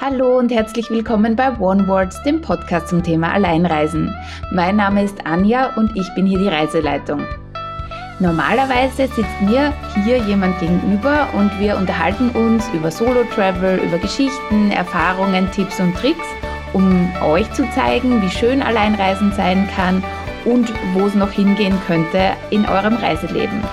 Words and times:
Hallo 0.00 0.38
und 0.38 0.52
herzlich 0.52 0.90
willkommen 0.90 1.34
bei 1.34 1.58
One 1.58 1.88
Words, 1.88 2.22
dem 2.22 2.40
Podcast 2.40 2.86
zum 2.86 3.02
Thema 3.02 3.32
Alleinreisen. 3.32 4.14
Mein 4.52 4.76
Name 4.76 5.02
ist 5.02 5.26
Anja 5.26 5.74
und 5.74 5.90
ich 5.96 6.08
bin 6.14 6.24
hier 6.24 6.38
die 6.38 6.46
Reiseleitung. 6.46 7.26
Normalerweise 8.20 9.08
sitzt 9.08 9.40
mir 9.40 9.74
hier 10.04 10.18
jemand 10.18 10.56
gegenüber 10.60 11.26
und 11.36 11.50
wir 11.58 11.76
unterhalten 11.76 12.30
uns 12.30 12.68
über 12.72 12.92
Solo-Travel, 12.92 13.80
über 13.80 13.98
Geschichten, 13.98 14.70
Erfahrungen, 14.70 15.50
Tipps 15.50 15.80
und 15.80 15.96
Tricks, 15.96 16.26
um 16.74 17.10
euch 17.24 17.52
zu 17.52 17.68
zeigen, 17.72 18.22
wie 18.22 18.30
schön 18.30 18.62
Alleinreisen 18.62 19.32
sein 19.32 19.68
kann 19.74 20.04
und 20.44 20.72
wo 20.94 21.06
es 21.06 21.16
noch 21.16 21.32
hingehen 21.32 21.76
könnte 21.88 22.34
in 22.50 22.66
eurem 22.66 22.94
Reiseleben. 22.94 23.64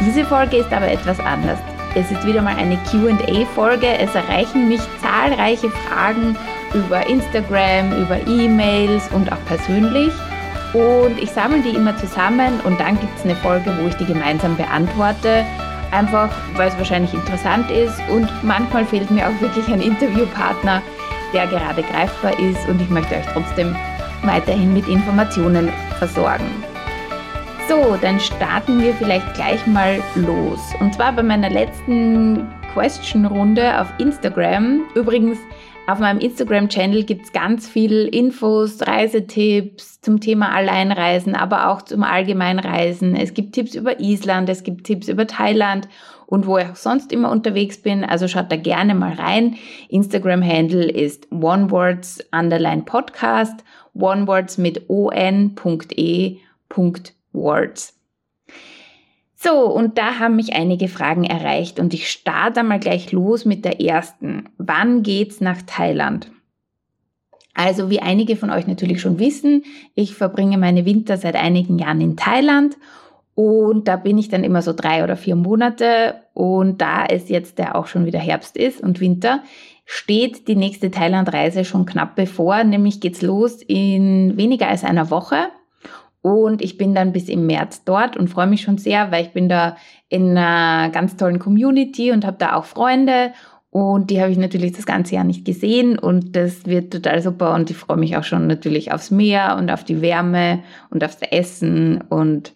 Diese 0.00 0.24
Folge 0.24 0.56
ist 0.56 0.72
aber 0.72 0.90
etwas 0.90 1.20
anders. 1.20 1.60
Es 1.94 2.10
ist 2.10 2.26
wieder 2.26 2.42
mal 2.42 2.56
eine 2.56 2.78
QA-Folge. 2.90 3.86
Es 3.98 4.14
erreichen 4.14 4.68
mich 4.68 4.80
zahlreiche 5.00 5.70
Fragen 5.70 6.36
über 6.74 7.06
Instagram, 7.06 7.92
über 8.02 8.18
E-Mails 8.26 9.08
und 9.12 9.32
auch 9.32 9.44
persönlich. 9.46 10.12
Und 10.74 11.18
ich 11.18 11.30
sammle 11.30 11.62
die 11.62 11.74
immer 11.74 11.96
zusammen 11.96 12.60
und 12.64 12.78
dann 12.78 13.00
gibt 13.00 13.16
es 13.18 13.24
eine 13.24 13.36
Folge, 13.36 13.72
wo 13.80 13.88
ich 13.88 13.94
die 13.94 14.04
gemeinsam 14.04 14.56
beantworte. 14.56 15.44
Einfach, 15.90 16.28
weil 16.54 16.68
es 16.68 16.76
wahrscheinlich 16.76 17.14
interessant 17.14 17.70
ist 17.70 17.98
und 18.10 18.28
manchmal 18.42 18.84
fehlt 18.84 19.10
mir 19.10 19.26
auch 19.26 19.40
wirklich 19.40 19.66
ein 19.68 19.80
Interviewpartner, 19.80 20.82
der 21.32 21.46
gerade 21.46 21.82
greifbar 21.82 22.38
ist 22.38 22.68
und 22.68 22.82
ich 22.82 22.90
möchte 22.90 23.14
euch 23.14 23.26
trotzdem 23.32 23.74
weiterhin 24.22 24.74
mit 24.74 24.86
Informationen 24.86 25.70
versorgen. 25.98 26.67
So, 27.68 27.96
dann 28.00 28.18
starten 28.18 28.80
wir 28.80 28.94
vielleicht 28.94 29.34
gleich 29.34 29.66
mal 29.66 30.02
los. 30.14 30.58
Und 30.80 30.94
zwar 30.94 31.12
bei 31.12 31.22
meiner 31.22 31.50
letzten 31.50 32.48
Question-Runde 32.72 33.78
auf 33.78 33.92
Instagram. 33.98 34.86
Übrigens, 34.94 35.36
auf 35.86 35.98
meinem 35.98 36.18
Instagram-Channel 36.18 37.04
gibt 37.04 37.26
es 37.26 37.32
ganz 37.32 37.68
viel 37.68 38.06
Infos, 38.06 38.86
Reisetipps 38.86 40.00
zum 40.00 40.18
Thema 40.18 40.54
Alleinreisen, 40.54 41.34
aber 41.34 41.68
auch 41.68 41.82
zum 41.82 42.04
Allgemeinreisen. 42.04 43.14
Es 43.14 43.34
gibt 43.34 43.52
Tipps 43.54 43.74
über 43.74 44.00
Island, 44.00 44.48
es 44.48 44.62
gibt 44.62 44.86
Tipps 44.86 45.08
über 45.08 45.26
Thailand 45.26 45.88
und 46.24 46.46
wo 46.46 46.56
ich 46.56 46.70
auch 46.70 46.76
sonst 46.76 47.12
immer 47.12 47.30
unterwegs 47.30 47.82
bin. 47.82 48.02
Also 48.02 48.28
schaut 48.28 48.50
da 48.50 48.56
gerne 48.56 48.94
mal 48.94 49.12
rein. 49.12 49.56
Instagram-Handle 49.90 50.90
ist 50.90 51.30
onewords 51.30 52.24
underline 52.32 52.84
podcast, 52.84 53.62
onewords 53.92 54.56
mit 54.56 54.88
on.e.podcast. 54.88 56.38
Words. 57.32 57.98
So, 59.40 59.66
und 59.66 59.98
da 59.98 60.18
haben 60.18 60.34
mich 60.34 60.54
einige 60.54 60.88
Fragen 60.88 61.22
erreicht 61.22 61.78
und 61.78 61.94
ich 61.94 62.10
starte 62.10 62.64
mal 62.64 62.80
gleich 62.80 63.12
los 63.12 63.44
mit 63.44 63.64
der 63.64 63.80
ersten. 63.80 64.48
Wann 64.58 65.04
geht's 65.04 65.40
nach 65.40 65.62
Thailand? 65.62 66.32
Also, 67.54 67.88
wie 67.88 68.00
einige 68.00 68.36
von 68.36 68.50
euch 68.50 68.66
natürlich 68.66 69.00
schon 69.00 69.18
wissen, 69.20 69.64
ich 69.94 70.14
verbringe 70.14 70.58
meine 70.58 70.84
Winter 70.84 71.16
seit 71.16 71.36
einigen 71.36 71.78
Jahren 71.78 72.00
in 72.00 72.16
Thailand 72.16 72.76
und 73.34 73.86
da 73.86 73.94
bin 73.94 74.18
ich 74.18 74.28
dann 74.28 74.42
immer 74.42 74.62
so 74.62 74.72
drei 74.72 75.04
oder 75.04 75.16
vier 75.16 75.36
Monate 75.36 76.16
und 76.34 76.80
da 76.80 77.04
es 77.04 77.28
jetzt 77.28 77.60
ja 77.60 77.76
auch 77.76 77.86
schon 77.86 78.06
wieder 78.06 78.18
Herbst 78.18 78.56
ist 78.56 78.80
und 78.80 78.98
Winter, 78.98 79.44
steht 79.84 80.48
die 80.48 80.56
nächste 80.56 80.90
Thailandreise 80.90 81.64
schon 81.64 81.86
knapp 81.86 82.16
bevor, 82.16 82.64
nämlich 82.64 83.00
geht's 83.00 83.22
los 83.22 83.62
in 83.62 84.36
weniger 84.36 84.66
als 84.66 84.82
einer 84.82 85.10
Woche 85.10 85.48
und 86.20 86.62
ich 86.62 86.78
bin 86.78 86.94
dann 86.94 87.12
bis 87.12 87.28
im 87.28 87.46
März 87.46 87.84
dort 87.84 88.16
und 88.16 88.28
freue 88.28 88.46
mich 88.46 88.62
schon 88.62 88.78
sehr, 88.78 89.10
weil 89.12 89.24
ich 89.24 89.32
bin 89.32 89.48
da 89.48 89.76
in 90.08 90.36
einer 90.36 90.90
ganz 90.90 91.16
tollen 91.16 91.38
Community 91.38 92.10
und 92.10 92.26
habe 92.26 92.36
da 92.38 92.54
auch 92.54 92.64
Freunde. 92.64 93.32
Und 93.70 94.10
die 94.10 94.20
habe 94.20 94.32
ich 94.32 94.38
natürlich 94.38 94.72
das 94.72 94.86
ganze 94.86 95.14
Jahr 95.14 95.24
nicht 95.24 95.44
gesehen 95.44 95.98
und 95.98 96.34
das 96.34 96.64
wird 96.64 96.90
total 96.90 97.20
super 97.20 97.54
und 97.54 97.70
ich 97.70 97.76
freue 97.76 97.98
mich 97.98 98.16
auch 98.16 98.24
schon 98.24 98.46
natürlich 98.46 98.92
aufs 98.92 99.10
Meer 99.10 99.56
und 99.58 99.70
auf 99.70 99.84
die 99.84 100.00
Wärme 100.00 100.62
und 100.90 101.04
aufs 101.04 101.18
Essen 101.20 102.00
und 102.08 102.54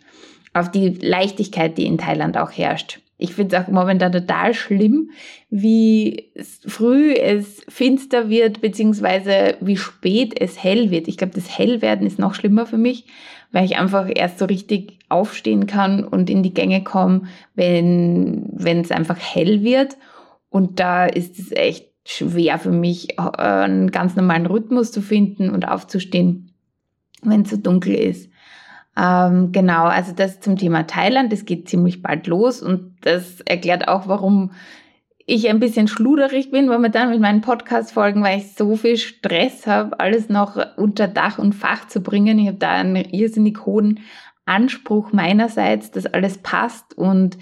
auf 0.54 0.70
die 0.70 0.88
Leichtigkeit, 0.88 1.76
die 1.76 1.86
in 1.86 1.98
Thailand 1.98 2.38
auch 2.38 2.50
herrscht. 2.50 3.00
Ich 3.18 3.34
finde 3.34 3.54
es 3.54 3.62
auch 3.62 3.68
momentan 3.68 4.10
total 4.10 4.52
schlimm, 4.52 5.10
wie 5.50 6.32
früh 6.66 7.12
es 7.12 7.62
finster 7.68 8.28
wird, 8.28 8.60
beziehungsweise 8.60 9.56
wie 9.60 9.76
spät 9.76 10.34
es 10.40 10.62
hell 10.62 10.90
wird. 10.90 11.06
Ich 11.06 11.18
glaube, 11.18 11.34
das 11.34 11.56
Hellwerden 11.56 12.06
ist 12.06 12.18
noch 12.18 12.34
schlimmer 12.34 12.66
für 12.66 12.78
mich, 12.78 13.04
weil 13.52 13.64
ich 13.64 13.76
einfach 13.76 14.08
erst 14.12 14.38
so 14.38 14.46
richtig 14.46 14.98
aufstehen 15.08 15.66
kann 15.66 16.04
und 16.04 16.30
in 16.30 16.42
die 16.42 16.54
Gänge 16.54 16.82
komme, 16.82 17.22
wenn 17.54 18.48
wenn 18.52 18.80
es 18.80 18.90
einfach 18.90 19.18
hell 19.18 19.62
wird. 19.62 19.96
Und 20.48 20.80
da 20.80 21.06
ist 21.06 21.38
es 21.38 21.52
echt 21.52 21.88
schwer 22.04 22.58
für 22.58 22.72
mich, 22.72 23.18
äh, 23.18 23.22
einen 23.22 23.90
ganz 23.90 24.16
normalen 24.16 24.46
Rhythmus 24.46 24.90
zu 24.90 25.00
finden 25.02 25.50
und 25.50 25.68
aufzustehen, 25.68 26.52
wenn 27.22 27.42
es 27.42 27.50
so 27.50 27.56
dunkel 27.56 27.94
ist. 27.94 28.30
Ähm, 28.96 29.52
genau, 29.52 29.84
also 29.84 30.12
das 30.12 30.40
zum 30.40 30.58
Thema 30.58 30.86
Thailand, 30.86 31.32
das 31.32 31.46
geht 31.46 31.68
ziemlich 31.68 32.02
bald 32.02 32.26
los 32.26 32.60
und 32.60 32.96
das 33.02 33.40
erklärt 33.42 33.88
auch, 33.88 34.08
warum 34.08 34.50
ich 35.26 35.48
ein 35.48 35.60
bisschen 35.60 35.88
schluderig 35.88 36.50
bin 36.50 36.66
momentan 36.66 37.10
mit 37.10 37.20
meinen 37.20 37.40
Podcast-Folgen, 37.40 38.22
weil 38.22 38.38
ich 38.38 38.54
so 38.54 38.76
viel 38.76 38.96
Stress 38.96 39.66
habe, 39.66 39.98
alles 40.00 40.28
noch 40.28 40.56
unter 40.76 41.08
Dach 41.08 41.38
und 41.38 41.54
Fach 41.54 41.86
zu 41.86 42.00
bringen. 42.00 42.38
Ich 42.38 42.48
habe 42.48 42.58
da 42.58 42.70
einen 42.70 42.96
irrsinnig 42.96 43.64
hohen 43.64 44.00
Anspruch 44.44 45.12
meinerseits, 45.12 45.92
dass 45.92 46.06
alles 46.06 46.38
passt 46.38 46.98
und 46.98 47.38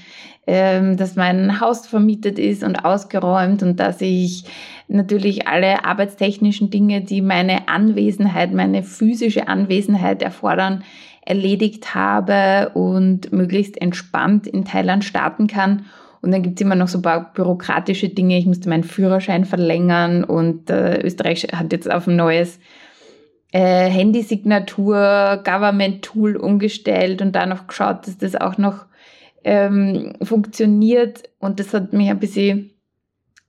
ähm, 0.47 0.99
dass 0.99 1.17
mein 1.17 1.61
Haus 1.61 1.87
vermietet 1.87 2.39
ist 2.39 2.63
und 2.63 2.85
ausgeräumt 2.85 3.63
und 3.63 3.81
dass 3.81 4.03
ich 4.03 4.45
natürlich 4.89 5.49
alle 5.49 5.85
arbeitstechnischen 5.85 6.71
Dinge, 6.71 7.01
die 7.01 7.23
meine 7.23 7.69
Anwesenheit, 7.69 8.53
meine 8.53 8.83
physische 8.83 9.49
Anwesenheit 9.49 10.21
erfordern, 10.21 10.85
erledigt 11.23 11.95
habe 11.95 12.71
und 12.75 13.33
möglichst 13.33 13.81
entspannt 13.81 14.47
in 14.47 14.65
Thailand 14.65 15.05
starten 15.05 15.47
kann. 15.47 15.87
Und 16.23 16.33
dann 16.33 16.43
gibt's 16.43 16.61
immer 16.61 16.75
noch 16.75 16.89
so 16.89 16.99
ein 16.99 17.03
paar 17.03 17.33
bürokratische 17.33 18.11
Dinge. 18.11 18.37
Ich 18.37 18.47
musste 18.47 18.69
meinen 18.69 18.85
Führerschein 18.85 19.45
verlängern 19.45 20.23
und 20.25 20.69
äh, 20.69 21.01
Österreich 21.01 21.47
hat 21.53 21.73
jetzt 21.73 21.91
auf 21.91 22.07
ein 22.07 22.17
neues 22.17 22.59
äh, 23.53 23.89
Handysignatur, 23.89 25.43
Government-Tool 25.45 26.37
umgestellt 26.37 27.23
und 27.23 27.33
da 27.33 27.47
noch 27.47 27.67
geschaut, 27.67 28.07
dass 28.07 28.19
das 28.19 28.37
auch 28.37 28.59
noch 28.59 28.87
ähm, 29.45 30.13
funktioniert. 30.23 31.29
Und 31.39 31.59
das 31.59 31.73
hat 31.73 31.93
mich 31.93 32.11
ein 32.11 32.21
bisschen, 32.21 32.71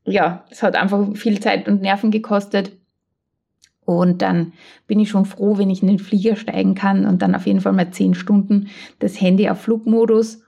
ja, 0.06 0.46
es 0.50 0.64
hat 0.64 0.76
einfach 0.76 1.16
viel 1.16 1.40
Zeit 1.40 1.68
und 1.68 1.82
Nerven 1.82 2.10
gekostet. 2.10 2.72
Und 3.84 4.22
dann 4.22 4.54
bin 4.88 5.00
ich 5.00 5.10
schon 5.10 5.26
froh, 5.26 5.58
wenn 5.58 5.70
ich 5.70 5.82
in 5.82 5.90
den 5.90 6.00
Flieger 6.00 6.36
steigen 6.36 6.76
kann 6.76 7.06
und 7.06 7.22
dann 7.22 7.36
auf 7.36 7.46
jeden 7.46 7.62
Fall 7.62 7.74
mal 7.74 7.92
zehn 7.92 8.14
Stunden 8.14 8.70
das 9.00 9.20
Handy 9.20 9.50
auf 9.50 9.62
Flugmodus 9.62 10.44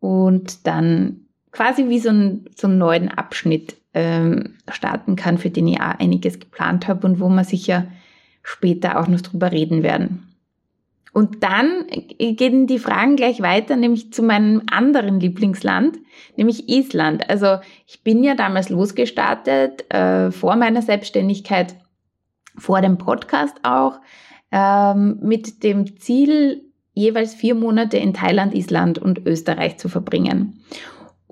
und 0.00 0.66
dann 0.66 1.23
quasi 1.54 1.88
wie 1.88 2.00
so, 2.00 2.10
ein, 2.10 2.46
so 2.54 2.66
einen 2.66 2.78
neuen 2.78 3.08
Abschnitt 3.08 3.76
ähm, 3.94 4.56
starten 4.68 5.16
kann, 5.16 5.38
für 5.38 5.50
den 5.50 5.68
ich 5.68 5.80
auch 5.80 5.98
einiges 5.98 6.40
geplant 6.40 6.88
habe 6.88 7.06
und 7.06 7.20
wo 7.20 7.28
wir 7.28 7.44
sicher 7.44 7.86
später 8.42 9.00
auch 9.00 9.06
noch 9.06 9.20
drüber 9.20 9.52
reden 9.52 9.82
werden. 9.82 10.34
Und 11.12 11.44
dann 11.44 11.86
gehen 12.18 12.66
die 12.66 12.80
Fragen 12.80 13.14
gleich 13.14 13.40
weiter, 13.40 13.76
nämlich 13.76 14.12
zu 14.12 14.20
meinem 14.24 14.62
anderen 14.68 15.20
Lieblingsland, 15.20 15.96
nämlich 16.36 16.68
Island. 16.68 17.30
Also 17.30 17.58
ich 17.86 18.02
bin 18.02 18.24
ja 18.24 18.34
damals 18.34 18.68
losgestartet, 18.68 19.88
äh, 19.94 20.32
vor 20.32 20.56
meiner 20.56 20.82
Selbstständigkeit, 20.82 21.76
vor 22.58 22.80
dem 22.80 22.98
Podcast 22.98 23.58
auch, 23.62 24.00
ähm, 24.50 25.20
mit 25.22 25.62
dem 25.62 26.00
Ziel, 26.00 26.64
jeweils 26.94 27.34
vier 27.34 27.54
Monate 27.54 27.96
in 27.96 28.12
Thailand, 28.12 28.52
Island 28.52 28.98
und 28.98 29.24
Österreich 29.24 29.78
zu 29.78 29.88
verbringen. 29.88 30.64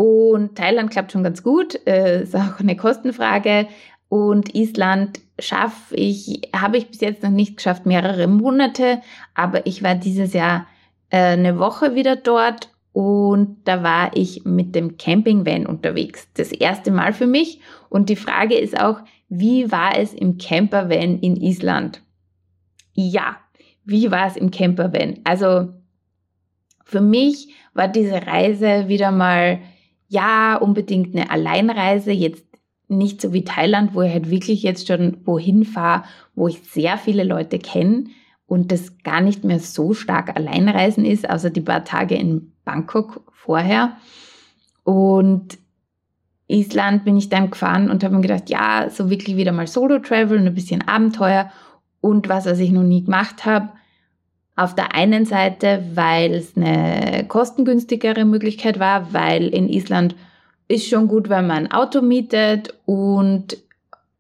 Und 0.02 0.56
Thailand 0.56 0.90
klappt 0.90 1.12
schon 1.12 1.22
ganz 1.22 1.44
gut, 1.44 1.78
äh, 1.87 2.25
ist 2.25 2.34
auch 2.34 2.58
eine 2.58 2.75
Kostenfrage. 2.75 3.69
Und 4.08 4.52
Island 4.52 5.20
schaffe 5.38 5.94
ich, 5.94 6.50
habe 6.52 6.76
ich 6.76 6.88
bis 6.88 7.00
jetzt 7.00 7.22
noch 7.22 7.31
nicht 7.31 7.58
geschafft, 7.58 7.87
mehrere 7.87 8.26
Monate, 8.26 9.00
aber 9.37 9.64
ich 9.64 9.84
war 9.84 9.94
dieses 9.94 10.32
Jahr 10.32 10.66
äh, 11.10 11.19
eine 11.19 11.56
Woche 11.60 11.94
wieder 11.94 12.16
dort 12.16 12.70
und 12.93 13.58
da 13.62 13.84
war 13.84 14.10
ich 14.16 14.44
mit 14.44 14.75
dem 14.75 14.96
Campingvan 14.96 15.66
unterwegs. 15.66 16.26
Das 16.34 16.50
erste 16.50 16.90
Mal 16.90 17.12
für 17.12 17.28
mich. 17.28 17.60
Und 17.88 18.08
die 18.08 18.16
Frage 18.16 18.56
ist 18.56 18.76
auch, 18.81 19.02
wie 19.28 19.70
war 19.70 19.96
es 19.96 20.12
im 20.12 20.37
Campervan 20.37 21.20
in 21.20 21.37
Island? 21.37 22.02
Ja, 22.93 23.37
wie 23.84 24.10
war 24.10 24.26
es 24.26 24.37
im 24.37 24.50
Campervan? 24.50 25.20
Also 25.22 25.69
für 26.84 27.00
mich 27.00 27.55
war 27.72 27.87
diese 27.87 28.26
Reise 28.26 28.88
wieder 28.88 29.12
mal 29.12 29.60
ja, 30.12 30.56
unbedingt 30.56 31.17
eine 31.17 31.31
Alleinreise, 31.31 32.12
jetzt 32.12 32.44
nicht 32.87 33.23
so 33.23 33.32
wie 33.32 33.44
Thailand, 33.44 33.94
wo 33.94 34.03
ich 34.03 34.12
halt 34.12 34.31
wirklich 34.31 34.62
jetzt 34.62 34.87
schon 34.87 35.17
wohin 35.25 35.64
fahre, 35.64 36.05
wo 36.35 36.49
ich 36.49 36.61
sehr 36.62 36.99
viele 36.99 37.25
Leute 37.25 37.59
kenne 37.59 38.05
und 38.47 38.70
das 38.70 38.99
gar 39.03 39.23
nicht 39.23 39.43
mehr 39.43 39.59
so 39.59 39.94
stark 39.94 40.37
Alleinreisen 40.37 41.06
ist, 41.06 41.29
außer 41.29 41.49
die 41.49 41.62
paar 41.62 41.85
Tage 41.85 42.14
in 42.14 42.53
Bangkok 42.67 43.23
vorher. 43.32 43.97
Und 44.85 45.56
Island 46.47 47.06
bin 47.06 47.17
ich 47.17 47.31
dann 47.31 47.50
gefahren 47.50 47.91
und 47.91 48.05
habe 48.05 48.15
mir 48.15 48.20
gedacht, 48.20 48.50
ja, 48.50 48.91
so 48.91 49.08
wirklich 49.08 49.37
wieder 49.37 49.53
mal 49.53 49.67
Solo-Travel 49.67 50.38
und 50.38 50.47
ein 50.47 50.55
bisschen 50.55 50.87
Abenteuer 50.87 51.50
und 52.03 52.29
was, 52.29 52.44
was 52.44 52.58
ich 52.58 52.70
noch 52.70 52.82
nie 52.82 53.05
gemacht 53.05 53.47
habe. 53.47 53.70
Auf 54.54 54.75
der 54.75 54.94
einen 54.94 55.25
Seite, 55.25 55.82
weil 55.94 56.34
es 56.34 56.56
eine 56.56 57.25
kostengünstigere 57.26 58.25
Möglichkeit 58.25 58.78
war, 58.78 59.12
weil 59.12 59.49
in 59.49 59.69
Island 59.69 60.14
ist 60.69 60.88
schon 60.88 61.08
gut, 61.08 61.28
wenn 61.28 61.46
man 61.46 61.66
ein 61.66 61.72
Auto 61.72 62.02
mietet 62.02 62.75
und 62.84 63.56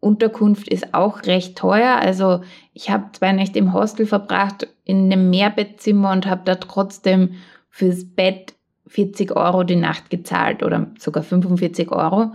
Unterkunft 0.00 0.68
ist 0.68 0.94
auch 0.94 1.22
recht 1.24 1.56
teuer. 1.56 1.96
Also 1.96 2.40
ich 2.74 2.90
habe 2.90 3.12
zwei 3.12 3.32
Nächte 3.32 3.60
im 3.60 3.72
Hostel 3.72 4.04
verbracht 4.04 4.66
in 4.84 5.12
einem 5.12 5.30
Mehrbettzimmer 5.30 6.10
und 6.10 6.26
habe 6.26 6.42
da 6.44 6.56
trotzdem 6.56 7.34
fürs 7.70 8.04
Bett 8.04 8.54
40 8.88 9.36
Euro 9.36 9.62
die 9.62 9.76
Nacht 9.76 10.10
gezahlt 10.10 10.62
oder 10.62 10.88
sogar 10.98 11.22
45 11.22 11.92
Euro. 11.92 12.32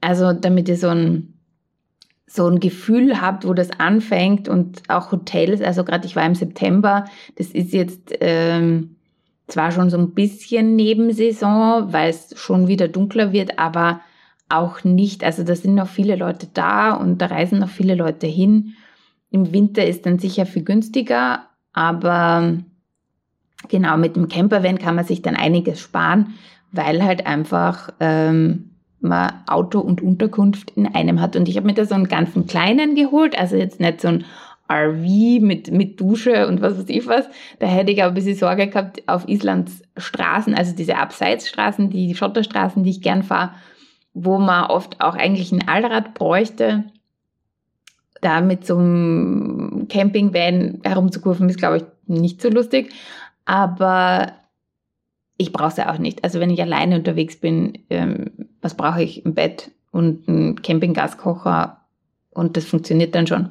Also 0.00 0.32
damit 0.34 0.68
ihr 0.68 0.76
so 0.76 0.88
ein, 0.88 1.35
so 2.26 2.46
ein 2.48 2.60
Gefühl 2.60 3.20
habt, 3.20 3.46
wo 3.46 3.54
das 3.54 3.70
anfängt 3.78 4.48
und 4.48 4.82
auch 4.88 5.12
Hotels, 5.12 5.62
also 5.62 5.84
gerade 5.84 6.06
ich 6.06 6.16
war 6.16 6.26
im 6.26 6.34
September, 6.34 7.04
das 7.36 7.48
ist 7.48 7.72
jetzt 7.72 8.12
ähm, 8.20 8.96
zwar 9.46 9.70
schon 9.70 9.90
so 9.90 9.96
ein 9.96 10.12
bisschen 10.12 10.74
Nebensaison, 10.74 11.92
weil 11.92 12.10
es 12.10 12.34
schon 12.36 12.66
wieder 12.66 12.88
dunkler 12.88 13.32
wird, 13.32 13.58
aber 13.58 14.00
auch 14.48 14.84
nicht. 14.84 15.24
Also 15.24 15.44
da 15.44 15.54
sind 15.54 15.74
noch 15.74 15.88
viele 15.88 16.16
Leute 16.16 16.48
da 16.52 16.94
und 16.94 17.18
da 17.18 17.26
reisen 17.26 17.58
noch 17.60 17.68
viele 17.68 17.94
Leute 17.94 18.26
hin. 18.26 18.74
Im 19.30 19.52
Winter 19.52 19.84
ist 19.86 20.06
dann 20.06 20.18
sicher 20.18 20.46
viel 20.46 20.64
günstiger, 20.64 21.46
aber 21.72 22.58
genau 23.68 23.96
mit 23.96 24.16
dem 24.16 24.28
Campervan 24.28 24.78
kann 24.78 24.94
man 24.94 25.04
sich 25.04 25.22
dann 25.22 25.36
einiges 25.36 25.80
sparen, 25.80 26.34
weil 26.72 27.04
halt 27.04 27.26
einfach 27.26 27.90
ähm, 28.00 28.75
man 29.00 29.32
Auto 29.46 29.80
und 29.80 30.02
Unterkunft 30.02 30.72
in 30.72 30.86
einem 30.86 31.20
hat. 31.20 31.36
Und 31.36 31.48
ich 31.48 31.56
habe 31.56 31.66
mir 31.66 31.74
da 31.74 31.84
so 31.84 31.94
einen 31.94 32.08
ganzen 32.08 32.46
kleinen 32.46 32.94
geholt, 32.94 33.38
also 33.38 33.56
jetzt 33.56 33.80
nicht 33.80 34.00
so 34.00 34.08
ein 34.08 34.24
RV 34.70 35.40
mit, 35.40 35.70
mit 35.70 36.00
Dusche 36.00 36.48
und 36.48 36.60
was 36.60 36.78
weiß 36.78 36.88
ich 36.88 37.06
was. 37.06 37.26
Da 37.58 37.66
hätte 37.66 37.92
ich 37.92 38.02
aber 38.02 38.12
ein 38.12 38.14
bisschen 38.14 38.36
Sorge 38.36 38.66
gehabt 38.66 39.02
auf 39.06 39.28
Islands 39.28 39.82
Straßen, 39.96 40.54
also 40.54 40.74
diese 40.74 40.96
Abseitsstraßen, 40.96 41.90
die 41.90 42.14
Schotterstraßen, 42.14 42.82
die 42.82 42.90
ich 42.90 43.00
gern 43.00 43.22
fahre, 43.22 43.52
wo 44.12 44.38
man 44.38 44.64
oft 44.64 45.00
auch 45.00 45.14
eigentlich 45.14 45.52
ein 45.52 45.68
Allrad 45.68 46.14
bräuchte. 46.14 46.84
Da 48.22 48.40
mit 48.40 48.66
so 48.66 48.76
einem 48.76 49.86
Campingvan 49.88 50.80
herumzukurven 50.82 51.48
ist, 51.48 51.58
glaube 51.58 51.76
ich, 51.76 51.84
nicht 52.06 52.40
so 52.42 52.48
lustig. 52.48 52.92
Aber 53.44 54.32
ich 55.38 55.52
brauche 55.52 55.68
es 55.68 55.76
ja 55.76 55.92
auch 55.92 55.98
nicht. 55.98 56.24
Also 56.24 56.40
wenn 56.40 56.50
ich 56.50 56.60
alleine 56.60 56.96
unterwegs 56.96 57.36
bin, 57.36 57.78
ähm, 57.90 58.30
was 58.66 58.74
brauche 58.76 59.02
ich? 59.02 59.24
Ein 59.24 59.34
Bett 59.34 59.70
und 59.92 60.28
einen 60.28 60.60
Campinggaskocher 60.60 61.80
und 62.30 62.56
das 62.56 62.64
funktioniert 62.64 63.14
dann 63.14 63.28
schon. 63.28 63.50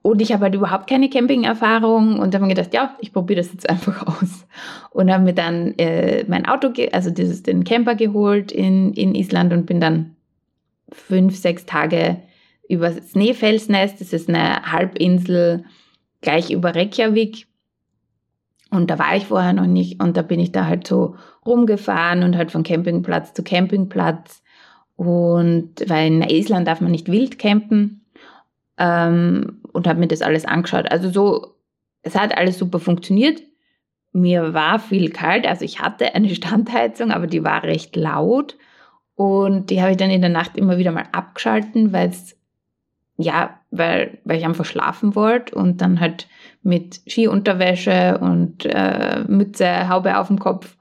Und 0.00 0.22
ich 0.22 0.32
habe 0.32 0.44
halt 0.44 0.54
überhaupt 0.54 0.88
keine 0.88 1.10
Camping-Erfahrung 1.10 2.18
und 2.18 2.34
habe 2.34 2.46
mir 2.46 2.54
gedacht, 2.54 2.72
ja, 2.72 2.96
ich 3.00 3.12
probiere 3.12 3.40
das 3.40 3.52
jetzt 3.52 3.68
einfach 3.68 4.06
aus. 4.06 4.46
Und 4.90 5.12
habe 5.12 5.24
mir 5.24 5.34
dann 5.34 5.74
äh, 5.76 6.24
mein 6.28 6.46
Auto, 6.46 6.72
also 6.92 7.10
dieses, 7.10 7.42
den 7.42 7.62
Camper 7.62 7.94
geholt 7.94 8.50
in, 8.50 8.94
in 8.94 9.14
Island 9.14 9.52
und 9.52 9.66
bin 9.66 9.80
dann 9.80 10.16
fünf, 10.90 11.36
sechs 11.36 11.66
Tage 11.66 12.22
über 12.70 12.90
Schneefelsnest, 12.90 14.00
das 14.00 14.14
ist 14.14 14.30
eine 14.30 14.62
Halbinsel 14.72 15.64
gleich 16.22 16.50
über 16.50 16.74
Reykjavik. 16.74 17.47
Und 18.70 18.90
da 18.90 18.98
war 18.98 19.16
ich 19.16 19.26
vorher 19.26 19.52
noch 19.52 19.66
nicht 19.66 20.02
und 20.02 20.16
da 20.16 20.22
bin 20.22 20.40
ich 20.40 20.52
da 20.52 20.66
halt 20.66 20.86
so 20.86 21.16
rumgefahren 21.46 22.22
und 22.22 22.36
halt 22.36 22.50
von 22.50 22.62
Campingplatz 22.62 23.32
zu 23.32 23.42
Campingplatz. 23.42 24.42
Und 24.96 25.74
weil 25.86 26.08
in 26.08 26.22
Island 26.22 26.68
darf 26.68 26.80
man 26.80 26.90
nicht 26.90 27.10
wild 27.10 27.38
campen 27.38 28.04
ähm, 28.76 29.62
und 29.72 29.86
habe 29.86 30.00
mir 30.00 30.08
das 30.08 30.22
alles 30.22 30.44
angeschaut. 30.44 30.90
Also 30.90 31.10
so, 31.10 31.54
es 32.02 32.14
hat 32.14 32.36
alles 32.36 32.58
super 32.58 32.78
funktioniert. 32.78 33.40
Mir 34.12 34.54
war 34.54 34.78
viel 34.78 35.10
kalt, 35.10 35.46
also 35.46 35.64
ich 35.64 35.80
hatte 35.80 36.14
eine 36.14 36.28
Standheizung, 36.34 37.10
aber 37.10 37.26
die 37.26 37.44
war 37.44 37.62
recht 37.62 37.96
laut 37.96 38.56
und 39.14 39.70
die 39.70 39.80
habe 39.80 39.92
ich 39.92 39.96
dann 39.96 40.10
in 40.10 40.20
der 40.20 40.30
Nacht 40.30 40.56
immer 40.56 40.78
wieder 40.78 40.92
mal 40.92 41.08
abgeschalten, 41.12 41.92
weil 41.92 42.12
ja, 43.20 43.58
weil, 43.70 44.18
weil 44.24 44.38
ich 44.38 44.44
einfach 44.44 44.64
schlafen 44.64 45.16
wollte 45.16 45.54
und 45.56 45.80
dann 45.80 45.98
halt 45.98 46.28
mit 46.68 47.00
Skiunterwäsche 47.08 48.18
und 48.18 48.66
äh, 48.66 49.24
Mütze, 49.26 49.88
Haube 49.88 50.18
auf 50.18 50.28
dem 50.28 50.38
Kopf 50.38 50.76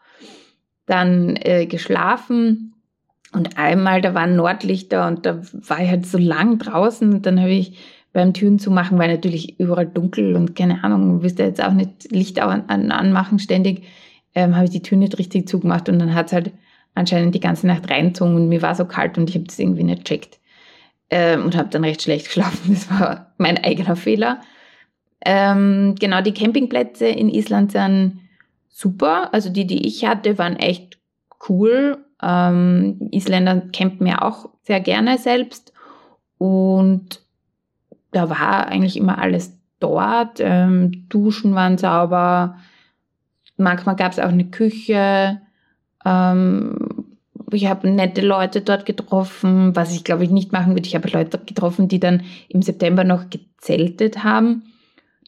dann 0.86 1.38
äh, 1.38 1.66
geschlafen. 1.66 2.74
Und 3.34 3.57
einmal, 3.57 4.01
da 4.01 4.13
waren 4.13 4.36
Nordlichter 4.36 5.07
und 5.07 5.25
da 5.25 5.42
war 5.54 5.81
ich 5.81 5.89
halt 5.89 6.06
so 6.06 6.18
lang 6.18 6.60
draußen 6.60 7.13
und 7.13 7.25
dann 7.25 7.39
habe 7.39 7.51
ich 7.51 7.78
beim 8.13 8.34
Türen 8.34 8.60
zu 8.60 8.69
machen, 8.72 8.98
weil 8.98 9.10
natürlich 9.10 9.60
überall 9.60 9.86
dunkel 9.86 10.36
und 10.36 10.56
keine 10.56 10.84
Ahnung, 10.84 11.24
wisst 11.24 11.39
ihr 11.39 11.45
jetzt 11.45 11.63
auch 11.63 11.74
nicht 11.74 12.12
Licht 12.12 12.39
an, 12.39 12.63
an, 12.68 12.92
anmachen 12.92 13.39
ständig, 13.39 13.84
ähm, 14.34 14.56
habe 14.56 14.66
ich 14.66 14.72
die 14.72 14.81
Tür 14.81 14.98
nicht 14.98 15.19
richtig 15.19 15.48
zugemacht 15.48 15.88
und 15.88 16.00
dann 16.00 16.16
hat 16.16 16.28
es 16.28 16.34
halt 16.34 16.51
anscheinend 16.95 17.36
die 17.36 17.39
ganze 17.39 17.68
Nacht 17.68 17.89
reinzogen 17.89 18.36
und 18.36 18.50
mir 18.50 18.62
war 18.62 18.75
so 18.75 18.86
kalt 18.86 19.18
und 19.18 19.30
ich 19.30 19.36
habe 19.36 19.45
das 19.45 19.60
irgendwie 19.60 19.84
nicht 19.84 20.06
checkt 20.06 20.39
ähm, 21.10 21.45
und 21.45 21.56
habe 21.56 21.69
dann 21.69 21.84
recht 21.84 22.01
schlecht 22.01 22.25
geschlafen. 22.34 22.74
Das 22.74 22.89
war 22.89 23.34
mein 23.38 23.63
eigener 23.63 23.95
Fehler. 23.95 24.42
Ähm, 25.25 25.95
genau, 25.99 26.21
die 26.21 26.33
Campingplätze 26.33 27.07
in 27.07 27.29
Island 27.29 27.71
sind 27.71 28.21
super. 28.69 29.33
Also 29.33 29.49
die, 29.49 29.65
die 29.65 29.87
ich 29.87 30.05
hatte, 30.05 30.37
waren 30.37 30.55
echt 30.55 30.97
cool. 31.49 31.97
Ähm, 32.21 33.09
Isländer 33.11 33.61
campen 33.73 34.07
ja 34.07 34.21
auch 34.21 34.49
sehr 34.63 34.79
gerne 34.79 35.17
selbst 35.17 35.71
und 36.37 37.21
da 38.11 38.29
war 38.29 38.67
eigentlich 38.67 38.97
immer 38.97 39.19
alles 39.19 39.57
dort. 39.79 40.39
Ähm, 40.39 41.07
Duschen 41.09 41.53
waren 41.55 41.77
sauber. 41.77 42.57
Manchmal 43.57 43.95
gab 43.95 44.11
es 44.11 44.19
auch 44.19 44.29
eine 44.29 44.45
Küche. 44.45 45.41
Ähm, 46.05 47.05
ich 47.51 47.67
habe 47.67 47.89
nette 47.89 48.21
Leute 48.21 48.61
dort 48.61 48.85
getroffen, 48.85 49.75
was 49.75 49.95
ich 49.95 50.03
glaube 50.03 50.23
ich 50.23 50.31
nicht 50.31 50.51
machen 50.51 50.73
würde. 50.73 50.87
Ich 50.87 50.95
habe 50.95 51.09
Leute 51.09 51.37
getroffen, 51.39 51.87
die 51.87 51.99
dann 51.99 52.23
im 52.49 52.61
September 52.61 53.03
noch 53.03 53.25
gezeltet 53.29 54.23
haben. 54.23 54.63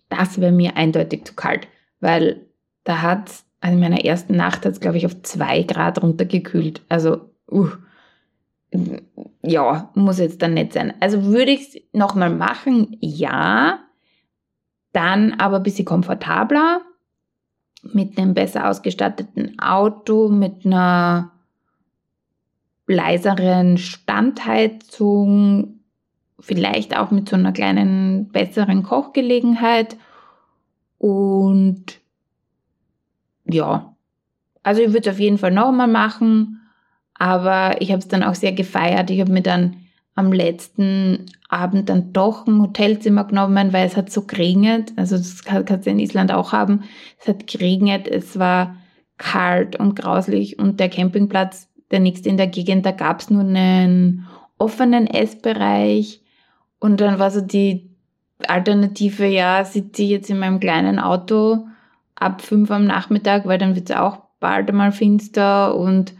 Das 0.09 0.41
wäre 0.41 0.51
mir 0.51 0.75
eindeutig 0.75 1.25
zu 1.25 1.35
kalt, 1.35 1.67
weil 1.99 2.47
da 2.83 3.01
hat 3.01 3.43
also 3.61 3.73
in 3.73 3.81
meiner 3.81 4.05
ersten 4.05 4.35
Nacht 4.35 4.65
hat 4.65 4.73
es 4.73 4.79
glaube 4.79 4.97
ich 4.97 5.05
auf 5.05 5.21
zwei 5.23 5.63
Grad 5.63 6.01
runtergekühlt. 6.01 6.81
Also 6.89 7.29
uh, 7.51 7.69
ja, 9.41 9.91
muss 9.95 10.19
jetzt 10.19 10.41
dann 10.41 10.53
nicht 10.53 10.73
sein. 10.73 10.93
Also 10.99 11.25
würde 11.25 11.51
ich 11.51 11.75
es 11.75 11.81
nochmal 11.91 12.29
machen, 12.29 12.97
ja. 12.99 13.79
Dann 14.91 15.33
aber 15.33 15.57
ein 15.57 15.63
bisschen 15.63 15.85
komfortabler, 15.85 16.81
mit 17.83 18.17
einem 18.17 18.33
besser 18.33 18.67
ausgestatteten 18.67 19.59
Auto, 19.59 20.29
mit 20.29 20.65
einer 20.65 21.31
leiseren 22.87 23.77
Standheizung, 23.77 25.78
vielleicht 26.39 26.95
auch 26.97 27.11
mit 27.11 27.29
so 27.29 27.35
einer 27.35 27.51
kleinen 27.51 28.29
besseren 28.29 28.83
Kochgelegenheit. 28.83 29.97
Und 30.97 31.99
ja, 33.45 33.95
also 34.63 34.81
ich 34.81 34.89
würde 34.89 35.09
es 35.09 35.15
auf 35.15 35.19
jeden 35.19 35.37
Fall 35.37 35.51
nochmal 35.51 35.87
machen. 35.87 36.61
Aber 37.15 37.81
ich 37.81 37.91
habe 37.91 37.99
es 37.99 38.07
dann 38.07 38.23
auch 38.23 38.35
sehr 38.35 38.53
gefeiert. 38.53 39.09
Ich 39.09 39.19
habe 39.19 39.31
mir 39.31 39.41
dann 39.41 39.75
am 40.15 40.31
letzten 40.33 41.27
Abend 41.47 41.89
dann 41.89 42.13
doch 42.13 42.45
ein 42.45 42.61
Hotelzimmer 42.61 43.25
genommen, 43.25 43.73
weil 43.73 43.87
es 43.87 43.97
hat 43.97 44.11
so 44.11 44.25
geregnet. 44.25 44.93
Also 44.95 45.17
das 45.17 45.43
kannst 45.43 45.85
du 45.85 45.89
in 45.89 45.99
Island 45.99 46.31
auch 46.31 46.51
haben. 46.51 46.83
Es 47.19 47.27
hat 47.27 47.47
geregnet, 47.47 48.07
es 48.07 48.37
war 48.37 48.75
kalt 49.17 49.77
und 49.77 49.95
grauslich 49.95 50.59
und 50.59 50.79
der 50.79 50.89
Campingplatz, 50.89 51.69
der 51.91 51.99
nächste 51.99 52.29
in 52.29 52.37
der 52.37 52.47
Gegend, 52.47 52.85
da 52.85 52.91
gab 52.91 53.19
es 53.19 53.29
nur 53.29 53.41
einen 53.41 54.27
offenen 54.57 55.07
Essbereich 55.07 56.21
und 56.79 57.01
dann 57.01 57.19
war 57.19 57.31
so 57.31 57.41
die 57.41 57.89
Alternative, 58.47 59.25
ja, 59.25 59.65
sitze 59.65 60.03
ich 60.03 60.09
jetzt 60.09 60.29
in 60.29 60.39
meinem 60.39 60.59
kleinen 60.59 60.99
Auto 60.99 61.67
ab 62.15 62.41
fünf 62.41 62.71
am 62.71 62.85
Nachmittag, 62.85 63.45
weil 63.45 63.57
dann 63.57 63.75
wird 63.75 63.89
es 63.89 63.95
auch 63.95 64.19
bald 64.39 64.69
einmal 64.69 64.91
finster 64.91 65.75
und 65.75 66.13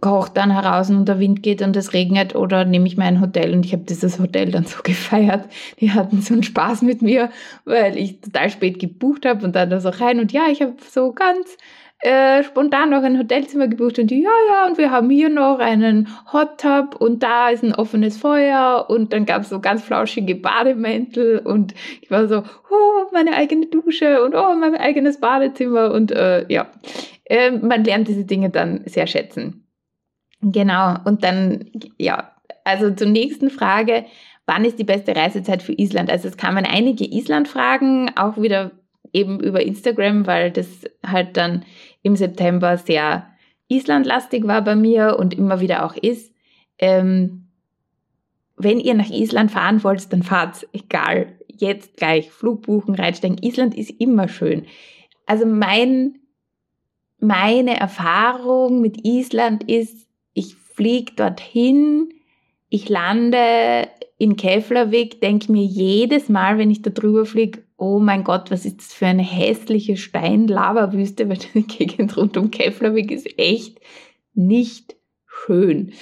kocht 0.00 0.36
dann 0.36 0.52
heraus 0.52 0.90
und 0.90 1.06
der 1.06 1.18
Wind 1.18 1.42
geht 1.42 1.62
und 1.62 1.76
es 1.76 1.92
regnet 1.92 2.36
oder 2.36 2.64
nehme 2.64 2.86
ich 2.86 2.96
mir 2.96 3.04
ein 3.04 3.20
Hotel 3.20 3.52
und 3.52 3.66
ich 3.66 3.72
habe 3.72 3.82
dieses 3.82 4.20
Hotel 4.20 4.50
dann 4.50 4.64
so 4.64 4.80
gefeiert. 4.84 5.48
Die 5.80 5.92
hatten 5.92 6.22
so 6.22 6.34
einen 6.34 6.44
Spaß 6.44 6.82
mit 6.82 7.02
mir, 7.02 7.30
weil 7.64 7.96
ich 7.96 8.20
total 8.20 8.50
spät 8.50 8.78
gebucht 8.78 9.26
habe 9.26 9.44
und 9.44 9.56
dann 9.56 9.70
da 9.70 9.80
so 9.80 9.88
rein 9.88 10.20
und 10.20 10.32
ja, 10.32 10.46
ich 10.50 10.62
habe 10.62 10.74
so 10.88 11.12
ganz 11.12 11.56
äh, 12.02 12.42
spontan 12.42 12.90
noch 12.90 13.04
ein 13.04 13.16
Hotelzimmer 13.16 13.68
gebucht 13.68 13.98
und 14.00 14.10
die, 14.10 14.22
ja, 14.22 14.30
ja, 14.48 14.66
und 14.66 14.76
wir 14.76 14.90
haben 14.90 15.08
hier 15.08 15.28
noch 15.28 15.60
einen 15.60 16.08
Hot 16.32 16.60
Tub 16.60 16.96
und 16.96 17.22
da 17.22 17.50
ist 17.50 17.62
ein 17.62 17.76
offenes 17.76 18.18
Feuer 18.18 18.86
und 18.88 19.12
dann 19.12 19.24
gab 19.24 19.42
es 19.42 19.50
so 19.50 19.60
ganz 19.60 19.82
flauschige 19.82 20.34
Bademäntel 20.34 21.38
und 21.38 21.74
ich 22.00 22.10
war 22.10 22.26
so, 22.26 22.38
oh, 22.38 23.04
meine 23.12 23.34
eigene 23.36 23.66
Dusche 23.66 24.20
und 24.24 24.34
oh, 24.34 24.54
mein 24.58 24.74
eigenes 24.74 25.20
Badezimmer 25.20 25.92
und 25.92 26.10
äh, 26.10 26.44
ja, 26.48 26.66
äh, 27.26 27.52
man 27.52 27.84
lernt 27.84 28.08
diese 28.08 28.24
Dinge 28.24 28.50
dann 28.50 28.82
sehr 28.86 29.06
schätzen. 29.06 29.68
Genau, 30.40 30.96
und 31.04 31.22
dann, 31.22 31.70
ja, 31.98 32.32
also 32.64 32.90
zur 32.90 33.08
nächsten 33.08 33.48
Frage, 33.48 34.06
wann 34.44 34.64
ist 34.64 34.80
die 34.80 34.84
beste 34.84 35.14
Reisezeit 35.14 35.62
für 35.62 35.72
Island? 35.72 36.10
Also 36.10 36.26
es 36.26 36.36
kamen 36.36 36.66
einige 36.66 37.04
Island-Fragen, 37.04 38.10
auch 38.16 38.42
wieder 38.42 38.72
eben 39.12 39.40
über 39.40 39.62
Instagram, 39.62 40.26
weil 40.26 40.50
das 40.50 40.84
halt 41.06 41.36
dann 41.36 41.64
im 42.02 42.16
September 42.16 42.76
sehr 42.76 43.28
Islandlastig 43.68 44.46
war 44.46 44.62
bei 44.62 44.76
mir 44.76 45.16
und 45.18 45.34
immer 45.34 45.60
wieder 45.60 45.84
auch 45.86 45.96
ist. 45.96 46.32
Ähm, 46.78 47.48
wenn 48.56 48.80
ihr 48.80 48.94
nach 48.94 49.10
Island 49.10 49.50
fahren 49.50 49.82
wollt, 49.82 50.12
dann 50.12 50.22
fahrt 50.22 50.66
egal. 50.72 51.32
Jetzt 51.48 51.96
gleich 51.96 52.30
Flug 52.30 52.62
buchen, 52.62 52.94
reinsteigen. 52.94 53.38
Island 53.42 53.74
ist 53.76 53.90
immer 54.00 54.28
schön. 54.28 54.66
Also 55.26 55.46
mein, 55.46 56.18
meine 57.18 57.78
Erfahrung 57.78 58.80
mit 58.80 59.06
Island 59.06 59.64
ist, 59.70 60.06
ich 60.34 60.54
fliege 60.54 61.12
dorthin, 61.14 62.12
ich 62.68 62.88
lande 62.88 63.88
in 64.18 64.36
Keflavik, 64.36 65.20
denke 65.20 65.52
mir 65.52 65.64
jedes 65.64 66.28
Mal, 66.28 66.58
wenn 66.58 66.70
ich 66.70 66.82
da 66.82 66.90
drüber 66.90 67.26
fliege, 67.26 67.62
oh 67.82 67.98
mein 67.98 68.22
Gott, 68.22 68.52
was 68.52 68.64
ist 68.64 68.78
das 68.78 68.92
für 68.92 69.06
eine 69.06 69.24
hässliche 69.24 69.96
Stein-Lava-Wüste, 69.96 71.28
weil 71.28 71.38
die 71.54 71.66
Gegend 71.66 72.16
rund 72.16 72.36
um 72.36 72.52
Keflavik 72.52 73.10
ist 73.10 73.26
echt 73.38 73.80
nicht 74.34 74.94
schön. 75.26 75.92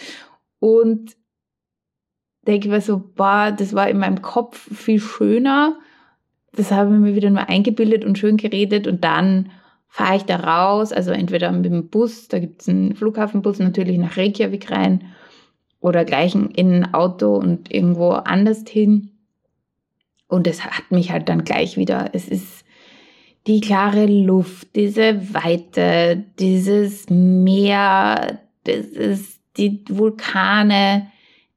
Und 0.59 1.17
denke 2.47 2.69
mir 2.69 2.83
so, 2.83 2.99
boah, 2.99 3.51
das 3.51 3.73
war 3.73 3.89
in 3.89 3.99
meinem 3.99 4.21
Kopf 4.21 4.59
viel 4.77 5.01
schöner. 5.01 5.79
Das 6.53 6.71
habe 6.71 6.93
ich 6.93 7.01
mir 7.01 7.15
wieder 7.15 7.31
nur 7.31 7.49
eingebildet 7.49 8.05
und 8.05 8.19
schön 8.19 8.37
geredet 8.37 8.87
und 8.87 9.03
dann 9.03 9.51
fahre 9.89 10.17
ich 10.17 10.25
da 10.25 10.37
raus, 10.37 10.93
also 10.93 11.13
entweder 11.13 11.51
mit 11.51 11.65
dem 11.65 11.89
Bus, 11.89 12.29
da 12.29 12.41
gibt 12.41 12.61
es 12.61 12.69
einen 12.69 12.95
Flughafenbus 12.95 13.59
natürlich 13.59 13.97
nach 13.97 14.19
Reykjavik 14.19 14.71
rein 14.71 15.05
oder 15.81 16.05
gleich 16.05 16.35
in 16.35 16.51
ein 16.57 16.93
Auto 16.93 17.37
und 17.37 17.73
irgendwo 17.73 18.11
anders 18.11 18.65
hin. 18.69 19.20
Und 20.31 20.47
es 20.47 20.65
hat 20.65 20.91
mich 20.91 21.11
halt 21.11 21.29
dann 21.29 21.45
gleich 21.45 21.77
wieder, 21.77 22.11
es 22.13 22.29
ist 22.29 22.65
die 23.47 23.61
klare 23.61 24.07
Luft, 24.07 24.69
diese 24.77 25.35
Weite, 25.35 26.25
dieses 26.39 27.11
Meer, 27.11 28.41
das 28.65 28.87
ist 28.87 29.41
die 29.57 29.83
Vulkane, 29.89 31.09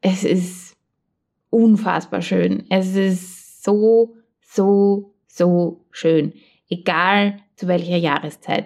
es 0.01 0.24
ist 0.24 0.75
unfassbar 1.51 2.24
schön. 2.24 2.63
Es 2.70 2.96
ist 2.96 3.63
so, 3.63 4.15
so, 4.42 5.13
so 5.27 5.86
schön. 5.92 6.34
Egal 6.68 7.38
zu 7.56 7.68
welcher 7.68 7.98
Jahreszeit. 7.98 8.65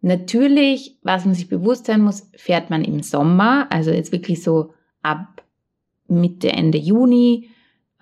Natürlich, 0.00 0.98
was 1.02 1.24
man 1.24 1.34
sich 1.34 1.48
bewusst 1.48 1.86
sein 1.86 2.00
muss, 2.00 2.28
fährt 2.36 2.68
man 2.68 2.84
im 2.84 3.02
Sommer, 3.02 3.68
also 3.70 3.92
jetzt 3.92 4.10
wirklich 4.10 4.42
so 4.42 4.74
ab 5.02 5.44
Mitte, 6.08 6.48
Ende 6.48 6.78
Juni 6.78 7.48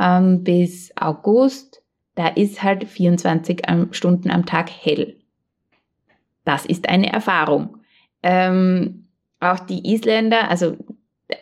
ähm, 0.05 0.45
bis 0.45 0.93
August, 0.97 1.83
da 2.15 2.29
ist 2.29 2.63
halt 2.63 2.85
24 2.85 3.63
Stunden 3.91 4.31
am 4.31 4.47
Tag 4.47 4.71
hell. 4.71 5.17
Das 6.45 6.67
ist 6.67 6.89
eine 6.89 7.13
Erfahrung. 7.13 7.79
Ähm, 8.23 9.07
auch 9.41 9.61
die 9.61 9.93
Isländer, 9.93 10.51
also 10.51 10.77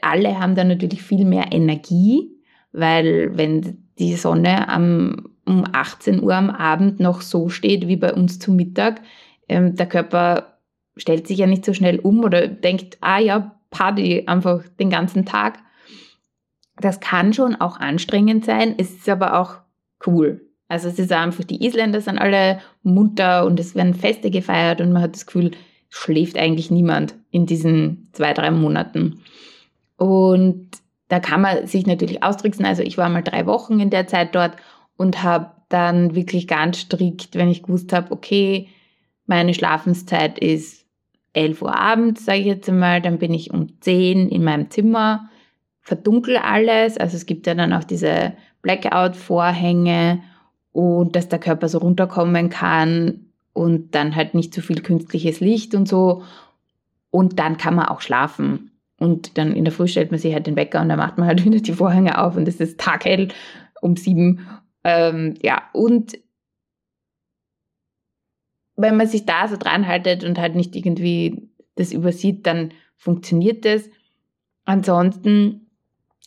alle 0.01 0.39
haben 0.39 0.55
da 0.55 0.65
natürlich 0.65 1.03
viel 1.03 1.25
mehr 1.25 1.53
Energie, 1.53 2.31
weil 2.73 3.37
wenn 3.37 3.79
die 3.99 4.15
Sonne 4.15 4.69
am, 4.69 5.29
um 5.45 5.65
18 5.73 6.23
Uhr 6.23 6.35
am 6.35 6.51
Abend 6.51 7.01
noch 7.01 7.21
so 7.21 7.49
steht 7.49 7.89
wie 7.89 7.97
bei 7.97 8.15
uns 8.15 8.39
zu 8.39 8.53
Mittag, 8.53 9.03
ähm, 9.49 9.75
der 9.75 9.87
Körper 9.87 10.59
stellt 10.97 11.27
sich 11.27 11.39
ja 11.39 11.47
nicht 11.47 11.65
so 11.65 11.75
schnell 11.75 11.99
um 11.99 12.23
oder 12.23 12.47
denkt, 12.47 12.99
ah 13.01 13.19
ja, 13.19 13.57
Party 13.71 14.25
einfach 14.27 14.63
den 14.79 14.91
ganzen 14.91 15.25
Tag. 15.25 15.59
Das 16.77 17.01
kann 17.01 17.33
schon 17.33 17.55
auch 17.55 17.79
anstrengend 17.79 18.45
sein, 18.45 18.75
es 18.79 18.91
ist 18.91 19.09
aber 19.09 19.39
auch 19.41 19.57
cool. 20.07 20.41
Also 20.69 20.89
es 20.89 20.99
ist 20.99 21.13
einfach, 21.13 21.45
die 21.45 21.65
Isländer 21.65 22.01
sind 22.01 22.19
alle 22.19 22.61
munter 22.83 23.45
und 23.45 23.61
es 23.61 23.75
werden 23.75 23.95
Feste 23.95 24.31
gefeiert 24.31 24.81
und 24.81 24.93
man 24.93 25.03
hat 25.03 25.15
das 25.15 25.27
Gefühl, 25.27 25.51
schläft 25.91 26.39
eigentlich 26.39 26.71
niemand 26.71 27.15
in 27.31 27.45
diesen 27.45 28.09
zwei, 28.13 28.33
drei 28.33 28.51
Monaten. 28.51 29.21
Und 29.99 30.71
da 31.09 31.21
kann 31.21 31.43
man 31.43 31.67
sich 31.67 31.87
natürlich 31.87 32.23
ausdrücken. 32.23 32.65
Also 32.65 32.83
ich 32.83 32.97
war 32.97 33.11
mal 33.11 33.23
drei 33.23 33.45
Wochen 33.45 33.81
in 33.81 33.91
der 33.91 34.07
Zeit 34.07 34.35
dort 34.35 34.57
und 34.97 35.23
habe 35.23 35.51
dann 35.69 36.15
wirklich 36.15 36.49
ganz 36.49 36.79
strikt, 36.79 37.35
wenn 37.35 37.51
ich 37.51 37.63
gewusst 37.63 37.93
habe, 37.93 38.11
okay, 38.11 38.69
meine 39.27 39.53
Schlafenszeit 39.53 40.39
ist 40.39 40.87
11 41.35 41.63
Uhr 41.63 41.75
abends, 41.75 42.25
sage 42.25 42.41
ich 42.41 42.47
jetzt 42.47 42.69
einmal, 42.69 43.03
dann 43.03 43.19
bin 43.19 43.35
ich 43.35 43.53
um 43.53 43.81
10 43.81 44.29
in 44.29 44.43
meinem 44.43 44.71
Zimmer, 44.71 45.29
verdunkel 45.83 46.37
alles. 46.37 46.97
Also 46.97 47.17
es 47.17 47.27
gibt 47.27 47.47
ja 47.47 47.55
dann 47.55 47.73
auch 47.73 47.85
diese 47.85 48.33
Blackout-Vorhänge 48.63 50.23
und 50.73 51.15
dass 51.15 51.29
der 51.29 51.41
Körper 51.41 51.69
so 51.69 51.79
runterkommen 51.79 52.49
kann 52.49 53.27
und 53.53 53.95
dann 53.95 54.17
halt 54.17 54.35
nicht 54.35 54.55
zu 54.55 54.61
so 54.61 54.69
viel 54.69 54.81
künstliches 54.81 55.41
Licht 55.41 55.75
und 55.75 55.87
so. 55.87 56.23
Und 57.11 57.39
dann 57.39 57.59
kann 57.59 57.75
man 57.75 57.87
auch 57.87 58.01
schlafen. 58.01 58.71
Und 58.99 59.37
dann 59.37 59.55
in 59.55 59.65
der 59.65 59.73
Früh 59.73 59.89
stellt 59.89 60.13
man 60.13 60.21
sich 60.21 60.33
halt 60.33 60.47
den 60.47 60.57
Wecker 60.57 60.81
und 60.81 60.89
dann 60.89 60.99
macht 60.99 61.19
man 61.19 61.27
halt 61.27 61.45
wieder 61.45 61.61
die 61.61 61.73
Vorhänge 61.73 62.19
auf 62.19 62.37
und 62.37 62.49
es 62.49 62.61
ist 62.61 62.81
taghell 62.81 63.29
um 63.83 63.97
sieben. 63.97 64.47
Ähm, 64.85 65.35
ja, 65.43 65.63
und 65.73 66.17
wenn 68.77 68.97
man 68.97 69.07
sich 69.07 69.27
da 69.27 69.49
so 69.49 69.57
dran 69.57 69.87
haltet 69.87 70.25
und 70.25 70.39
halt 70.39 70.55
nicht 70.55 70.75
irgendwie 70.75 71.49
das 71.75 71.93
übersieht, 71.93 72.47
dann 72.47 72.73
funktioniert 72.97 73.65
das. 73.65 73.91
Ansonsten 74.65 75.72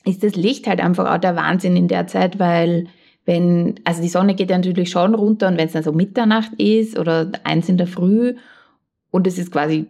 ist 0.05 0.23
das 0.23 0.35
Licht 0.35 0.67
halt 0.67 0.79
einfach 0.79 1.13
auch 1.13 1.19
der 1.19 1.35
Wahnsinn 1.35 1.75
in 1.75 1.87
der 1.87 2.07
Zeit, 2.07 2.39
weil 2.39 2.87
wenn, 3.25 3.75
also 3.83 4.01
die 4.01 4.07
Sonne 4.07 4.35
geht 4.35 4.51
ja 4.51 4.57
natürlich 4.57 4.91
schon 4.91 5.15
runter 5.15 5.47
und 5.47 5.57
wenn 5.57 5.67
es 5.67 5.73
dann 5.73 5.83
so 5.83 5.91
Mitternacht 5.91 6.53
ist 6.59 6.97
oder 6.97 7.31
eins 7.43 7.67
in 7.69 7.77
der 7.77 7.87
Früh 7.87 8.35
und 9.09 9.25
es 9.25 9.39
ist 9.39 9.51
quasi 9.51 9.87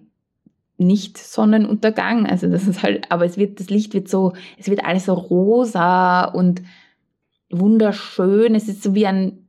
nicht 0.77 1.17
Sonnenuntergang, 1.17 2.25
also 2.25 2.47
das 2.47 2.67
ist 2.67 2.81
halt, 2.81 3.11
aber 3.11 3.25
es 3.25 3.37
wird, 3.37 3.59
das 3.59 3.69
Licht 3.69 3.93
wird 3.93 4.09
so, 4.09 4.33
es 4.57 4.69
wird 4.69 4.85
alles 4.85 5.05
so 5.05 5.13
rosa 5.13 6.25
und 6.25 6.61
wunderschön. 7.49 8.55
Es 8.55 8.67
ist 8.67 8.83
so 8.83 8.95
wie 8.95 9.07
ein 9.07 9.47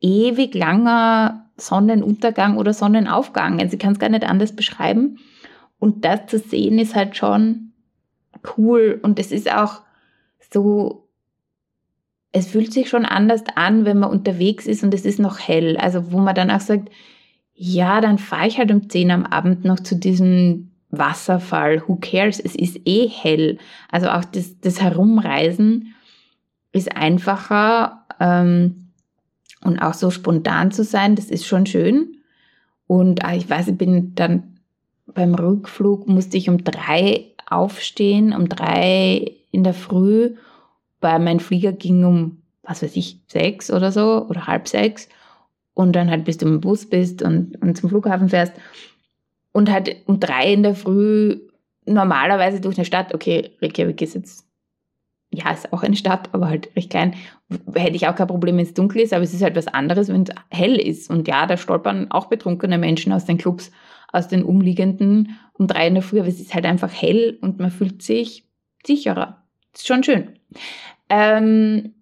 ewig 0.00 0.54
langer 0.54 1.46
Sonnenuntergang 1.56 2.56
oder 2.56 2.72
Sonnenaufgang. 2.72 3.60
Also 3.60 3.74
ich 3.74 3.78
kann 3.78 3.92
es 3.92 3.98
gar 3.98 4.08
nicht 4.08 4.24
anders 4.24 4.54
beschreiben. 4.54 5.18
Und 5.78 6.04
das 6.04 6.26
zu 6.26 6.38
sehen 6.38 6.78
ist 6.78 6.94
halt 6.94 7.16
schon 7.16 7.69
cool. 8.56 8.98
Und 9.02 9.18
es 9.18 9.32
ist 9.32 9.52
auch 9.52 9.82
so, 10.52 11.08
es 12.32 12.48
fühlt 12.48 12.72
sich 12.72 12.88
schon 12.88 13.04
anders 13.04 13.44
an, 13.54 13.84
wenn 13.84 13.98
man 13.98 14.10
unterwegs 14.10 14.66
ist 14.66 14.82
und 14.82 14.94
es 14.94 15.04
ist 15.04 15.18
noch 15.18 15.38
hell. 15.38 15.76
Also 15.76 16.12
wo 16.12 16.18
man 16.18 16.34
dann 16.34 16.50
auch 16.50 16.60
sagt, 16.60 16.90
ja, 17.54 18.00
dann 18.00 18.18
fahre 18.18 18.46
ich 18.46 18.58
halt 18.58 18.70
um 18.70 18.88
10 18.88 19.10
am 19.10 19.26
Abend 19.26 19.64
noch 19.64 19.80
zu 19.80 19.96
diesem 19.96 20.70
Wasserfall. 20.90 21.82
Who 21.86 21.96
cares? 21.96 22.40
Es 22.40 22.54
ist 22.54 22.80
eh 22.84 23.08
hell. 23.08 23.58
Also 23.90 24.08
auch 24.08 24.24
das, 24.24 24.60
das 24.60 24.80
Herumreisen 24.80 25.94
ist 26.72 26.96
einfacher 26.96 28.06
ähm, 28.18 28.92
und 29.62 29.78
auch 29.80 29.94
so 29.94 30.10
spontan 30.10 30.70
zu 30.70 30.84
sein, 30.84 31.16
das 31.16 31.26
ist 31.26 31.46
schon 31.46 31.66
schön. 31.66 32.16
Und 32.86 33.24
äh, 33.24 33.36
ich 33.36 33.48
weiß, 33.48 33.68
ich 33.68 33.76
bin 33.76 34.14
dann 34.14 34.50
beim 35.06 35.34
Rückflug 35.34 36.08
musste 36.08 36.36
ich 36.36 36.48
um 36.48 36.62
drei 36.62 37.29
aufstehen, 37.50 38.32
um 38.32 38.48
drei 38.48 39.32
in 39.50 39.64
der 39.64 39.74
Früh, 39.74 40.36
weil 41.00 41.18
mein 41.18 41.40
Flieger 41.40 41.72
ging 41.72 42.04
um, 42.04 42.42
was 42.62 42.82
weiß 42.82 42.96
ich, 42.96 43.18
sechs 43.26 43.70
oder 43.70 43.92
so 43.92 44.26
oder 44.28 44.46
halb 44.46 44.68
sechs 44.68 45.08
und 45.74 45.92
dann 45.92 46.10
halt 46.10 46.24
bis 46.24 46.38
du 46.38 46.46
im 46.46 46.60
Bus 46.60 46.88
bist 46.88 47.22
und, 47.22 47.60
und 47.60 47.76
zum 47.76 47.90
Flughafen 47.90 48.28
fährst 48.28 48.52
und 49.52 49.70
halt 49.70 49.96
um 50.06 50.20
drei 50.20 50.52
in 50.52 50.62
der 50.62 50.74
Früh 50.74 51.40
normalerweise 51.86 52.60
durch 52.60 52.78
eine 52.78 52.84
Stadt, 52.84 53.14
okay, 53.14 53.50
Reykjavik 53.60 54.00
ist 54.02 54.14
jetzt, 54.14 54.46
ja, 55.32 55.50
ist 55.50 55.72
auch 55.72 55.82
eine 55.82 55.96
Stadt, 55.96 56.28
aber 56.32 56.48
halt 56.48 56.74
recht 56.76 56.90
klein, 56.90 57.14
hätte 57.74 57.96
ich 57.96 58.06
auch 58.06 58.14
kein 58.14 58.28
Problem, 58.28 58.56
wenn 58.56 58.64
es 58.64 58.74
dunkel 58.74 59.02
ist, 59.02 59.12
aber 59.12 59.24
es 59.24 59.34
ist 59.34 59.42
halt 59.42 59.56
was 59.56 59.66
anderes, 59.66 60.08
wenn 60.08 60.22
es 60.22 60.34
hell 60.50 60.76
ist. 60.76 61.10
Und 61.10 61.26
ja, 61.26 61.46
da 61.46 61.56
stolpern 61.56 62.10
auch 62.10 62.26
betrunkene 62.26 62.78
Menschen 62.78 63.12
aus 63.12 63.24
den 63.24 63.38
Clubs, 63.38 63.70
aus 64.12 64.28
den 64.28 64.42
umliegenden 64.42 65.38
um 65.52 65.66
drei 65.66 65.86
in 65.86 65.94
der 65.94 66.02
Früh, 66.02 66.20
aber 66.20 66.28
es 66.28 66.40
ist 66.40 66.54
halt 66.54 66.64
einfach 66.64 66.92
hell 66.92 67.38
und 67.40 67.58
man 67.58 67.70
fühlt 67.70 68.02
sich 68.02 68.44
sicherer. 68.84 69.44
Ist 69.74 69.86
schon 69.86 70.02
schön. 70.02 70.30
Ähm, 71.08 71.94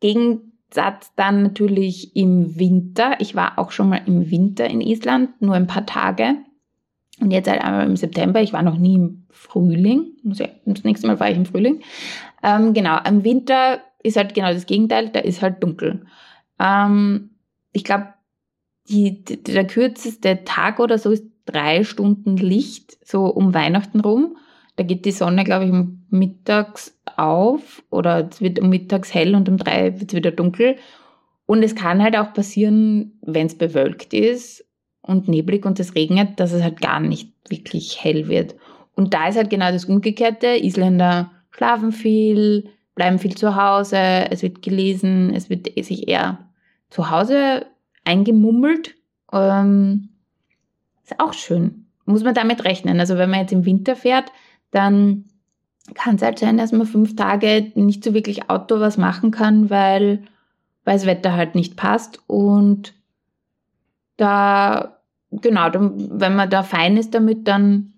gegen 0.00 0.52
Satz 0.72 1.12
dann 1.16 1.42
natürlich 1.42 2.16
im 2.16 2.58
Winter. 2.58 3.16
Ich 3.18 3.34
war 3.34 3.58
auch 3.58 3.72
schon 3.72 3.88
mal 3.88 4.02
im 4.06 4.30
Winter 4.30 4.68
in 4.68 4.80
Island, 4.80 5.40
nur 5.42 5.54
ein 5.54 5.66
paar 5.66 5.86
Tage. 5.86 6.36
Und 7.20 7.30
jetzt 7.30 7.48
halt 7.48 7.62
einmal 7.62 7.86
im 7.86 7.96
September. 7.96 8.40
Ich 8.40 8.52
war 8.52 8.62
noch 8.62 8.78
nie 8.78 8.94
im 8.94 9.26
Frühling. 9.30 10.12
Das 10.24 10.84
nächste 10.84 11.06
Mal 11.06 11.20
war 11.20 11.30
ich 11.30 11.36
im 11.36 11.46
Frühling. 11.46 11.82
Ähm, 12.42 12.72
genau, 12.72 12.98
im 13.06 13.22
Winter 13.22 13.80
ist 14.02 14.16
halt 14.16 14.34
genau 14.34 14.52
das 14.52 14.66
Gegenteil. 14.66 15.10
Da 15.10 15.20
ist 15.20 15.42
halt 15.42 15.62
dunkel. 15.62 16.06
Ähm, 16.58 17.30
ich 17.72 17.84
glaube, 17.84 18.08
der 18.88 19.66
kürzeste 19.66 20.44
Tag 20.44 20.80
oder 20.80 20.98
so 20.98 21.10
ist 21.10 21.24
drei 21.44 21.84
Stunden 21.84 22.36
Licht, 22.36 22.98
so 23.06 23.26
um 23.26 23.54
Weihnachten 23.54 24.00
rum. 24.00 24.36
Da 24.76 24.84
geht 24.84 25.04
die 25.04 25.12
Sonne, 25.12 25.44
glaube 25.44 25.66
ich, 25.66 25.72
mittags 26.10 26.98
auf 27.16 27.82
oder 27.90 28.28
es 28.30 28.40
wird 28.40 28.58
um 28.58 28.70
mittags 28.70 29.12
hell 29.12 29.34
und 29.34 29.48
um 29.48 29.58
drei 29.58 29.98
wird 30.00 30.12
es 30.12 30.16
wieder 30.16 30.30
dunkel. 30.30 30.76
Und 31.46 31.62
es 31.62 31.74
kann 31.74 32.02
halt 32.02 32.16
auch 32.16 32.32
passieren, 32.32 33.18
wenn 33.22 33.46
es 33.46 33.58
bewölkt 33.58 34.14
ist 34.14 34.64
und 35.02 35.28
neblig 35.28 35.66
und 35.66 35.78
es 35.80 35.94
regnet, 35.94 36.40
dass 36.40 36.52
es 36.52 36.62
halt 36.62 36.80
gar 36.80 37.00
nicht 37.00 37.32
wirklich 37.48 38.02
hell 38.02 38.28
wird. 38.28 38.54
Und 38.94 39.14
da 39.14 39.28
ist 39.28 39.36
halt 39.36 39.50
genau 39.50 39.70
das 39.70 39.84
Umgekehrte. 39.84 40.56
Isländer 40.62 41.30
schlafen 41.50 41.92
viel, 41.92 42.70
bleiben 42.94 43.18
viel 43.18 43.34
zu 43.34 43.56
Hause, 43.56 43.96
es 44.30 44.42
wird 44.42 44.62
gelesen, 44.62 45.32
es 45.34 45.50
wird 45.50 45.68
sich 45.84 46.08
eher 46.08 46.50
zu 46.90 47.10
Hause 47.10 47.66
eingemummelt. 48.04 48.94
Ähm, 49.32 50.10
ist 51.04 51.20
auch 51.20 51.32
schön. 51.32 51.86
Muss 52.04 52.24
man 52.24 52.34
damit 52.34 52.64
rechnen. 52.64 53.00
Also 53.00 53.16
wenn 53.16 53.30
man 53.30 53.40
jetzt 53.40 53.52
im 53.52 53.64
Winter 53.64 53.96
fährt, 53.96 54.32
dann 54.70 55.24
kann 55.94 56.16
es 56.16 56.22
halt 56.22 56.38
sein, 56.38 56.56
dass 56.56 56.72
man 56.72 56.86
fünf 56.86 57.16
Tage 57.16 57.72
nicht 57.74 58.04
so 58.04 58.14
wirklich 58.14 58.50
Auto 58.50 58.80
was 58.80 58.98
machen 58.98 59.30
kann, 59.30 59.70
weil, 59.70 60.22
weil 60.84 60.94
das 60.94 61.06
Wetter 61.06 61.34
halt 61.34 61.54
nicht 61.54 61.76
passt. 61.76 62.20
Und 62.26 62.94
da, 64.16 64.98
genau, 65.30 65.70
dann, 65.70 66.20
wenn 66.20 66.36
man 66.36 66.50
da 66.50 66.62
fein 66.62 66.96
ist 66.96 67.14
damit, 67.14 67.48
dann 67.48 67.92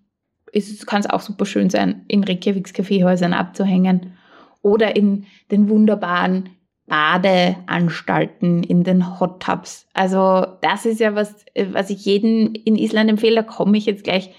kann 0.87 1.01
es 1.01 1.11
auch 1.11 1.21
super 1.21 1.47
schön 1.47 1.69
sein, 1.69 2.05
in 2.09 2.25
Reykjaviks 2.25 2.73
Kaffeehäusern 2.73 3.33
abzuhängen 3.33 4.13
oder 4.63 4.97
in 4.97 5.27
den 5.51 5.69
wunderbaren 5.69 6.51
Badeanstalten, 6.87 8.63
in 8.63 8.85
den 8.85 9.19
Hot 9.19 9.43
Tubs. 9.43 9.87
Also 9.95 10.47
das 10.61 10.85
ist 10.85 11.01
ja 11.01 11.15
was, 11.15 11.45
was 11.73 11.91
ich 11.91 12.05
jedem 12.05 12.53
in 12.65 12.77
Island 12.77 13.11
empfehle. 13.11 13.37
Da 13.37 13.43
komme 13.43 13.79
ich 13.79 13.87
jetzt 13.87 14.05
gleich 14.05 14.31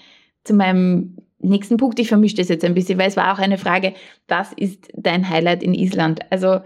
zu 0.44 0.54
meinem 0.54 1.16
nächsten 1.40 1.76
Punkt. 1.76 1.98
Ich 1.98 2.08
vermische 2.08 2.36
das 2.36 2.48
jetzt 2.48 2.64
ein 2.64 2.74
bisschen, 2.74 2.98
weil 2.98 3.08
es 3.08 3.16
war 3.16 3.32
auch 3.32 3.38
eine 3.38 3.58
Frage, 3.58 3.94
was 4.28 4.52
ist 4.52 4.88
dein 4.94 5.28
Highlight 5.28 5.62
in 5.62 5.74
Island? 5.74 6.20
Also 6.30 6.60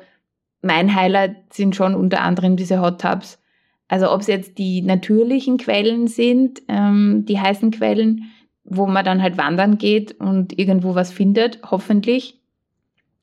mein 0.62 0.94
Highlight 0.94 1.52
sind 1.52 1.74
schon 1.74 1.94
unter 1.94 2.20
anderem 2.20 2.56
diese 2.56 2.80
Hot 2.80 3.00
Tubs. 3.00 3.38
Also 3.88 4.12
ob 4.12 4.20
es 4.20 4.26
jetzt 4.26 4.58
die 4.58 4.82
natürlichen 4.82 5.56
Quellen 5.56 6.06
sind, 6.06 6.62
ähm, 6.68 7.24
die 7.26 7.40
heißen 7.40 7.70
Quellen, 7.70 8.30
wo 8.64 8.86
man 8.86 9.04
dann 9.04 9.22
halt 9.22 9.36
wandern 9.36 9.78
geht 9.78 10.20
und 10.20 10.56
irgendwo 10.58 10.94
was 10.94 11.10
findet, 11.10 11.58
hoffentlich. 11.68 12.39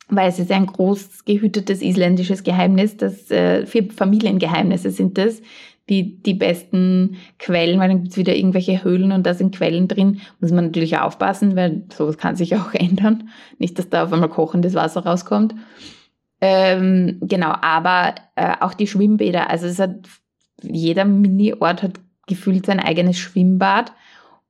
Weil 0.09 0.29
es 0.29 0.39
ist 0.39 0.51
ein 0.51 0.67
groß 0.67 1.25
gehütetes 1.25 1.81
isländisches 1.81 2.43
Geheimnis, 2.43 2.95
das 2.97 3.29
äh, 3.29 3.65
vier 3.65 3.91
Familiengeheimnisse 3.91 4.91
sind 4.91 5.17
das, 5.17 5.41
die, 5.89 6.21
die 6.21 6.33
besten 6.33 7.17
Quellen, 7.39 7.79
weil 7.79 7.89
dann 7.89 8.03
gibt 8.03 8.11
es 8.11 8.17
wieder 8.17 8.35
irgendwelche 8.35 8.83
Höhlen 8.83 9.11
und 9.11 9.25
da 9.25 9.33
sind 9.33 9.55
Quellen 9.55 9.87
drin. 9.87 10.21
Muss 10.39 10.51
man 10.51 10.65
natürlich 10.65 10.97
aufpassen, 10.97 11.55
weil 11.55 11.83
sowas 11.95 12.17
kann 12.17 12.35
sich 12.35 12.55
auch 12.57 12.73
ändern. 12.73 13.29
Nicht, 13.57 13.79
dass 13.79 13.89
da 13.89 14.03
auf 14.03 14.13
einmal 14.13 14.29
kochendes 14.29 14.73
Wasser 14.73 15.05
rauskommt. 15.05 15.55
Ähm, 16.39 17.17
genau, 17.21 17.53
aber 17.61 18.15
äh, 18.35 18.53
auch 18.59 18.73
die 18.73 18.87
Schwimmbäder, 18.87 19.49
also 19.49 19.65
es 19.65 19.79
hat, 19.79 19.95
jeder 20.61 21.05
Mini-Ort 21.05 21.81
hat 21.83 21.99
gefühlt 22.27 22.65
sein 22.65 22.79
eigenes 22.79 23.17
Schwimmbad 23.17 23.93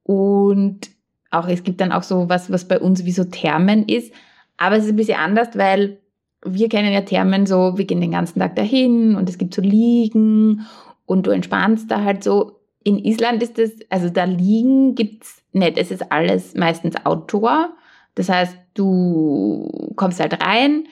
und 0.03 0.89
auch, 1.29 1.47
es 1.47 1.63
gibt 1.63 1.81
dann 1.81 1.91
auch 1.91 2.03
so 2.03 2.29
was, 2.29 2.51
was 2.51 2.67
bei 2.67 2.79
uns 2.79 3.05
wie 3.05 3.11
so 3.11 3.23
Thermen 3.25 3.87
ist. 3.87 4.13
Aber 4.57 4.75
es 4.75 4.85
ist 4.85 4.91
ein 4.91 4.95
bisschen 4.95 5.19
anders, 5.19 5.49
weil 5.55 5.99
wir 6.43 6.69
kennen 6.69 6.91
ja 6.91 7.01
Thermen 7.01 7.45
so, 7.45 7.77
wir 7.77 7.85
gehen 7.85 8.01
den 8.01 8.11
ganzen 8.11 8.39
Tag 8.39 8.55
dahin 8.55 9.15
und 9.15 9.29
es 9.29 9.37
gibt 9.37 9.53
so 9.53 9.61
Liegen 9.61 10.65
und 11.05 11.25
du 11.25 11.31
entspannst 11.31 11.89
da 11.89 12.03
halt 12.03 12.23
so. 12.23 12.59
In 12.83 12.99
Island 12.99 13.43
ist 13.43 13.59
es, 13.59 13.79
also 13.89 14.09
da 14.09 14.23
liegen 14.23 14.95
gibt's 14.95 15.43
nicht. 15.51 15.77
Es 15.77 15.91
ist 15.91 16.11
alles 16.11 16.55
meistens 16.55 16.95
Outdoor. 17.05 17.73
Das 18.15 18.29
heißt, 18.29 18.57
du 18.75 19.91
kommst 19.95 20.19
halt 20.19 20.41
rein, 20.41 20.85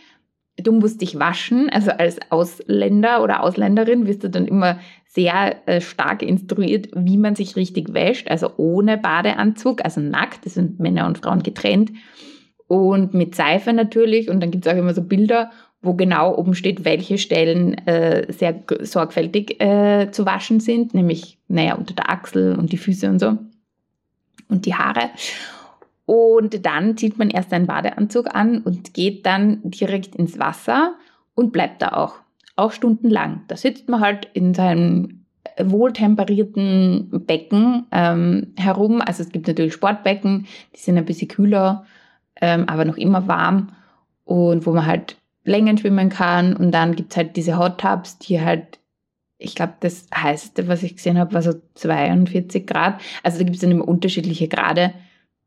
du 0.57 0.73
musst 0.73 1.01
dich 1.01 1.17
waschen. 1.19 1.69
Also 1.69 1.91
als 1.91 2.19
Ausländer 2.31 3.23
oder 3.23 3.43
Ausländerin 3.43 4.07
wirst 4.07 4.23
du 4.23 4.29
dann 4.29 4.45
immer 4.45 4.79
sehr 5.07 5.67
äh, 5.67 5.79
stark 5.79 6.21
instruiert, 6.21 6.89
wie 6.93 7.17
man 7.17 7.35
sich 7.35 7.55
richtig 7.55 7.93
wäscht, 7.93 8.29
also 8.29 8.51
ohne 8.57 8.97
Badeanzug, 8.97 9.85
also 9.85 10.01
nackt, 10.01 10.45
das 10.45 10.55
sind 10.55 10.79
Männer 10.79 11.07
und 11.07 11.19
Frauen 11.19 11.43
getrennt 11.43 11.91
und 12.67 13.13
mit 13.13 13.36
Seife 13.36 13.73
natürlich 13.73 14.30
und 14.30 14.41
dann 14.41 14.51
gibt 14.51 14.65
es 14.65 14.73
auch 14.73 14.78
immer 14.78 14.93
so 14.93 15.01
Bilder, 15.01 15.51
wo 15.82 15.93
genau 15.93 16.36
oben 16.36 16.56
steht, 16.56 16.84
welche 16.84 17.17
Stellen 17.17 17.75
äh, 17.88 18.32
sehr 18.32 18.63
sorgfältig 18.82 19.62
äh, 19.62 20.10
zu 20.12 20.25
waschen 20.25 20.60
sind, 20.60 20.93
nämlich, 20.93 21.38
naja, 21.47 21.75
unter 21.75 21.93
der 21.93 22.10
Achsel 22.10 22.56
und 22.56 22.71
die 22.71 22.78
Füße 22.78 23.08
und 23.08 23.19
so 23.19 23.38
und 24.49 24.65
die 24.65 24.73
Haare. 24.73 25.10
Und 26.06 26.65
dann 26.65 26.97
zieht 26.97 27.17
man 27.17 27.30
erst 27.30 27.54
einen 27.54 27.67
Badeanzug 27.67 28.34
an 28.34 28.60
und 28.62 28.93
geht 28.93 29.25
dann 29.25 29.60
direkt 29.63 30.15
ins 30.15 30.39
Wasser 30.39 30.95
und 31.34 31.51
bleibt 31.51 31.82
da 31.82 31.89
auch 31.89 32.15
auch 32.56 32.71
stundenlang. 32.71 33.43
Da 33.47 33.58
sitzt 33.58 33.89
man 33.89 34.01
halt 34.01 34.30
in 34.34 34.54
seinem 34.54 35.25
wohltemperierten 35.58 37.23
Becken 37.25 37.86
ähm, 37.91 38.54
herum. 38.58 39.01
Also 39.01 39.23
es 39.23 39.30
gibt 39.30 39.47
natürlich 39.47 39.73
Sportbecken, 39.73 40.47
die 40.75 40.80
sind 40.80 40.97
ein 40.97 41.06
bisschen 41.06 41.28
kühler, 41.28 41.86
ähm, 42.45 42.69
aber 42.69 42.86
noch 42.86 42.97
immer 42.97 43.27
warm 43.27 43.71
und 44.23 44.65
wo 44.65 44.71
man 44.71 44.86
halt 44.86 45.17
Längen 45.43 45.77
schwimmen 45.77 46.10
kann. 46.10 46.55
Und 46.55 46.71
dann 46.71 46.95
gibt 46.95 47.12
es 47.12 47.17
halt 47.17 47.36
diese 47.36 47.58
Hot 47.58 47.79
Tubs, 47.79 48.19
die 48.19 48.39
halt, 48.41 48.79
ich 49.38 49.55
glaube, 49.55 49.73
das 49.79 50.08
heißeste, 50.13 50.67
was 50.67 50.84
ich 50.84 50.95
gesehen 50.95 51.17
habe, 51.17 51.34
war 51.34 51.41
so 51.41 51.53
42 51.75 52.65
Grad. 52.65 53.01
Also 53.23 53.39
da 53.39 53.43
gibt 53.43 53.55
es 53.55 53.62
dann 53.62 53.71
immer 53.71 53.88
unterschiedliche 53.88 54.47
Grade. 54.47 54.93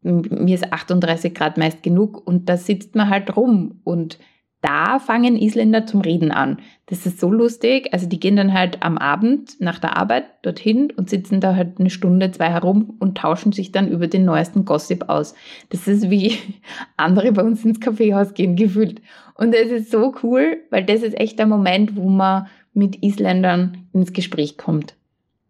Mir 0.03 0.55
ist 0.55 0.73
38 0.73 1.35
Grad 1.35 1.57
meist 1.57 1.83
genug 1.83 2.25
und 2.27 2.49
da 2.49 2.57
sitzt 2.57 2.95
man 2.95 3.11
halt 3.11 3.37
rum 3.37 3.81
und 3.85 4.19
da 4.61 4.99
fangen 4.99 5.37
Isländer 5.37 5.87
zum 5.87 6.01
Reden 6.01 6.33
an. 6.33 6.59
Das 6.87 7.07
ist 7.07 7.21
so 7.21 7.31
lustig. 7.31 7.93
Also 7.93 8.09
die 8.09 8.19
gehen 8.19 8.35
dann 8.35 8.53
halt 8.53 8.83
am 8.83 8.99
Abend 8.99 9.61
nach 9.61 9.79
der 9.79 9.97
Arbeit 9.97 10.25
dorthin 10.43 10.91
und 10.97 11.09
sitzen 11.09 11.41
da 11.41 11.55
halt 11.55 11.79
eine 11.79 11.91
Stunde, 11.91 12.33
zwei 12.33 12.51
herum 12.51 12.97
und 12.99 13.19
tauschen 13.19 13.53
sich 13.53 13.71
dann 13.71 13.89
über 13.89 14.09
den 14.09 14.25
neuesten 14.25 14.65
Gossip 14.65 15.09
aus. 15.09 15.35
Das 15.71 15.87
ist 15.87 16.11
wie 16.11 16.35
andere 16.97 17.31
bei 17.33 17.43
uns 17.43 17.65
ins 17.65 17.81
Kaffeehaus 17.81 18.35
gehen 18.35 18.57
gefühlt. 18.57 19.01
Und 19.35 19.55
es 19.55 19.71
ist 19.71 19.91
so 19.93 20.15
cool, 20.23 20.59
weil 20.71 20.85
das 20.85 21.03
ist 21.03 21.19
echt 21.19 21.39
der 21.39 21.47
Moment, 21.47 21.95
wo 21.95 22.09
man 22.09 22.49
mit 22.75 23.03
Isländern 23.03 23.87
ins 23.93 24.13
Gespräch 24.13 24.59
kommt. 24.59 24.95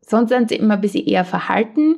Sonst 0.03 0.31
sind 0.31 0.51
sie 0.51 0.57
immer 0.57 0.75
ein 0.75 0.81
bisschen 0.81 1.07
eher 1.07 1.25
verhalten 1.25 1.97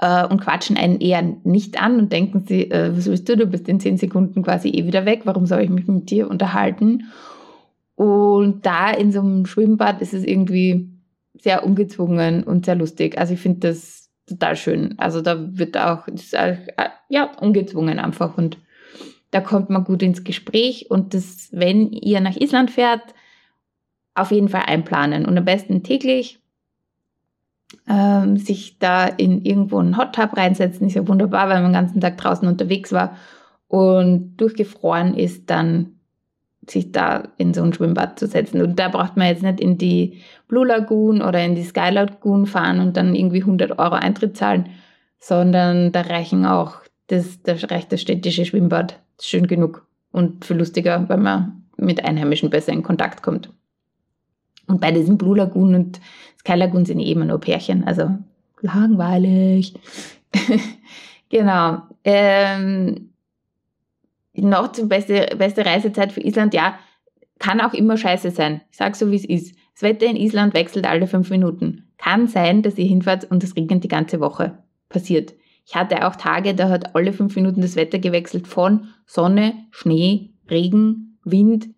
äh, 0.00 0.26
und 0.26 0.40
quatschen 0.40 0.76
einen 0.76 1.00
eher 1.00 1.22
nicht 1.44 1.80
an 1.80 1.98
und 1.98 2.12
denken 2.12 2.44
sie, 2.46 2.70
äh, 2.70 2.96
was 2.96 3.06
willst 3.06 3.28
du, 3.28 3.36
du 3.36 3.46
bist 3.46 3.68
in 3.68 3.80
zehn 3.80 3.98
Sekunden 3.98 4.42
quasi 4.42 4.68
eh 4.70 4.86
wieder 4.86 5.04
weg, 5.04 5.22
warum 5.24 5.46
soll 5.46 5.60
ich 5.60 5.70
mich 5.70 5.86
mit 5.86 6.10
dir 6.10 6.28
unterhalten? 6.28 7.04
Und 7.96 8.64
da 8.64 8.90
in 8.90 9.12
so 9.12 9.20
einem 9.20 9.44
Schwimmbad 9.44 10.00
ist 10.00 10.14
es 10.14 10.24
irgendwie 10.24 10.88
sehr 11.38 11.64
ungezwungen 11.64 12.44
und 12.44 12.64
sehr 12.64 12.74
lustig. 12.74 13.18
Also 13.18 13.34
ich 13.34 13.40
finde 13.40 13.68
das 13.68 14.08
total 14.26 14.56
schön. 14.56 14.94
Also 14.98 15.20
da 15.20 15.36
wird 15.58 15.76
auch, 15.76 16.08
auch, 16.08 16.56
ja, 17.08 17.30
ungezwungen 17.40 17.98
einfach 17.98 18.38
und 18.38 18.56
da 19.32 19.40
kommt 19.40 19.70
man 19.70 19.84
gut 19.84 20.02
ins 20.02 20.24
Gespräch 20.24 20.90
und 20.90 21.14
das, 21.14 21.48
wenn 21.52 21.92
ihr 21.92 22.20
nach 22.20 22.36
Island 22.36 22.70
fährt, 22.70 23.02
auf 24.14 24.32
jeden 24.32 24.48
Fall 24.48 24.62
einplanen 24.66 25.24
und 25.24 25.38
am 25.38 25.44
besten 25.44 25.82
täglich 25.82 26.39
ähm, 27.88 28.36
sich 28.36 28.78
da 28.78 29.06
in 29.06 29.42
irgendwo 29.42 29.78
einen 29.78 29.96
Hot 29.96 30.14
Tub 30.14 30.36
reinsetzen, 30.36 30.86
ist 30.86 30.94
ja 30.94 31.06
wunderbar, 31.06 31.48
weil 31.48 31.62
man 31.62 31.72
den 31.72 31.80
ganzen 31.80 32.00
Tag 32.00 32.18
draußen 32.18 32.46
unterwegs 32.46 32.92
war 32.92 33.16
und 33.68 34.36
durchgefroren 34.36 35.14
ist, 35.14 35.48
dann 35.50 36.00
sich 36.68 36.92
da 36.92 37.28
in 37.36 37.54
so 37.54 37.62
ein 37.62 37.72
Schwimmbad 37.72 38.18
zu 38.18 38.26
setzen. 38.26 38.60
Und 38.62 38.78
da 38.78 38.88
braucht 38.88 39.16
man 39.16 39.28
jetzt 39.28 39.42
nicht 39.42 39.60
in 39.60 39.78
die 39.78 40.20
Blue 40.46 40.66
Lagoon 40.66 41.22
oder 41.22 41.42
in 41.44 41.54
die 41.54 41.64
Sky 41.64 41.90
Lagoon 41.90 42.46
fahren 42.46 42.80
und 42.80 42.96
dann 42.96 43.14
irgendwie 43.14 43.40
100 43.40 43.78
Euro 43.78 43.94
Eintritt 43.94 44.36
zahlen, 44.36 44.68
sondern 45.18 45.92
da 45.92 46.02
reichen 46.02 46.46
auch 46.46 46.76
das, 47.06 47.42
da 47.42 47.54
reicht 47.70 47.92
das 47.92 48.00
städtische 48.00 48.44
Schwimmbad 48.44 49.00
schön 49.20 49.46
genug 49.46 49.86
und 50.12 50.44
viel 50.44 50.56
lustiger, 50.56 51.08
weil 51.08 51.18
man 51.18 51.64
mit 51.76 52.04
Einheimischen 52.04 52.50
besser 52.50 52.72
in 52.72 52.82
Kontakt 52.82 53.22
kommt. 53.22 53.50
Und 54.70 54.80
bei 54.80 54.92
diesem 54.92 55.18
Blue 55.18 55.36
Lagoon 55.36 55.74
und 55.74 56.00
Sky 56.38 56.54
Lagoon 56.54 56.84
sind 56.84 57.00
immer 57.00 57.24
nur 57.24 57.40
Pärchen, 57.40 57.84
also 57.84 58.08
langweilig. 58.60 59.74
genau. 61.28 61.82
Ähm, 62.04 63.10
noch 64.34 64.68
die 64.68 64.84
beste, 64.84 65.34
beste 65.36 65.66
Reisezeit 65.66 66.12
für 66.12 66.20
Island, 66.22 66.54
ja, 66.54 66.78
kann 67.40 67.60
auch 67.60 67.74
immer 67.74 67.96
scheiße 67.96 68.30
sein. 68.30 68.60
Ich 68.70 68.76
sage 68.76 68.94
so, 68.94 69.10
wie 69.10 69.16
es 69.16 69.24
ist. 69.24 69.56
Das 69.74 69.82
Wetter 69.82 70.06
in 70.06 70.16
Island 70.16 70.54
wechselt 70.54 70.86
alle 70.86 71.08
fünf 71.08 71.30
Minuten. 71.30 71.90
Kann 71.98 72.28
sein, 72.28 72.62
dass 72.62 72.78
ihr 72.78 72.86
hinfahrt 72.86 73.24
und 73.30 73.42
es 73.42 73.56
regnet 73.56 73.82
die 73.82 73.88
ganze 73.88 74.20
Woche. 74.20 74.58
Passiert. 74.88 75.34
Ich 75.66 75.74
hatte 75.74 76.06
auch 76.06 76.16
Tage, 76.16 76.54
da 76.54 76.68
hat 76.68 76.94
alle 76.94 77.12
fünf 77.12 77.34
Minuten 77.34 77.60
das 77.60 77.76
Wetter 77.76 77.98
gewechselt 77.98 78.46
von 78.46 78.88
Sonne, 79.04 79.54
Schnee, 79.70 80.30
Regen, 80.48 81.18
Wind 81.24 81.70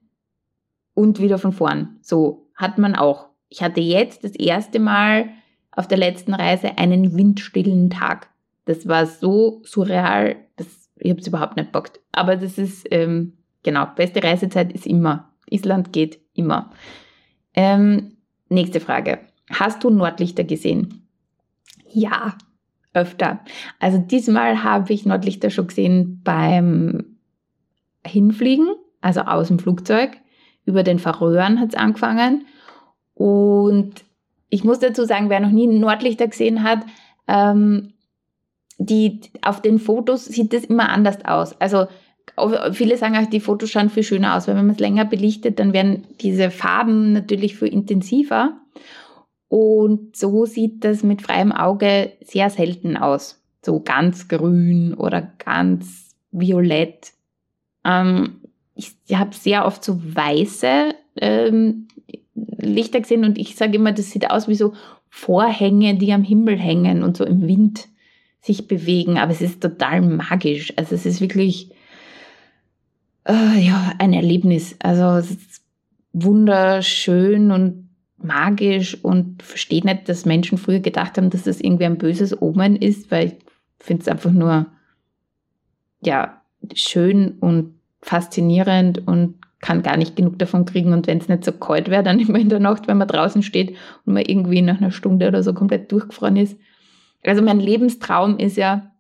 und 0.95 1.21
wieder 1.21 1.39
von 1.39 1.53
vorn. 1.53 1.97
So, 2.03 2.42
hat 2.55 2.79
man 2.79 2.95
auch. 2.95 3.29
Ich 3.49 3.63
hatte 3.63 3.81
jetzt 3.81 4.25
das 4.25 4.33
erste 4.33 4.79
Mal 4.79 5.31
auf 5.71 5.89
der 5.89 5.99
letzten 5.99 6.35
Reise 6.35 6.79
einen 6.79 7.17
windstillen 7.17 7.91
Tag. 7.91 8.29
Das 8.65 8.87
war 8.87 9.07
so 9.07 9.63
surreal, 9.65 10.37
das, 10.57 10.91
ich 10.99 11.11
habe 11.11 11.21
es 11.21 11.27
überhaupt 11.27 11.57
nicht 11.57 11.73
bockt. 11.73 12.01
Aber 12.13 12.37
das 12.37 12.59
ist, 12.59 12.87
ähm, 12.91 13.35
genau, 13.63 13.87
beste 13.97 14.23
Reisezeit 14.23 14.73
ist 14.73 14.87
immer. 14.87 15.31
Island 15.51 15.93
geht 15.93 16.21
immer. 16.35 16.71
Ähm, 17.55 18.17
nächste 18.49 18.81
Frage. 18.81 19.21
Hast 19.51 19.83
du 19.85 19.91
Nordlichter 19.91 20.45
gesehen? 20.45 21.07
Ja, 21.91 22.37
öfter. 22.95 23.41
Also 23.79 23.99
diesmal 23.99 24.63
habe 24.63 24.93
ich 24.93 25.05
Nordlichter 25.05 25.51
schon 25.51 25.67
gesehen 25.67 26.21
beim 26.25 27.17
Hinfliegen, 28.05 28.75
also 29.01 29.23
aus 29.23 29.49
dem 29.49 29.59
Flugzeug. 29.59 30.22
Über 30.65 30.83
den 30.83 30.99
Färöern 30.99 31.61
hat 31.61 31.71
es 31.71 31.75
angefangen. 31.75 32.47
Und 33.15 34.05
ich 34.49 34.65
muss 34.65 34.79
dazu 34.79 35.05
sagen, 35.05 35.31
wer 35.31 35.41
noch 35.41 35.51
nie 35.51 35.67
Nordlichter 35.67 36.29
gesehen 36.29 36.63
hat, 36.63 36.81
ähm, 37.27 37.93
die, 38.79 39.21
auf 39.43 39.63
den 39.63 39.79
Fotos 39.79 40.25
sieht 40.25 40.53
das 40.53 40.65
immer 40.65 40.89
anders 40.89 41.25
aus. 41.25 41.61
Also 41.61 41.87
viele 42.73 42.97
sagen 42.97 43.17
auch, 43.17 43.29
die 43.29 43.41
Fotos 43.41 43.71
schauen 43.71 43.91
viel 43.91 44.03
schöner 44.03 44.37
aus, 44.37 44.49
weil 44.49 44.57
wenn 44.57 44.67
man 44.67 44.75
es 44.75 44.81
länger 44.81 45.05
belichtet, 45.05 45.59
dann 45.59 45.73
werden 45.73 46.05
diese 46.21 46.51
Farben 46.51 47.13
natürlich 47.13 47.57
viel 47.57 47.69
intensiver. 47.69 48.57
Und 49.49 50.17
so 50.17 50.47
sieht 50.47 50.85
das 50.85 51.03
mit 51.03 51.23
freiem 51.23 51.53
Auge 51.53 52.13
sehr 52.25 52.49
selten 52.51 52.97
aus. 52.97 53.43
So 53.65 53.81
ganz 53.81 54.29
grün 54.29 54.95
oder 54.95 55.33
ganz 55.45 56.17
violett. 56.31 57.13
Ähm, 57.85 58.41
ich 58.75 58.95
habe 59.13 59.35
sehr 59.35 59.67
oft 59.67 59.85
so 59.85 60.01
weiße 60.03 60.95
ähm, 61.17 61.89
Lichter 62.35 63.01
gesehen 63.01 63.25
und 63.25 63.39
ich 63.39 63.57
sage 63.57 63.77
immer, 63.77 63.93
das 63.93 64.11
sieht 64.11 64.31
aus 64.31 64.49
wie 64.49 64.55
so 64.55 64.73
Vorhänge, 65.11 65.97
die 65.97 66.13
am 66.13 66.25
Himmel 66.25 66.59
hängen 66.59 67.03
und 67.03 67.17
so 67.17 67.25
im 67.25 67.47
Wind 67.47 67.89
sich 68.41 68.67
bewegen. 68.67 69.19
Aber 69.19 69.33
es 69.33 69.43
ist 69.43 69.61
total 69.61 70.01
magisch. 70.01 70.73
Also 70.77 70.95
es 70.95 71.05
ist 71.05 71.21
wirklich 71.21 71.71
äh, 73.29 73.59
ja, 73.61 73.93
ein 73.99 74.13
Erlebnis. 74.13 74.77
Also 74.81 75.05
es 75.19 75.31
ist 75.31 75.63
wunderschön 76.13 77.51
und 77.51 77.91
magisch 78.17 78.97
und 79.03 79.43
verstehe 79.43 79.85
nicht, 79.85 80.09
dass 80.09 80.25
Menschen 80.25 80.57
früher 80.59 80.81
gedacht 80.81 81.17
haben, 81.17 81.31
dass 81.31 81.43
das 81.43 81.61
irgendwie 81.61 81.85
ein 81.85 81.99
böses 81.99 82.41
Omen 82.41 82.77
ist, 82.77 83.11
weil 83.11 83.27
ich 83.29 83.35
finde 83.81 84.03
es 84.03 84.09
einfach 84.09 84.31
nur 84.31 84.67
ja 86.05 86.43
schön 86.75 87.33
und 87.41 87.75
faszinierend 88.03 89.07
und 89.07 89.37
kann 89.61 89.83
gar 89.83 89.97
nicht 89.97 90.17
genug 90.17 90.39
davon 90.39 90.65
kriegen. 90.65 90.93
Und 90.93 91.07
wenn 91.07 91.19
es 91.19 91.29
nicht 91.29 91.45
so 91.45 91.53
kalt 91.53 91.89
wäre, 91.89 92.03
dann 92.03 92.21
immer 92.21 92.39
in 92.39 92.49
der 92.49 92.61
Nacht, 92.61 92.89
wenn 92.89 92.99
man 92.99 93.09
draußen 93.09 93.43
steht 93.43 93.77
und 94.05 94.15
man 94.15 94.25
irgendwie 94.25 94.61
nach 94.61 94.79
einer 94.79 94.91
Stunde 94.91 95.29
oder 95.29 95.43
so 95.43 95.55
komplett 95.55 95.91
durchgefroren 95.91 96.37
ist. 96.37 96.59
Also 97.25 97.43
mein 97.43 97.61
Lebenstraum 97.61 98.39
ist 98.39 98.57
ja 98.57 98.91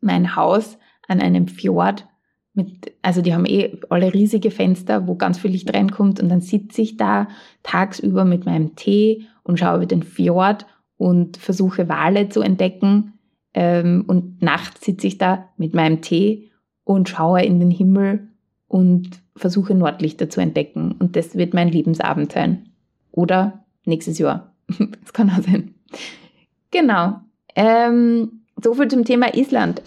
mein 0.00 0.36
Haus 0.36 0.78
an 1.08 1.20
einem 1.20 1.48
Fjord 1.48 2.06
mit, 2.52 2.92
also 3.02 3.22
die 3.22 3.34
haben 3.34 3.46
eh 3.46 3.78
alle 3.90 4.12
riesige 4.12 4.50
Fenster, 4.50 5.06
wo 5.06 5.14
ganz 5.14 5.38
viel 5.38 5.50
Licht 5.52 5.72
reinkommt 5.72 6.20
und 6.20 6.28
dann 6.28 6.40
sitze 6.40 6.82
ich 6.82 6.96
da 6.96 7.28
tagsüber 7.62 8.24
mit 8.24 8.44
meinem 8.44 8.74
Tee 8.76 9.26
und 9.42 9.58
schaue 9.58 9.76
über 9.76 9.86
den 9.86 10.02
Fjord 10.02 10.66
und 10.96 11.36
versuche 11.36 11.88
Wale 11.88 12.28
zu 12.28 12.40
entdecken. 12.40 13.14
Ähm, 13.54 14.04
und 14.06 14.42
nachts 14.42 14.84
sitze 14.84 15.06
ich 15.06 15.18
da 15.18 15.48
mit 15.56 15.74
meinem 15.74 16.02
Tee 16.02 16.49
und 16.90 17.08
schaue 17.08 17.44
in 17.44 17.60
den 17.60 17.70
Himmel 17.70 18.26
und 18.66 19.20
versuche 19.36 19.76
Nordlichter 19.76 20.28
zu 20.28 20.40
entdecken. 20.40 20.96
Und 20.98 21.14
das 21.14 21.36
wird 21.36 21.54
mein 21.54 21.68
Lebensabend 21.68 22.32
sein. 22.32 22.68
Oder 23.12 23.64
nächstes 23.84 24.18
Jahr. 24.18 24.52
das 25.00 25.12
kann 25.12 25.30
auch 25.30 25.40
sein. 25.40 25.76
Genau. 26.72 27.20
Ähm, 27.54 28.42
so 28.60 28.74
viel 28.74 28.88
zum 28.88 29.04
Thema 29.04 29.36
Island. 29.36 29.82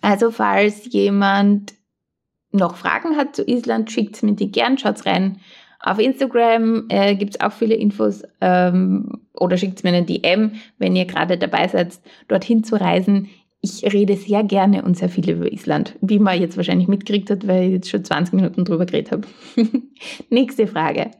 Also 0.00 0.32
falls 0.32 0.92
jemand 0.92 1.74
noch 2.50 2.74
Fragen 2.74 3.16
hat 3.16 3.36
zu 3.36 3.44
Island, 3.48 3.92
schickt 3.92 4.20
mir 4.24 4.34
die 4.34 4.50
gern, 4.50 4.78
schaut 4.78 5.06
rein. 5.06 5.38
Auf 5.78 6.00
Instagram 6.00 6.86
äh, 6.88 7.14
gibt 7.14 7.36
es 7.36 7.40
auch 7.40 7.52
viele 7.52 7.76
Infos 7.76 8.24
ähm, 8.40 9.20
oder 9.32 9.56
schickt 9.58 9.84
mir 9.84 9.90
eine 9.90 10.04
DM, 10.04 10.54
wenn 10.78 10.96
ihr 10.96 11.04
gerade 11.04 11.38
dabei 11.38 11.68
seid, 11.68 12.00
dorthin 12.26 12.64
zu 12.64 12.74
reisen. 12.74 13.28
Ich 13.60 13.82
rede 13.92 14.16
sehr 14.16 14.44
gerne 14.44 14.82
und 14.84 14.96
sehr 14.96 15.08
viel 15.08 15.28
über 15.28 15.50
Island, 15.50 15.96
wie 16.00 16.20
man 16.20 16.40
jetzt 16.40 16.56
wahrscheinlich 16.56 16.86
mitgekriegt 16.86 17.28
hat, 17.30 17.46
weil 17.48 17.64
ich 17.64 17.72
jetzt 17.72 17.90
schon 17.90 18.04
20 18.04 18.34
Minuten 18.34 18.64
drüber 18.64 18.86
geredet 18.86 19.10
habe. 19.10 19.26
Nächste 20.30 20.66
Frage. 20.68 21.10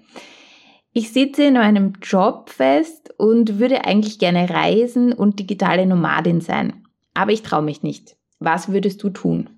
Ich 0.92 1.12
sitze 1.12 1.44
in 1.44 1.56
einem 1.56 1.94
Job 2.02 2.50
fest 2.50 3.12
und 3.18 3.58
würde 3.58 3.84
eigentlich 3.84 4.18
gerne 4.18 4.48
reisen 4.50 5.12
und 5.12 5.38
digitale 5.38 5.84
Nomadin 5.86 6.40
sein. 6.40 6.84
Aber 7.14 7.32
ich 7.32 7.42
traue 7.42 7.62
mich 7.62 7.82
nicht. 7.82 8.16
Was 8.38 8.72
würdest 8.72 9.02
du 9.02 9.10
tun? 9.10 9.50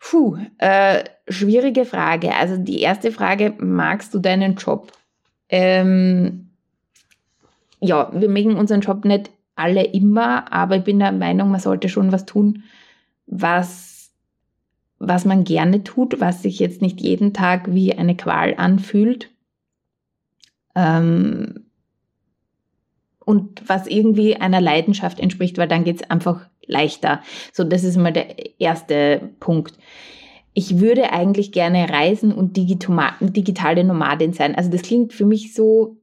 Puh, 0.00 0.36
äh, 0.58 1.04
schwierige 1.28 1.84
Frage. 1.84 2.34
Also 2.34 2.56
die 2.56 2.80
erste 2.80 3.12
Frage, 3.12 3.54
magst 3.58 4.12
du 4.12 4.18
deinen 4.18 4.56
Job? 4.56 4.92
Ähm, 5.48 6.50
ja, 7.80 8.10
wir 8.12 8.28
mögen 8.28 8.56
unseren 8.56 8.80
Job 8.80 9.04
nicht 9.04 9.30
alle 9.62 9.84
immer, 9.84 10.52
aber 10.52 10.78
ich 10.78 10.84
bin 10.84 10.98
der 10.98 11.12
Meinung, 11.12 11.50
man 11.50 11.60
sollte 11.60 11.88
schon 11.88 12.10
was 12.10 12.26
tun, 12.26 12.64
was, 13.26 14.10
was 14.98 15.24
man 15.24 15.44
gerne 15.44 15.84
tut, 15.84 16.20
was 16.20 16.42
sich 16.42 16.58
jetzt 16.58 16.82
nicht 16.82 17.00
jeden 17.00 17.32
Tag 17.32 17.72
wie 17.72 17.94
eine 17.94 18.16
Qual 18.16 18.54
anfühlt. 18.56 19.30
Ähm, 20.74 21.66
und 23.24 23.62
was 23.68 23.86
irgendwie 23.86 24.34
einer 24.34 24.60
Leidenschaft 24.60 25.20
entspricht, 25.20 25.56
weil 25.56 25.68
dann 25.68 25.84
geht 25.84 26.02
es 26.02 26.10
einfach 26.10 26.48
leichter. 26.66 27.22
So, 27.52 27.62
das 27.62 27.84
ist 27.84 27.96
mal 27.96 28.12
der 28.12 28.60
erste 28.60 29.30
Punkt. 29.38 29.78
Ich 30.54 30.80
würde 30.80 31.12
eigentlich 31.12 31.52
gerne 31.52 31.88
reisen 31.88 32.32
und 32.32 32.56
digitale 32.56 33.84
Nomadin 33.84 34.32
sein. 34.32 34.56
Also 34.56 34.70
das 34.70 34.82
klingt 34.82 35.12
für 35.12 35.24
mich 35.24 35.54
so 35.54 36.01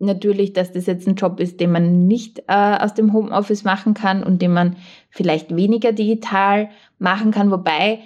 natürlich, 0.00 0.52
dass 0.52 0.72
das 0.72 0.86
jetzt 0.86 1.06
ein 1.06 1.14
Job 1.14 1.38
ist, 1.40 1.60
den 1.60 1.70
man 1.70 2.06
nicht 2.06 2.40
äh, 2.48 2.78
aus 2.80 2.94
dem 2.94 3.12
Homeoffice 3.12 3.64
machen 3.64 3.94
kann 3.94 4.24
und 4.24 4.42
den 4.42 4.52
man 4.52 4.76
vielleicht 5.10 5.54
weniger 5.54 5.92
digital 5.92 6.70
machen 6.98 7.30
kann. 7.30 7.50
Wobei, 7.50 8.00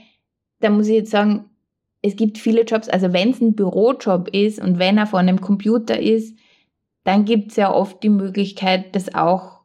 da 0.60 0.70
muss 0.70 0.88
ich 0.88 0.96
jetzt 0.96 1.10
sagen, 1.10 1.44
es 2.02 2.16
gibt 2.16 2.36
viele 2.36 2.64
Jobs, 2.64 2.88
also 2.88 3.12
wenn 3.12 3.30
es 3.30 3.40
ein 3.40 3.54
Bürojob 3.54 4.28
ist 4.28 4.60
und 4.60 4.78
wenn 4.78 4.98
er 4.98 5.06
vor 5.06 5.20
einem 5.20 5.40
Computer 5.40 5.98
ist, 5.98 6.36
dann 7.04 7.24
gibt 7.24 7.52
es 7.52 7.56
ja 7.56 7.72
oft 7.72 8.02
die 8.02 8.10
Möglichkeit, 8.10 8.94
das 8.94 9.14
auch 9.14 9.60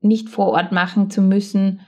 nicht 0.00 0.28
vor 0.28 0.48
Ort 0.48 0.72
machen 0.72 1.10
zu 1.10 1.22
müssen. 1.22 1.80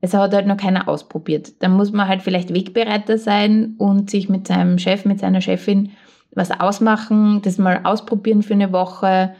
Es 0.00 0.12
hat 0.12 0.34
halt 0.34 0.46
noch 0.46 0.56
keiner 0.56 0.88
ausprobiert. 0.88 1.62
Dann 1.62 1.72
muss 1.72 1.92
man 1.92 2.08
halt 2.08 2.22
vielleicht 2.22 2.52
Wegbereiter 2.52 3.16
sein 3.16 3.76
und 3.78 4.10
sich 4.10 4.28
mit 4.28 4.46
seinem 4.46 4.78
Chef, 4.78 5.04
mit 5.04 5.20
seiner 5.20 5.40
Chefin 5.40 5.90
was 6.32 6.50
ausmachen, 6.50 7.42
das 7.42 7.58
mal 7.58 7.80
ausprobieren 7.84 8.42
für 8.42 8.54
eine 8.54 8.72
Woche, 8.72 9.34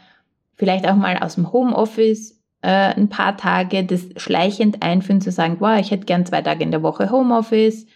vielleicht 0.55 0.87
auch 0.87 0.95
mal 0.95 1.17
aus 1.17 1.35
dem 1.35 1.51
Homeoffice 1.51 2.41
äh, 2.61 2.93
ein 2.93 3.09
paar 3.09 3.37
Tage, 3.37 3.83
das 3.83 4.07
schleichend 4.17 4.83
einführen, 4.83 5.21
zu 5.21 5.31
sagen, 5.31 5.57
wow, 5.59 5.79
ich 5.79 5.91
hätte 5.91 6.05
gern 6.05 6.25
zwei 6.25 6.41
Tage 6.41 6.63
in 6.63 6.71
der 6.71 6.83
Woche 6.83 7.11
Homeoffice. 7.11 7.87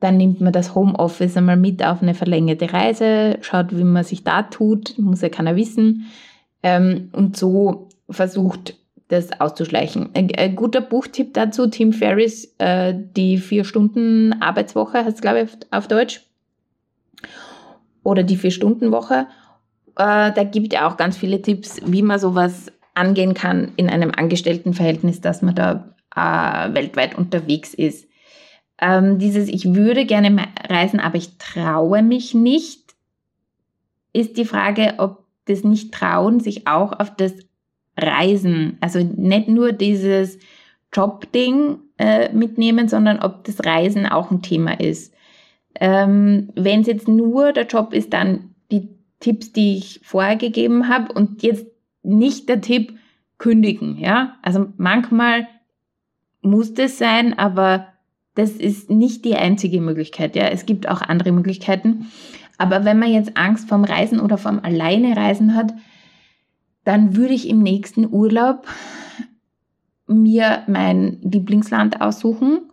Dann 0.00 0.16
nimmt 0.16 0.40
man 0.40 0.52
das 0.52 0.74
Homeoffice 0.74 1.36
einmal 1.36 1.56
mit 1.56 1.84
auf 1.84 2.02
eine 2.02 2.14
verlängerte 2.14 2.72
Reise, 2.72 3.38
schaut, 3.42 3.76
wie 3.76 3.84
man 3.84 4.04
sich 4.04 4.24
da 4.24 4.42
tut, 4.42 4.98
muss 4.98 5.20
ja 5.20 5.28
keiner 5.28 5.56
wissen. 5.56 6.06
Ähm, 6.62 7.10
und 7.12 7.36
so 7.36 7.88
versucht 8.08 8.76
das 9.08 9.40
auszuschleichen. 9.40 10.10
Ein, 10.14 10.30
ein, 10.36 10.56
guter 10.56 10.80
Buchtipp 10.80 11.34
dazu, 11.34 11.66
Tim 11.66 11.92
Ferriss, 11.92 12.54
äh, 12.58 12.94
die 12.94 13.38
Vier-Stunden-Arbeitswoche, 13.38 14.98
heißt 14.98 15.16
es, 15.16 15.22
glaube 15.22 15.42
ich, 15.42 15.50
auf 15.70 15.88
Deutsch. 15.88 16.22
Oder 18.02 18.22
die 18.22 18.36
Vier-Stunden-Woche. 18.36 19.26
Äh, 19.96 20.32
da 20.32 20.44
gibt 20.44 20.72
er 20.72 20.88
auch 20.88 20.96
ganz 20.96 21.16
viele 21.16 21.42
Tipps, 21.42 21.80
wie 21.84 22.02
man 22.02 22.18
sowas 22.18 22.72
angehen 22.94 23.34
kann 23.34 23.72
in 23.76 23.88
einem 23.88 24.12
Angestelltenverhältnis, 24.14 25.20
dass 25.20 25.42
man 25.42 25.54
da 25.54 25.94
äh, 26.14 26.74
weltweit 26.74 27.16
unterwegs 27.16 27.74
ist. 27.74 28.08
Ähm, 28.80 29.18
dieses 29.18 29.48
Ich 29.48 29.74
würde 29.74 30.06
gerne 30.06 30.48
reisen, 30.68 31.00
aber 31.00 31.16
ich 31.16 31.36
traue 31.38 32.02
mich 32.02 32.34
nicht, 32.34 32.94
ist 34.12 34.36
die 34.36 34.44
Frage, 34.44 34.94
ob 34.98 35.24
das 35.44 35.64
Nicht-Trauen 35.64 36.40
sich 36.40 36.66
auch 36.66 36.98
auf 36.98 37.14
das 37.14 37.34
Reisen, 37.96 38.78
also 38.80 39.00
nicht 39.00 39.48
nur 39.48 39.72
dieses 39.72 40.38
Job-Ding 40.92 41.78
äh, 41.98 42.32
mitnehmen, 42.32 42.88
sondern 42.88 43.20
ob 43.20 43.44
das 43.44 43.64
Reisen 43.64 44.06
auch 44.06 44.30
ein 44.30 44.42
Thema 44.42 44.80
ist. 44.80 45.14
Ähm, 45.78 46.50
Wenn 46.54 46.80
es 46.80 46.86
jetzt 46.86 47.08
nur 47.08 47.52
der 47.52 47.66
Job 47.66 47.92
ist, 47.92 48.12
dann 48.12 48.54
die 48.70 48.88
Tipps, 49.20 49.52
die 49.52 49.76
ich 49.76 50.00
vorher 50.02 50.36
gegeben 50.36 50.88
habe 50.88 51.12
und 51.12 51.42
jetzt 51.42 51.66
nicht 52.02 52.48
der 52.48 52.60
Tipp 52.60 52.98
kündigen, 53.38 53.98
ja. 53.98 54.36
Also 54.42 54.66
manchmal 54.76 55.48
muss 56.42 56.74
das 56.74 56.98
sein, 56.98 57.38
aber 57.38 57.86
das 58.34 58.52
ist 58.52 58.90
nicht 58.90 59.24
die 59.24 59.36
einzige 59.36 59.80
Möglichkeit, 59.80 60.36
ja. 60.36 60.44
Es 60.44 60.66
gibt 60.66 60.88
auch 60.88 61.02
andere 61.02 61.32
Möglichkeiten. 61.32 62.10
Aber 62.58 62.84
wenn 62.84 62.98
man 62.98 63.12
jetzt 63.12 63.36
Angst 63.36 63.68
vorm 63.68 63.84
Reisen 63.84 64.20
oder 64.20 64.36
vorm 64.36 64.60
Alleine 64.62 65.16
Reisen 65.16 65.54
hat, 65.54 65.72
dann 66.84 67.16
würde 67.16 67.34
ich 67.34 67.48
im 67.48 67.62
nächsten 67.62 68.12
Urlaub 68.12 68.66
mir 70.06 70.62
mein 70.66 71.18
Lieblingsland 71.22 72.00
aussuchen 72.00 72.69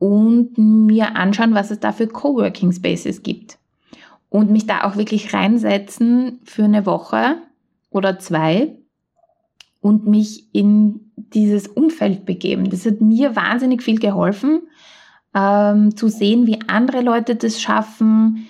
und 0.00 0.56
mir 0.56 1.14
anschauen, 1.14 1.54
was 1.54 1.70
es 1.70 1.78
da 1.78 1.92
für 1.92 2.08
Coworking 2.08 2.72
Spaces 2.72 3.22
gibt. 3.22 3.58
Und 4.30 4.50
mich 4.50 4.66
da 4.66 4.84
auch 4.84 4.96
wirklich 4.96 5.34
reinsetzen 5.34 6.40
für 6.44 6.64
eine 6.64 6.86
Woche 6.86 7.36
oder 7.90 8.18
zwei 8.18 8.76
und 9.80 10.06
mich 10.06 10.54
in 10.54 11.12
dieses 11.16 11.68
Umfeld 11.68 12.24
begeben. 12.24 12.70
Das 12.70 12.86
hat 12.86 13.00
mir 13.00 13.36
wahnsinnig 13.36 13.82
viel 13.82 13.98
geholfen, 13.98 14.62
ähm, 15.34 15.94
zu 15.96 16.08
sehen, 16.08 16.46
wie 16.46 16.60
andere 16.66 17.02
Leute 17.02 17.36
das 17.36 17.60
schaffen, 17.60 18.48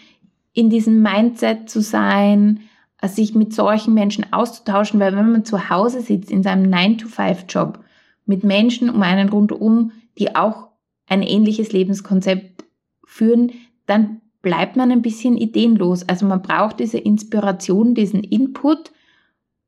in 0.52 0.70
diesem 0.70 1.02
Mindset 1.02 1.68
zu 1.68 1.80
sein, 1.80 2.60
sich 3.02 3.34
mit 3.34 3.54
solchen 3.54 3.94
Menschen 3.94 4.32
auszutauschen, 4.32 5.00
weil 5.00 5.16
wenn 5.16 5.32
man 5.32 5.44
zu 5.44 5.68
Hause 5.68 6.00
sitzt 6.00 6.30
in 6.30 6.42
seinem 6.42 6.70
9-to-5-Job 6.70 7.80
mit 8.26 8.44
Menschen 8.44 8.88
um 8.90 9.02
einen 9.02 9.30
rundum, 9.30 9.92
die 10.18 10.36
auch 10.36 10.69
ein 11.10 11.22
ähnliches 11.22 11.72
Lebenskonzept 11.72 12.64
führen, 13.04 13.52
dann 13.86 14.20
bleibt 14.42 14.76
man 14.76 14.90
ein 14.90 15.02
bisschen 15.02 15.36
ideenlos. 15.36 16.08
Also 16.08 16.24
man 16.24 16.40
braucht 16.40 16.80
diese 16.80 16.98
Inspiration, 16.98 17.94
diesen 17.94 18.24
Input, 18.24 18.92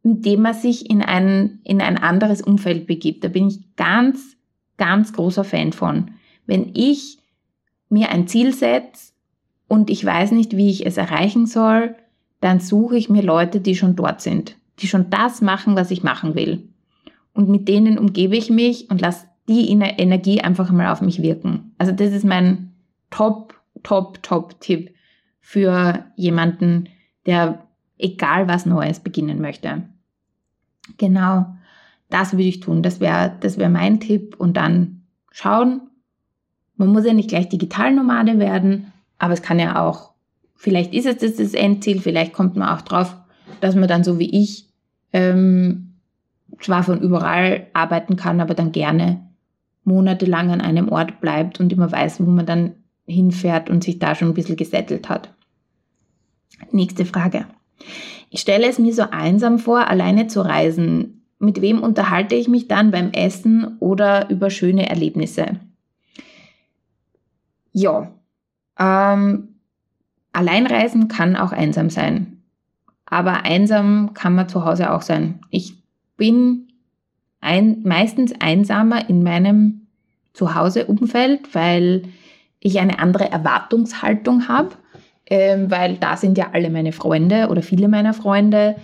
indem 0.03 0.43
man 0.43 0.55
sich 0.55 0.89
in 0.89 1.03
ein, 1.03 1.61
in 1.65 1.81
ein 1.81 1.99
anderes 1.99 2.41
Umfeld 2.41 2.87
begibt. 2.87 3.25
Da 3.25 3.29
bin 3.29 3.49
ich 3.49 3.77
ganz, 3.77 4.37
ganz 4.79 5.13
großer 5.13 5.45
Fan 5.45 5.73
von. 5.73 6.13
Wenn 6.47 6.71
ich 6.75 7.19
mir 7.89 8.11
ein 8.11 8.29
Ziel 8.29 8.55
setze 8.55 9.13
und 9.69 9.91
ich 9.91 10.05
weiß 10.05 10.33
nicht, 10.33 10.57
wie 10.57 10.71
ich 10.71 10.87
es 10.87 10.97
erreichen 10.97 11.47
soll, 11.47 11.97
dann 12.41 12.61
suche 12.61 12.97
ich 12.97 13.09
mir 13.09 13.23
Leute, 13.23 13.61
die 13.61 13.75
schon 13.75 13.97
dort 13.97 14.21
sind, 14.21 14.57
die 14.79 14.87
schon 14.87 15.11
das 15.11 15.43
machen, 15.43 15.77
was 15.77 15.91
ich 15.91 16.03
machen 16.03 16.35
will. 16.35 16.69
Und 17.35 17.49
mit 17.49 17.69
denen 17.69 17.99
umgebe 17.99 18.37
ich 18.37 18.49
mich 18.51 18.91
und 18.91 19.01
lasse 19.01 19.27
die 19.49 19.71
Energie 19.71 20.41
einfach 20.41 20.71
mal 20.71 20.93
auf 20.93 21.01
mich 21.01 21.23
wirken. 21.23 21.75
Also 21.79 21.93
das 21.93 22.13
ist 22.13 22.25
mein 22.25 22.73
Top, 23.11 23.55
Top, 23.83 24.23
Top-Tipp 24.23 24.95
für 25.41 26.05
jemanden, 26.17 26.89
der 27.27 27.67
egal 27.99 28.49
was 28.49 28.67
Neues 28.67 29.01
beginnen 29.01 29.41
möchte. 29.41 29.83
Genau, 30.99 31.47
das 32.09 32.33
würde 32.33 32.45
ich 32.45 32.61
tun. 32.61 32.83
Das 32.83 33.01
wäre 33.01 33.37
das 33.41 33.59
wär 33.59 33.69
mein 33.69 34.01
Tipp. 34.01 34.37
Und 34.39 34.57
dann 34.57 35.03
schauen. 35.31 35.83
Man 36.77 36.89
muss 36.89 37.05
ja 37.05 37.13
nicht 37.13 37.29
gleich 37.29 37.49
Digitalnomade 37.49 38.39
werden, 38.39 38.93
aber 39.19 39.35
es 39.35 39.43
kann 39.43 39.59
ja 39.59 39.81
auch 39.85 40.13
Vielleicht 40.63 40.95
ist 40.95 41.07
es 41.07 41.17
das, 41.17 41.35
das 41.35 41.55
Endziel, 41.55 42.01
vielleicht 42.01 42.33
kommt 42.33 42.55
man 42.55 42.69
auch 42.69 42.83
drauf, 42.83 43.17
dass 43.61 43.75
man 43.75 43.89
dann 43.89 44.05
so 44.05 44.21
wie 44.21 44.31
ich 44.31 44.69
ähm, 45.13 45.95
zwar 46.61 46.85
von 46.85 47.01
überall 47.01 47.67
arbeiten 47.73 48.15
kann, 48.15 48.41
aber 48.41 48.55
dann 48.55 48.71
gerne 48.71 49.27
monatelang 49.85 50.51
an 50.51 50.61
einem 50.61 50.89
Ort 50.89 51.21
bleibt 51.21 51.61
und 51.61 51.73
immer 51.73 51.91
weiß, 51.91 52.21
wo 52.21 52.31
man 52.31 52.47
dann 52.47 52.75
hinfährt 53.07 53.69
und 53.69 53.83
sich 53.83 53.99
da 53.99 54.15
schon 54.15 54.29
ein 54.29 54.35
bisschen 54.35 54.57
gesettelt 54.57 55.09
hat. 55.09 55.33
Nächste 56.71 57.05
Frage. 57.05 57.47
Ich 58.31 58.41
stelle 58.41 58.69
es 58.69 58.79
mir 58.79 58.95
so 58.95 59.03
einsam 59.11 59.59
vor, 59.59 59.89
alleine 59.89 60.29
zu 60.29 60.41
reisen. 60.41 61.25
Mit 61.39 61.61
wem 61.61 61.83
unterhalte 61.83 62.35
ich 62.35 62.49
mich 62.49 62.69
dann 62.69 62.91
beim 62.91 63.11
Essen 63.11 63.77
oder 63.79 64.31
über 64.31 64.49
schöne 64.49 64.89
Erlebnisse? 64.89 65.61
Ja, 67.73 68.13
ähm, 68.79 69.49
Alleinreisen 70.33 71.09
kann 71.09 71.37
auch 71.37 71.53
einsam 71.53 71.91
sein. 71.91 72.43
Aber 73.05 73.45
einsam 73.45 74.15
kann 74.15 74.35
man 74.35 74.49
zu 74.49 74.65
Hause 74.65 74.93
auch 74.93 75.03
sein. 75.03 75.41
Ich 75.51 75.75
bin 76.17 76.72
ein, 77.43 77.83
meistens 77.83 78.33
einsamer 78.41 79.09
in 79.09 79.23
meinem 79.23 79.83
Zuhause-Umfeld, 80.33 81.55
weil 81.55 82.05
ich 82.61 82.81
eine 82.81 82.99
andere 82.99 83.31
Erwartungshaltung 83.31 84.49
habe, 84.49 84.71
ähm, 85.27 85.71
weil 85.71 85.97
da 85.97 86.17
sind 86.17 86.39
ja 86.39 86.51
alle 86.53 86.71
meine 86.71 86.93
Freunde 86.93 87.49
oder 87.49 87.63
viele 87.63 87.89
meiner 87.89 88.15
Freunde. 88.15 88.77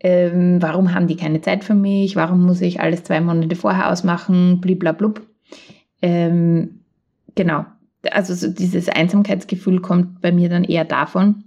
Ähm, 0.00 0.60
warum 0.60 0.94
haben 0.94 1.06
die 1.06 1.16
keine 1.16 1.40
Zeit 1.40 1.64
für 1.64 1.74
mich? 1.74 2.16
Warum 2.16 2.44
muss 2.44 2.60
ich 2.60 2.80
alles 2.80 3.04
zwei 3.04 3.20
Monate 3.20 3.56
vorher 3.56 3.90
ausmachen? 3.90 4.60
Bliblablub. 4.60 5.22
Ähm, 6.02 6.80
genau 7.34 7.64
also 8.10 8.34
so 8.34 8.48
dieses 8.48 8.88
Einsamkeitsgefühl 8.88 9.80
kommt 9.80 10.20
bei 10.20 10.32
mir 10.32 10.48
dann 10.48 10.64
eher 10.64 10.84
davon. 10.84 11.44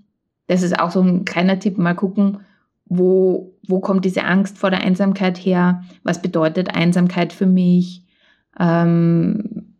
Das 0.47 0.61
ist 0.61 0.77
auch 0.79 0.91
so 0.91 1.01
ein 1.01 1.25
kleiner 1.25 1.59
Tipp, 1.59 1.77
mal 1.77 1.95
gucken, 1.95 2.39
wo, 2.85 3.55
wo 3.67 3.79
kommt 3.79 4.05
diese 4.05 4.23
Angst 4.23 4.57
vor 4.57 4.69
der 4.69 4.81
Einsamkeit 4.81 5.37
her? 5.37 5.83
Was 6.03 6.21
bedeutet 6.21 6.75
Einsamkeit 6.75 7.33
für 7.33 7.45
mich? 7.45 8.03
Ähm, 8.59 9.73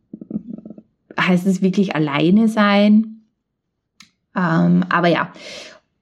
heißt 1.20 1.46
es 1.46 1.62
wirklich 1.62 1.96
alleine 1.96 2.48
sein? 2.48 3.22
Ähm, 4.36 4.84
aber 4.89 5.08
ja, 5.08 5.32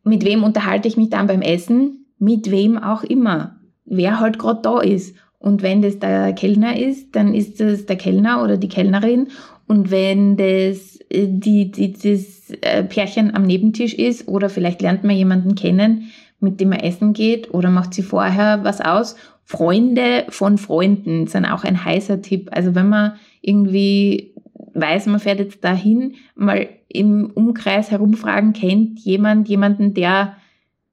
mit 0.04 0.24
wem 0.24 0.44
unterhalte 0.44 0.88
ich 0.88 0.98
mich 0.98 1.10
dann 1.10 1.28
beim 1.28 1.42
Essen? 1.42 2.06
Mit 2.18 2.52
wem 2.52 2.78
auch 2.78 3.04
immer. 3.04 3.58
Wer 3.86 4.20
halt 4.20 4.40
gerade 4.40 4.62
da 4.62 4.80
ist. 4.80 5.16
Und 5.38 5.64
wenn 5.64 5.82
das 5.82 5.98
der 6.00 6.34
Kellner 6.34 6.78
ist, 6.78 7.16
dann 7.16 7.34
ist 7.34 7.60
das 7.60 7.88
der 7.88 7.96
Kellner 7.96 8.44
oder 8.44 8.58
die 8.58 8.70
Kellnerin. 8.70 9.30
Und 9.68 9.90
wenn 9.90 10.38
das 10.38 11.00
äh, 11.10 11.28
die, 11.28 11.72
die, 11.72 11.94
das 11.94 12.52
äh, 12.62 12.84
Pärchen 12.84 13.36
am 13.36 13.44
Nebentisch 13.44 13.94
ist 13.94 14.28
oder 14.28 14.50
vielleicht 14.50 14.82
lernt 14.82 15.04
man 15.04 15.16
jemanden 15.16 15.56
kennen, 15.56 16.12
mit 16.42 16.60
dem 16.60 16.70
man 16.70 16.80
essen 16.80 17.14
geht 17.14 17.54
oder 17.54 17.70
macht 17.70 17.94
sie 17.94 18.04
vorher 18.04 18.64
was 18.64 18.82
aus. 18.82 19.16
Freunde 19.46 20.26
von 20.30 20.58
Freunden 20.58 21.28
sind 21.28 21.46
auch 21.46 21.64
ein 21.64 21.84
heißer 21.84 22.22
Tipp. 22.22 22.50
Also 22.52 22.76
wenn 22.76 22.90
man 22.90 23.14
irgendwie 23.42 24.34
weiß, 24.74 25.08
man 25.08 25.20
fährt 25.20 25.40
jetzt 25.40 25.64
dahin, 25.64 26.16
mal 26.36 26.68
im 26.88 27.32
Umkreis 27.34 27.92
herumfragen, 27.92 28.54
kennt 28.54 29.00
jemand 29.00 29.48
jemanden, 29.48 29.94
der, 29.94 30.36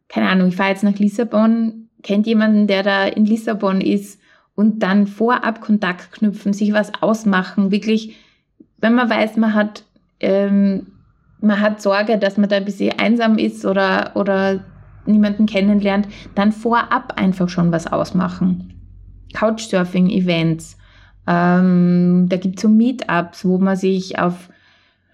keine 0.08 0.28
Ahnung, 0.28 0.48
ich 0.48 0.56
fahre 0.56 0.70
jetzt 0.70 0.84
nach 0.84 0.98
Lissabon, 0.98 1.88
kennt 2.02 2.26
jemanden, 2.26 2.66
der 2.66 2.82
da 2.82 3.06
in 3.06 3.24
Lissabon 3.24 3.80
ist 3.80 4.20
und 4.54 4.82
dann 4.82 5.06
vorab 5.06 5.60
Kontakt 5.60 6.12
knüpfen, 6.12 6.52
sich 6.52 6.72
was 6.72 7.02
ausmachen, 7.02 7.70
wirklich 7.70 8.16
wenn 8.80 8.94
man 8.94 9.10
weiß, 9.10 9.36
man 9.36 9.54
hat, 9.54 9.84
ähm, 10.20 10.86
man 11.40 11.60
hat 11.60 11.82
Sorge, 11.82 12.18
dass 12.18 12.36
man 12.36 12.48
da 12.48 12.56
ein 12.56 12.64
bisschen 12.64 12.98
einsam 12.98 13.38
ist 13.38 13.64
oder, 13.64 14.12
oder 14.14 14.64
niemanden 15.08 15.46
kennenlernt, 15.46 16.08
dann 16.34 16.52
vorab 16.52 17.14
einfach 17.16 17.48
schon 17.48 17.72
was 17.72 17.86
ausmachen. 17.86 18.74
Couchsurfing-Events. 19.34 20.76
Ähm, 21.26 22.26
da 22.28 22.36
gibt 22.36 22.56
es 22.56 22.62
so 22.62 22.68
Meetups, 22.68 23.44
wo 23.44 23.58
man 23.58 23.76
sich 23.76 24.18
auf 24.18 24.48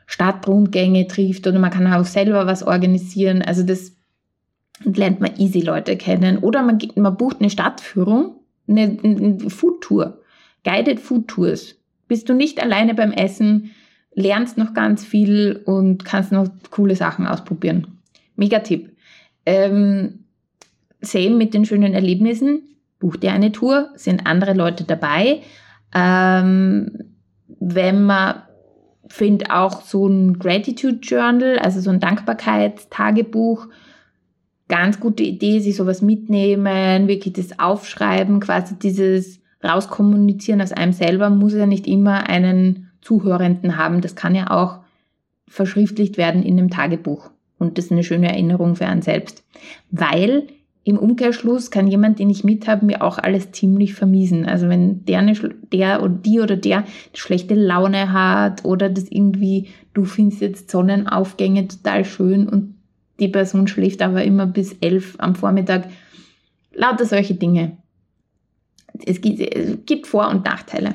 Stadtrundgänge 0.06 1.06
trifft 1.06 1.46
oder 1.46 1.58
man 1.58 1.70
kann 1.70 1.92
auch 1.92 2.04
selber 2.04 2.46
was 2.46 2.62
organisieren. 2.62 3.42
Also 3.42 3.62
das 3.62 3.92
lernt 4.84 5.20
man 5.20 5.36
easy 5.38 5.60
Leute 5.60 5.96
kennen. 5.96 6.38
Oder 6.38 6.62
man, 6.62 6.78
man 6.96 7.16
bucht 7.16 7.40
eine 7.40 7.50
Stadtführung, 7.50 8.36
eine, 8.68 8.98
eine 9.02 9.50
Foodtour, 9.50 10.20
Guided 10.64 10.98
Food 10.98 11.28
Tours 11.28 11.76
bist 12.08 12.28
du 12.28 12.34
nicht 12.34 12.62
alleine 12.62 12.94
beim 12.94 13.12
Essen, 13.12 13.70
lernst 14.14 14.58
noch 14.58 14.74
ganz 14.74 15.04
viel 15.04 15.62
und 15.64 16.04
kannst 16.04 16.32
noch 16.32 16.48
coole 16.70 16.96
Sachen 16.96 17.26
ausprobieren. 17.26 17.98
Mega 18.36 18.60
Tipp. 18.60 18.93
Ähm, 19.46 20.24
same 21.00 21.36
mit 21.36 21.54
den 21.54 21.64
schönen 21.64 21.94
Erlebnissen. 21.94 22.62
Buch 22.98 23.16
dir 23.16 23.32
eine 23.32 23.52
Tour, 23.52 23.90
sind 23.96 24.26
andere 24.26 24.54
Leute 24.54 24.84
dabei. 24.84 25.42
Ähm, 25.94 26.98
wenn 27.60 28.04
man 28.04 28.42
finde 29.08 29.54
auch 29.54 29.82
so 29.82 30.06
ein 30.06 30.38
Gratitude 30.38 30.98
Journal, 31.02 31.58
also 31.58 31.80
so 31.80 31.90
ein 31.90 32.00
Dankbarkeitstagebuch, 32.00 33.68
ganz 34.68 34.98
gute 34.98 35.22
Idee, 35.22 35.60
sich 35.60 35.76
sowas 35.76 36.02
mitnehmen, 36.02 37.06
wirklich 37.06 37.34
das 37.34 37.58
aufschreiben, 37.58 38.40
quasi 38.40 38.78
dieses 38.78 39.40
rauskommunizieren 39.62 40.60
aus 40.60 40.72
einem 40.72 40.92
selber, 40.92 41.30
muss 41.30 41.54
ja 41.54 41.66
nicht 41.66 41.86
immer 41.86 42.28
einen 42.28 42.90
Zuhörenden 43.00 43.76
haben. 43.76 44.00
Das 44.00 44.14
kann 44.14 44.34
ja 44.34 44.50
auch 44.50 44.80
verschriftlicht 45.46 46.16
werden 46.16 46.42
in 46.42 46.58
einem 46.58 46.70
Tagebuch. 46.70 47.30
Und 47.58 47.78
das 47.78 47.86
ist 47.86 47.92
eine 47.92 48.04
schöne 48.04 48.28
Erinnerung 48.28 48.76
für 48.76 48.86
einen 48.86 49.02
selbst. 49.02 49.44
Weil 49.90 50.48
im 50.84 50.98
Umkehrschluss 50.98 51.70
kann 51.70 51.86
jemand, 51.86 52.18
den 52.18 52.28
ich 52.28 52.44
mit 52.44 52.68
habe, 52.68 52.84
mir 52.84 53.02
auch 53.02 53.18
alles 53.18 53.52
ziemlich 53.52 53.94
vermiesen. 53.94 54.44
Also 54.44 54.68
wenn 54.68 55.04
der, 55.06 55.20
eine, 55.20 55.32
der 55.72 56.02
oder 56.02 56.14
die 56.14 56.40
oder 56.40 56.56
der 56.56 56.84
schlechte 57.14 57.54
Laune 57.54 58.12
hat 58.12 58.64
oder 58.64 58.90
das 58.90 59.04
irgendwie, 59.08 59.68
du 59.94 60.04
findest 60.04 60.42
jetzt 60.42 60.70
Sonnenaufgänge 60.70 61.68
total 61.68 62.04
schön 62.04 62.48
und 62.48 62.74
die 63.18 63.28
Person 63.28 63.66
schläft 63.66 64.02
aber 64.02 64.24
immer 64.24 64.46
bis 64.46 64.74
elf 64.80 65.14
am 65.18 65.34
Vormittag. 65.34 65.88
Lauter 66.74 67.06
solche 67.06 67.34
Dinge 67.34 67.78
es 69.04 69.20
gibt 69.20 70.06
Vor- 70.06 70.28
und 70.28 70.44
Nachteile. 70.44 70.94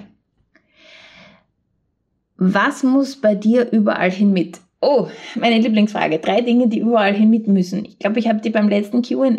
Was 2.38 2.84
muss 2.84 3.18
bei 3.18 3.36
dir 3.36 3.72
überall 3.72 4.12
hin 4.12 4.32
mit? 4.32 4.60
Oh, 4.82 5.08
meine 5.36 5.60
Lieblingsfrage. 5.60 6.20
Drei 6.20 6.42
Dinge, 6.42 6.68
die 6.68 6.80
überall 6.80 7.14
hin 7.14 7.30
mit 7.30 7.48
müssen. 7.48 7.86
Ich 7.86 8.00
glaube, 8.00 8.20
ich 8.20 8.30
habe 8.30 8.40
die 8.40 8.50
beim 8.50 8.70
letzten 8.70 9.02
QA 9.02 9.36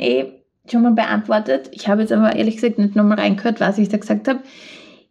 schon 0.70 0.82
mal 0.82 0.92
beantwortet. 0.92 1.70
Ich 1.72 1.88
habe 1.88 2.02
jetzt 2.02 2.12
aber 2.12 2.36
ehrlich 2.36 2.56
gesagt 2.56 2.78
nicht 2.78 2.94
nochmal 2.94 3.18
reingehört, 3.18 3.60
was 3.60 3.78
ich 3.78 3.88
da 3.88 3.96
gesagt 3.96 4.28
habe. 4.28 4.40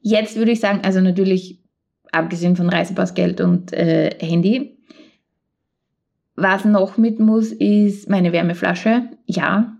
Jetzt 0.01 0.35
würde 0.35 0.51
ich 0.51 0.59
sagen, 0.59 0.81
also 0.83 1.01
natürlich 1.01 1.59
abgesehen 2.11 2.55
von 2.55 2.69
Reisepassgeld 2.69 3.41
und 3.41 3.73
äh, 3.73 4.11
Handy. 4.19 4.77
Was 6.35 6.63
noch 6.63 6.97
mit 6.97 7.19
muss, 7.19 7.51
ist 7.51 8.09
meine 8.09 8.31
Wärmeflasche. 8.31 9.09
Ja, 9.25 9.77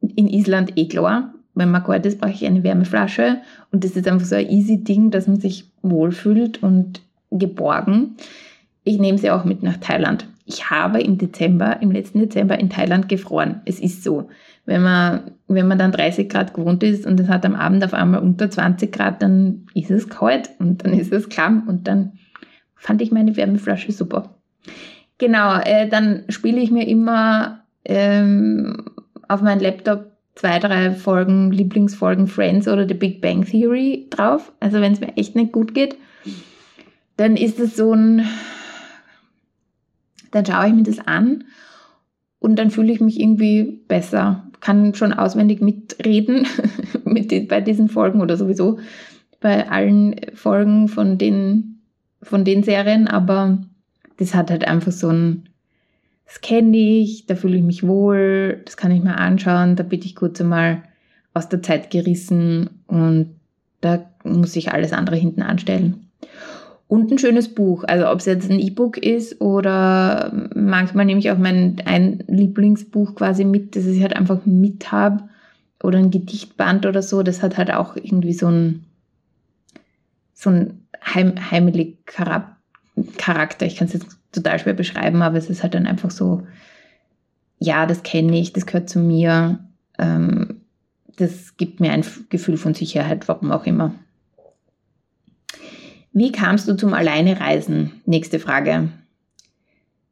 in 0.00 0.28
Island 0.28 0.76
eh 0.76 0.86
klar. 0.88 1.34
Wenn 1.54 1.70
man 1.70 1.82
kalt 1.82 2.04
ist, 2.04 2.20
brauche 2.20 2.32
ich 2.32 2.44
eine 2.44 2.62
Wärmeflasche. 2.62 3.40
Und 3.72 3.82
das 3.82 3.96
ist 3.96 4.06
einfach 4.06 4.26
so 4.26 4.36
ein 4.36 4.48
easy 4.48 4.84
Ding, 4.84 5.10
dass 5.10 5.26
man 5.26 5.40
sich 5.40 5.72
wohlfühlt 5.82 6.62
und 6.62 7.00
geborgen. 7.30 8.16
Ich 8.86 9.00
nehme 9.00 9.18
sie 9.18 9.32
auch 9.32 9.44
mit 9.44 9.64
nach 9.64 9.78
Thailand. 9.78 10.28
Ich 10.44 10.70
habe 10.70 11.00
im 11.00 11.18
Dezember, 11.18 11.82
im 11.82 11.90
letzten 11.90 12.20
Dezember 12.20 12.56
in 12.60 12.70
Thailand 12.70 13.08
gefroren. 13.08 13.62
Es 13.64 13.80
ist 13.80 14.04
so. 14.04 14.28
Wenn 14.64 14.80
man, 14.80 15.32
wenn 15.48 15.66
man 15.66 15.76
dann 15.76 15.90
30 15.90 16.28
Grad 16.28 16.54
gewohnt 16.54 16.84
ist 16.84 17.04
und 17.04 17.18
es 17.18 17.28
hat 17.28 17.44
am 17.44 17.56
Abend 17.56 17.84
auf 17.84 17.94
einmal 17.94 18.22
unter 18.22 18.48
20 18.48 18.92
Grad, 18.92 19.22
dann 19.22 19.66
ist 19.74 19.90
es 19.90 20.08
kalt 20.08 20.50
und 20.60 20.84
dann 20.84 20.92
ist 20.92 21.12
es 21.12 21.28
klamm 21.28 21.64
und 21.66 21.88
dann 21.88 22.12
fand 22.76 23.02
ich 23.02 23.10
meine 23.10 23.36
Wärmeflasche 23.36 23.90
super. 23.90 24.36
Genau, 25.18 25.58
äh, 25.58 25.88
dann 25.88 26.22
spiele 26.28 26.60
ich 26.60 26.70
mir 26.70 26.86
immer 26.86 27.64
ähm, 27.84 28.84
auf 29.26 29.42
meinen 29.42 29.60
Laptop 29.60 30.12
zwei, 30.36 30.60
drei 30.60 30.92
Folgen, 30.92 31.50
Lieblingsfolgen 31.50 32.28
Friends 32.28 32.68
oder 32.68 32.86
The 32.86 32.94
Big 32.94 33.20
Bang 33.20 33.44
Theory 33.44 34.06
drauf. 34.10 34.52
Also 34.60 34.80
wenn 34.80 34.92
es 34.92 35.00
mir 35.00 35.16
echt 35.16 35.34
nicht 35.34 35.50
gut 35.50 35.74
geht, 35.74 35.96
dann 37.16 37.36
ist 37.36 37.58
es 37.58 37.74
so 37.76 37.92
ein, 37.92 38.22
dann 40.36 40.46
schaue 40.46 40.68
ich 40.68 40.74
mir 40.74 40.82
das 40.82 40.98
an 40.98 41.44
und 42.38 42.56
dann 42.56 42.70
fühle 42.70 42.92
ich 42.92 43.00
mich 43.00 43.18
irgendwie 43.18 43.80
besser. 43.88 44.44
Kann 44.60 44.94
schon 44.94 45.12
auswendig 45.12 45.60
mitreden 45.60 46.46
mit 47.04 47.30
die, 47.30 47.40
bei 47.40 47.60
diesen 47.60 47.88
Folgen 47.88 48.20
oder 48.20 48.36
sowieso 48.36 48.78
bei 49.40 49.68
allen 49.70 50.16
Folgen 50.34 50.88
von 50.88 51.18
den, 51.18 51.80
von 52.22 52.44
den 52.44 52.62
Serien, 52.62 53.06
aber 53.06 53.58
das 54.16 54.34
hat 54.34 54.50
halt 54.50 54.66
einfach 54.66 54.92
so 54.92 55.08
ein, 55.08 55.48
das 56.24 56.40
kenne 56.40 56.76
ich, 56.76 57.26
da 57.26 57.36
fühle 57.36 57.58
ich 57.58 57.62
mich 57.62 57.86
wohl, 57.86 58.62
das 58.64 58.76
kann 58.76 58.90
ich 58.90 59.02
mir 59.02 59.18
anschauen, 59.18 59.76
da 59.76 59.82
bin 59.82 60.00
ich 60.02 60.16
kurz 60.16 60.40
einmal 60.40 60.82
aus 61.34 61.48
der 61.48 61.62
Zeit 61.62 61.90
gerissen 61.90 62.70
und 62.86 63.36
da 63.82 64.06
muss 64.24 64.56
ich 64.56 64.72
alles 64.72 64.92
andere 64.92 65.16
hinten 65.16 65.42
anstellen 65.42 66.05
und 66.88 67.10
ein 67.10 67.18
schönes 67.18 67.52
Buch. 67.52 67.84
Also 67.84 68.08
ob 68.08 68.20
es 68.20 68.26
jetzt 68.26 68.50
ein 68.50 68.60
E-Book 68.60 68.98
ist 68.98 69.40
oder 69.40 70.32
manchmal 70.54 71.04
nehme 71.04 71.20
ich 71.20 71.30
auch 71.30 71.38
mein 71.38 71.82
ein 71.84 72.22
Lieblingsbuch 72.28 73.14
quasi 73.14 73.44
mit, 73.44 73.74
das 73.76 73.86
ich 73.86 74.02
halt 74.02 74.14
einfach 74.14 74.46
mit 74.46 74.92
habe 74.92 75.24
oder 75.82 75.98
ein 75.98 76.10
Gedichtband 76.10 76.86
oder 76.86 77.02
so. 77.02 77.22
Das 77.22 77.42
hat 77.42 77.56
halt 77.56 77.72
auch 77.72 77.96
irgendwie 77.96 78.32
so 78.32 78.48
ein 78.48 78.84
so 80.32 80.50
ein 80.50 80.86
heim, 81.02 81.50
heimelig 81.50 82.06
Charakter. 82.06 83.66
Ich 83.66 83.76
kann 83.76 83.88
es 83.88 83.94
jetzt 83.94 84.18
total 84.32 84.58
schwer 84.58 84.74
beschreiben, 84.74 85.22
aber 85.22 85.38
es 85.38 85.50
ist 85.50 85.62
halt 85.62 85.74
dann 85.74 85.86
einfach 85.86 86.10
so, 86.10 86.46
ja, 87.58 87.86
das 87.86 88.02
kenne 88.02 88.38
ich, 88.38 88.52
das 88.52 88.66
gehört 88.66 88.88
zu 88.88 88.98
mir. 88.98 89.60
Ähm, 89.98 90.60
das 91.16 91.56
gibt 91.56 91.80
mir 91.80 91.92
ein 91.92 92.04
Gefühl 92.28 92.58
von 92.58 92.74
Sicherheit, 92.74 93.28
warum 93.28 93.50
auch 93.50 93.64
immer. 93.64 93.94
Wie 96.16 96.32
kamst 96.32 96.66
du 96.66 96.74
zum 96.74 96.94
Alleinereisen? 96.94 98.00
Nächste 98.06 98.38
Frage. 98.38 98.88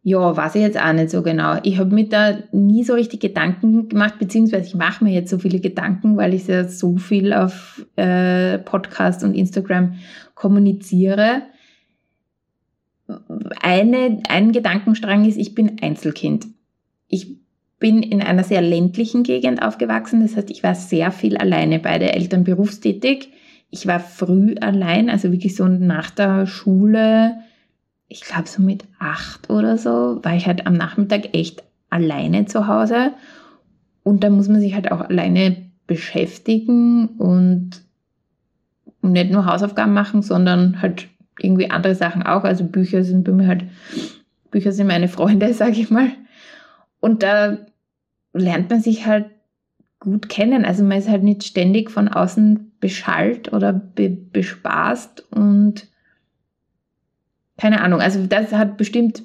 Ja, 0.03 0.37
weiß 0.37 0.57
ich 0.57 0.61
jetzt 0.61 0.79
auch 0.79 0.93
nicht 0.93 1.09
so 1.09 1.23
genau. 1.23 1.57
Ich 1.63 1.79
habe 1.79 1.95
mir 1.95 2.07
da 2.07 2.41
nie 2.53 2.85
so 2.85 2.93
richtig 2.93 3.21
Gedanken 3.21 3.89
gemacht, 3.89 4.19
beziehungsweise 4.19 4.67
ich 4.67 4.75
mache 4.75 5.03
mir 5.03 5.15
jetzt 5.15 5.31
so 5.31 5.39
viele 5.39 5.61
Gedanken, 5.61 6.19
weil 6.19 6.35
ich 6.35 6.47
ja 6.47 6.69
so 6.69 6.99
viel 6.99 7.33
auf 7.33 7.87
äh, 7.97 8.59
Podcast 8.59 9.25
und 9.25 9.33
Instagram 9.33 9.95
kommuniziere. 10.35 11.45
Eine, 13.63 14.19
ein 14.29 14.53
Gedankenstrang 14.53 15.25
ist, 15.25 15.39
ich 15.39 15.55
bin 15.55 15.79
Einzelkind. 15.81 16.49
Ich 17.09 17.39
bin 17.79 18.03
in 18.03 18.21
einer 18.21 18.45
sehr 18.45 18.61
ländlichen 18.61 19.23
Gegend 19.23 19.63
aufgewachsen. 19.63 20.21
Das 20.21 20.37
heißt, 20.37 20.51
ich 20.51 20.63
war 20.63 20.75
sehr 20.75 21.13
viel 21.13 21.39
alleine, 21.39 21.79
beide 21.79 22.13
Eltern 22.13 22.45
berufstätig 22.45 23.31
ich 23.71 23.87
war 23.87 24.01
früh 24.01 24.55
allein, 24.61 25.11
also 25.11 25.33
wirklich 25.33 25.57
so 25.57 25.67
nach 25.67 26.11
der 26.11 26.47
Schule, 26.47 27.37
ich 28.09 28.23
glaube 28.23 28.49
so 28.49 28.63
mit 28.63 28.85
acht 28.99 29.51
oder 29.51 29.79
so, 29.79 30.21
war 30.23 30.37
ich 30.37 30.47
halt 30.47 30.67
am 30.67 30.75
Nachmittag 30.75 31.35
echt 31.35 31.65
alleine 31.91 32.47
zu 32.47 32.69
Hause. 32.69 33.13
Und 34.03 34.23
da 34.23 34.31
muss 34.31 34.49
man 34.49 34.61
sich 34.61 34.75
halt 34.75 34.93
auch 34.93 35.01
alleine 35.01 35.57
beschäftigen 35.87 37.09
und 37.19 37.83
nicht 39.03 39.31
nur 39.31 39.47
Hausaufgaben 39.47 39.93
machen, 39.93 40.23
sondern 40.23 40.81
halt 40.81 41.09
irgendwie 41.41 41.71
andere 41.71 41.95
Sachen 41.95 42.23
auch. 42.23 42.45
Also 42.45 42.65
Bücher 42.65 43.05
sind 43.05 43.25
bei 43.25 43.33
mir 43.33 43.47
halt, 43.47 43.65
Bücher 44.51 44.73
sind 44.73 44.87
meine 44.87 45.09
Freunde, 45.09 45.53
sage 45.55 45.81
ich 45.81 45.91
mal. 45.91 46.11
Und 47.01 47.23
da 47.23 47.59
lernt 48.33 48.71
man 48.71 48.81
sich 48.81 49.07
halt 49.07 49.27
gut 50.01 50.29
kennen. 50.29 50.65
Also 50.65 50.85
man 50.85 50.99
ist 50.99 51.09
halt 51.09 51.23
nicht 51.23 51.45
ständig 51.45 51.91
von 51.91 52.09
außen 52.09 52.73
beschallt 52.85 53.51
oder 53.51 53.73
be 53.73 54.11
bespaßt 54.11 55.25
und 55.31 55.89
keine 57.57 57.81
Ahnung. 57.81 58.03
Also 58.03 58.27
das 58.27 58.53
hat 58.53 58.77
bestimmt 58.77 59.23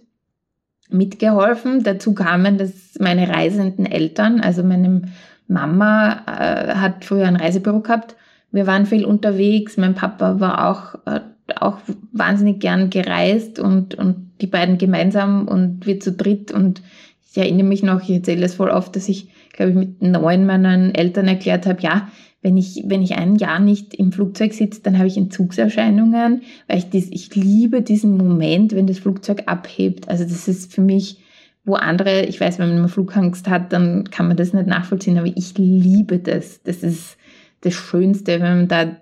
mitgeholfen. 0.89 1.83
Dazu 1.83 2.13
kamen 2.13 2.57
dass 2.57 2.97
meine 3.01 3.27
reisenden 3.27 3.85
Eltern, 3.85 4.39
also 4.39 4.63
meine 4.63 5.01
Mama 5.49 6.23
äh, 6.25 6.75
hat 6.75 7.03
früher 7.03 7.27
ein 7.27 7.35
Reisebüro 7.35 7.81
gehabt. 7.81 8.15
Wir 8.49 8.65
waren 8.65 8.85
viel 8.85 9.03
unterwegs. 9.03 9.75
Mein 9.75 9.93
Papa 9.93 10.39
war 10.39 10.69
auch, 10.69 11.05
äh, 11.05 11.19
auch 11.57 11.79
wahnsinnig 12.13 12.61
gern 12.61 12.89
gereist 12.89 13.59
und, 13.59 13.95
und 13.95 14.31
die 14.39 14.47
beiden 14.47 14.77
gemeinsam 14.77 15.49
und 15.49 15.85
wir 15.85 15.99
zu 15.99 16.13
dritt. 16.13 16.53
Und 16.53 16.81
ich 17.29 17.37
erinnere 17.37 17.67
mich 17.67 17.83
noch, 17.83 18.03
ich 18.03 18.11
erzähle 18.11 18.45
es 18.45 18.55
voll 18.55 18.69
oft, 18.69 18.95
dass 18.95 19.09
ich 19.09 19.27
glaube 19.51 19.71
ich, 19.71 19.77
mit 19.77 20.01
neun 20.01 20.45
meinen 20.45 20.95
Eltern 20.95 21.27
erklärt 21.27 21.65
habe, 21.65 21.81
ja, 21.81 22.07
wenn 22.41 22.57
ich, 22.57 22.83
wenn 22.85 23.01
ich 23.01 23.15
ein 23.15 23.35
Jahr 23.35 23.59
nicht 23.59 23.93
im 23.93 24.11
Flugzeug 24.11 24.53
sitze, 24.53 24.81
dann 24.81 24.97
habe 24.97 25.07
ich 25.07 25.17
Entzugserscheinungen, 25.17 26.43
weil 26.67 26.77
ich, 26.77 26.89
das, 26.89 27.07
ich 27.09 27.35
liebe 27.35 27.81
diesen 27.81 28.15
Moment, 28.17 28.73
wenn 28.73 28.87
das 28.87 28.99
Flugzeug 28.99 29.43
abhebt. 29.47 30.07
Also 30.07 30.23
das 30.23 30.47
ist 30.47 30.73
für 30.73 30.81
mich, 30.81 31.19
wo 31.65 31.73
andere, 31.75 32.25
ich 32.25 32.39
weiß, 32.39 32.59
wenn 32.59 32.79
man 32.79 32.89
Flugangst 32.89 33.49
hat, 33.49 33.73
dann 33.73 34.09
kann 34.09 34.27
man 34.27 34.37
das 34.37 34.53
nicht 34.53 34.67
nachvollziehen, 34.67 35.17
aber 35.17 35.27
ich 35.27 35.57
liebe 35.57 36.19
das. 36.19 36.63
Das 36.63 36.77
ist 36.77 37.17
das 37.61 37.73
Schönste, 37.73 38.39
wenn 38.39 38.57
man 38.57 38.67
da 38.69 38.95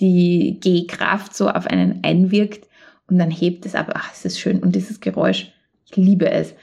die 0.00 0.58
Gehkraft 0.60 1.36
so 1.36 1.50
auf 1.50 1.66
einen 1.66 2.00
einwirkt 2.02 2.66
und 3.08 3.18
dann 3.18 3.30
hebt 3.30 3.66
es 3.66 3.74
ab. 3.74 3.92
Ach, 3.94 4.10
es 4.12 4.24
ist 4.24 4.40
schön. 4.40 4.60
Und 4.60 4.74
dieses 4.74 5.00
Geräusch, 5.00 5.52
ich 5.84 5.96
liebe 5.96 6.30
es. 6.30 6.54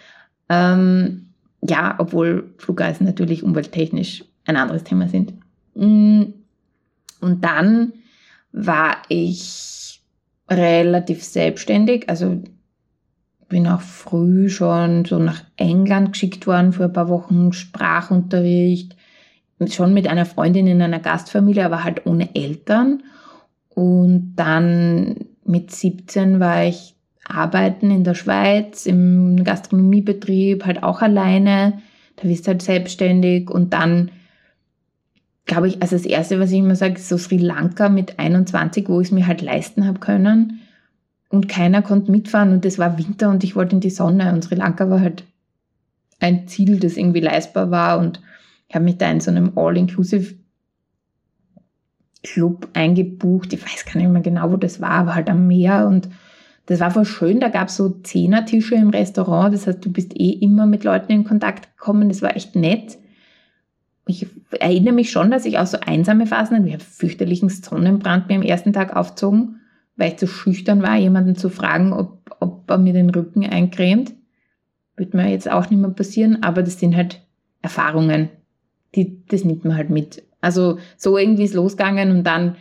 Ähm, 0.50 1.28
ja, 1.62 1.96
obwohl 2.00 2.56
Flugreisen 2.58 3.06
natürlich 3.06 3.44
umwelttechnisch 3.44 4.26
ein 4.46 4.56
anderes 4.56 4.84
Thema 4.84 5.08
sind. 5.08 5.34
Mm, 5.80 6.34
und 7.22 7.44
dann 7.44 7.94
war 8.52 8.98
ich 9.08 10.02
relativ 10.50 11.24
selbstständig, 11.24 12.10
also 12.10 12.42
bin 13.48 13.68
auch 13.68 13.82
früh 13.82 14.50
schon 14.50 15.06
so 15.06 15.20
nach 15.20 15.44
England 15.58 16.14
geschickt 16.14 16.46
worden 16.48 16.74
für 16.74 16.86
ein 16.86 16.94
paar 16.94 17.10
Wochen 17.10 17.54
Sprachunterricht, 17.54 18.96
schon 19.68 19.94
mit 19.94 20.08
einer 20.08 20.26
Freundin 20.26 20.68
in 20.68 20.82
einer 20.82 21.00
Gastfamilie, 21.00 21.66
aber 21.66 21.84
halt 21.84 22.06
ohne 22.06 22.36
Eltern. 22.36 23.04
Und 23.70 24.34
dann 24.36 25.26
mit 25.46 25.72
17 25.72 26.40
war 26.40 26.66
ich 26.66 26.96
arbeiten 27.26 27.92
in 27.92 28.04
der 28.04 28.16
Schweiz 28.16 28.86
im 28.86 29.44
Gastronomiebetrieb, 29.44 30.66
halt 30.66 30.84
auch 30.84 31.02
alleine. 31.02 31.82
Da 32.16 32.28
bist 32.28 32.46
du 32.46 32.52
halt 32.52 32.62
selbstständig 32.62 33.50
und 33.50 33.74
dann 33.74 34.12
glaube 35.50 35.68
ich, 35.68 35.82
also 35.82 35.96
das 35.96 36.06
erste, 36.06 36.40
was 36.40 36.52
ich 36.52 36.60
immer 36.60 36.76
sage, 36.76 36.94
ist 36.94 37.10
so 37.10 37.18
Sri 37.18 37.38
Lanka 37.38 37.90
mit 37.90 38.20
21, 38.20 38.88
wo 38.88 39.02
ich 39.02 39.08
es 39.08 39.12
mir 39.12 39.26
halt 39.26 39.42
leisten 39.42 39.86
habe 39.86 40.00
können. 40.00 40.62
Und 41.28 41.50
keiner 41.50 41.82
konnte 41.82 42.12
mitfahren 42.12 42.54
und 42.54 42.66
es 42.66 42.78
war 42.78 42.98
Winter 42.98 43.30
und 43.30 43.44
ich 43.44 43.56
wollte 43.56 43.76
in 43.76 43.82
die 43.82 43.90
Sonne 43.90 44.32
und 44.32 44.44
Sri 44.44 44.56
Lanka 44.56 44.90
war 44.90 45.02
halt 45.02 45.24
ein 46.20 46.48
Ziel, 46.48 46.80
das 46.80 46.98
irgendwie 46.98 47.20
leistbar 47.20 47.72
war 47.72 48.00
und 48.00 48.22
ich 48.68 48.76
habe 48.76 48.86
mich 48.86 48.98
da 48.98 49.10
in 49.10 49.20
so 49.20 49.32
einem 49.32 49.58
All-Inclusive 49.58 50.36
Club 52.24 52.68
eingebucht. 52.74 53.52
Ich 53.52 53.64
weiß 53.64 53.86
gar 53.86 53.98
nicht 53.98 54.12
mehr 54.12 54.22
genau, 54.22 54.52
wo 54.52 54.58
das 54.58 54.82
war, 54.82 54.92
aber 54.92 55.16
halt 55.16 55.30
am 55.30 55.48
Meer 55.48 55.88
und 55.88 56.10
das 56.68 56.80
war 56.80 56.92
voll 56.92 57.06
schön, 57.06 57.40
da 57.40 57.50
gab 57.50 57.70
es 57.70 57.76
so 57.76 57.90
Zehnertische 57.90 58.76
im 58.76 58.92
Restaurant, 58.92 59.52
das 59.52 59.66
heißt, 59.66 59.84
du 59.84 59.92
bist 59.92 60.14
eh 60.20 60.30
immer 60.30 60.68
mit 60.68 60.84
Leuten 60.84 61.12
in 61.12 61.24
Kontakt 61.24 61.76
gekommen, 61.76 62.10
das 62.10 62.22
war 62.22 62.36
echt 62.36 62.56
nett. 62.56 62.99
Ich 64.10 64.26
erinnere 64.60 64.96
mich 64.96 65.12
schon, 65.12 65.30
dass 65.30 65.46
ich 65.46 65.60
auch 65.60 65.68
so 65.68 65.78
einsame 65.86 66.26
Phasen 66.26 66.58
hatte. 66.58 66.68
Ich 66.68 66.74
habe 66.74 66.84
fürchterlichen 66.84 67.50
Sonnenbrand 67.50 68.28
mir 68.28 68.38
am 68.38 68.42
ersten 68.42 68.74
Tag 68.74 68.96
aufgezogen, 68.96 69.60
weil 69.98 70.10
ich 70.10 70.18
zu 70.18 70.26
schüchtern 70.26 70.82
war, 70.82 70.98
jemanden 70.98 71.36
zu 71.36 71.50
fragen, 71.50 71.94
ob, 71.94 72.36
ob 72.40 72.68
er 72.72 72.80
mir 72.80 72.94
den 72.94 73.12
Rücken 73.12 73.46
eincremt. 73.46 74.14
Wird 74.96 75.14
mir 75.14 75.30
jetzt 75.30 75.52
auch 75.52 75.70
nicht 75.70 75.80
mehr 75.80 75.92
passieren, 75.92 76.42
aber 76.42 76.64
das 76.64 76.80
sind 76.80 76.96
halt 76.96 77.22
Erfahrungen, 77.62 78.30
die, 78.96 79.24
das 79.28 79.44
nimmt 79.44 79.64
man 79.64 79.78
halt 79.78 79.92
mit. 79.92 80.24
Also 80.42 80.80
so 80.98 81.16
irgendwie 81.16 81.44
ist 81.44 81.54
losgegangen 81.54 82.10
und 82.10 82.24
dann 82.24 82.56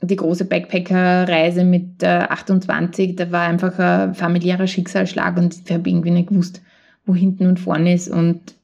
die 0.00 0.16
große 0.16 0.46
Backpacker-Reise 0.46 1.62
mit 1.62 2.02
äh, 2.02 2.26
28, 2.28 3.14
da 3.14 3.30
war 3.30 3.42
einfach 3.42 3.78
ein 3.78 4.14
familiärer 4.16 4.66
Schicksalsschlag 4.66 5.36
und 5.36 5.54
ich 5.64 5.72
habe 5.72 5.88
irgendwie 5.88 6.10
nicht 6.10 6.30
gewusst, 6.30 6.60
wo 7.06 7.14
hinten 7.14 7.46
und 7.46 7.60
vorne 7.60 7.94
ist 7.94 8.08
und 8.08 8.56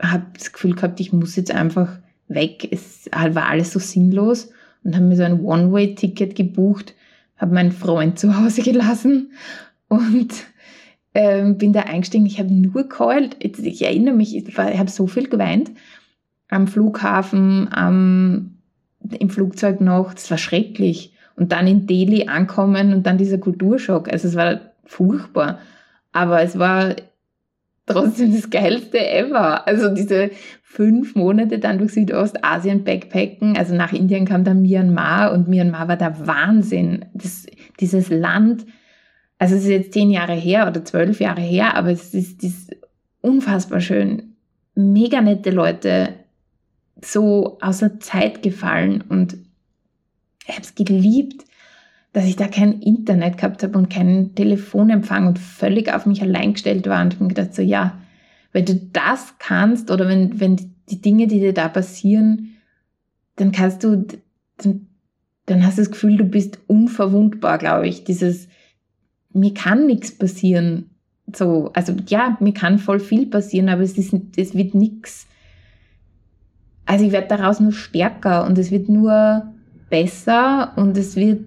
habe 0.00 0.26
das 0.34 0.52
Gefühl 0.52 0.74
gehabt, 0.74 1.00
ich 1.00 1.12
muss 1.12 1.36
jetzt 1.36 1.52
einfach 1.52 1.98
weg. 2.28 2.68
Es 2.70 3.08
war 3.12 3.48
alles 3.48 3.72
so 3.72 3.78
sinnlos 3.78 4.50
und 4.82 4.94
habe 4.94 5.04
mir 5.04 5.16
so 5.16 5.22
ein 5.22 5.40
One-Way-Ticket 5.40 6.34
gebucht, 6.34 6.94
habe 7.36 7.54
meinen 7.54 7.72
Freund 7.72 8.18
zu 8.18 8.36
Hause 8.36 8.62
gelassen 8.62 9.32
und 9.88 10.32
ähm, 11.14 11.58
bin 11.58 11.72
da 11.72 11.82
eingestiegen. 11.82 12.26
Ich 12.26 12.38
habe 12.38 12.52
nur 12.52 12.88
geheult. 12.88 13.36
Ich 13.38 13.82
erinnere 13.82 14.14
mich, 14.14 14.36
ich, 14.36 14.48
ich 14.48 14.58
habe 14.58 14.90
so 14.90 15.06
viel 15.06 15.28
geweint 15.28 15.70
am 16.48 16.66
Flughafen, 16.66 17.68
am, 17.72 18.58
im 19.00 19.30
Flugzeug 19.30 19.80
noch. 19.80 20.14
Das 20.14 20.30
war 20.30 20.38
schrecklich. 20.38 21.12
Und 21.36 21.50
dann 21.50 21.66
in 21.66 21.86
Delhi 21.86 22.28
ankommen 22.28 22.92
und 22.92 23.04
dann 23.06 23.18
dieser 23.18 23.38
Kulturschock. 23.38 24.08
Also 24.08 24.28
es 24.28 24.36
war 24.36 24.60
furchtbar. 24.84 25.58
Aber 26.12 26.42
es 26.42 26.58
war 26.58 26.94
trotzdem 27.86 28.32
das 28.32 28.50
geilste 28.50 28.98
ever. 28.98 29.66
Also 29.66 29.94
diese 29.94 30.30
fünf 30.62 31.14
Monate 31.14 31.58
dann 31.58 31.78
durch 31.78 31.92
Südostasien 31.92 32.84
backpacken. 32.84 33.56
Also 33.56 33.74
nach 33.74 33.92
Indien 33.92 34.26
kam 34.26 34.44
dann 34.44 34.62
Myanmar 34.62 35.32
und 35.32 35.48
Myanmar 35.48 35.88
war 35.88 35.96
der 35.96 36.26
Wahnsinn. 36.26 37.04
Das, 37.14 37.46
dieses 37.80 38.08
Land, 38.08 38.66
also 39.38 39.54
es 39.54 39.62
ist 39.62 39.70
jetzt 39.70 39.92
zehn 39.92 40.10
Jahre 40.10 40.34
her 40.34 40.66
oder 40.66 40.84
zwölf 40.84 41.20
Jahre 41.20 41.42
her, 41.42 41.76
aber 41.76 41.90
es 41.90 42.14
ist, 42.14 42.42
ist 42.42 42.74
unfassbar 43.20 43.80
schön. 43.80 44.34
Mega 44.74 45.20
nette 45.20 45.50
Leute, 45.50 46.14
so 47.00 47.58
außer 47.60 48.00
Zeit 48.00 48.42
gefallen 48.42 49.04
und 49.08 49.36
ich 50.46 50.54
habe 50.54 50.62
es 50.62 50.74
geliebt, 50.74 51.44
dass 52.14 52.24
ich 52.24 52.36
da 52.36 52.48
kein 52.48 52.80
Internet 52.80 53.36
gehabt 53.36 53.62
habe 53.62 53.76
und 53.76 53.90
keinen 53.90 54.34
Telefonempfang 54.34 55.26
und 55.26 55.38
völlig 55.38 55.92
auf 55.92 56.06
mich 56.06 56.22
allein 56.22 56.54
gestellt 56.54 56.88
war 56.88 57.02
und 57.02 57.14
habe 57.14 57.24
mir 57.24 57.34
gedacht, 57.34 57.54
so 57.54 57.60
ja, 57.60 57.98
wenn 58.52 58.64
du 58.64 58.76
das 58.76 59.34
kannst 59.38 59.90
oder 59.90 60.08
wenn, 60.08 60.40
wenn 60.40 60.56
die 60.88 61.02
Dinge, 61.02 61.26
die 61.26 61.40
dir 61.40 61.52
da 61.52 61.68
passieren, 61.68 62.56
dann 63.36 63.52
kannst 63.52 63.84
du, 63.84 64.06
dann, 64.58 64.86
dann 65.44 65.66
hast 65.66 65.76
du 65.76 65.82
das 65.82 65.90
Gefühl, 65.90 66.16
du 66.16 66.24
bist 66.24 66.60
unverwundbar, 66.68 67.58
glaube 67.58 67.88
ich. 67.88 68.04
Dieses, 68.04 68.48
mir 69.32 69.52
kann 69.52 69.86
nichts 69.86 70.16
passieren. 70.16 70.90
So, 71.34 71.70
also 71.74 71.94
ja, 72.06 72.38
mir 72.40 72.54
kann 72.54 72.78
voll 72.78 73.00
viel 73.00 73.26
passieren, 73.26 73.68
aber 73.68 73.82
es, 73.82 73.98
ist, 73.98 74.14
es 74.36 74.54
wird 74.54 74.74
nichts 74.74 75.26
also 76.86 77.04
ich 77.04 77.12
werde 77.12 77.28
daraus 77.28 77.60
nur 77.60 77.72
stärker 77.72 78.44
und 78.46 78.58
es 78.58 78.70
wird 78.70 78.88
nur 78.88 79.48
besser 79.90 80.72
und 80.76 80.96
es 80.96 81.16
wird 81.16 81.40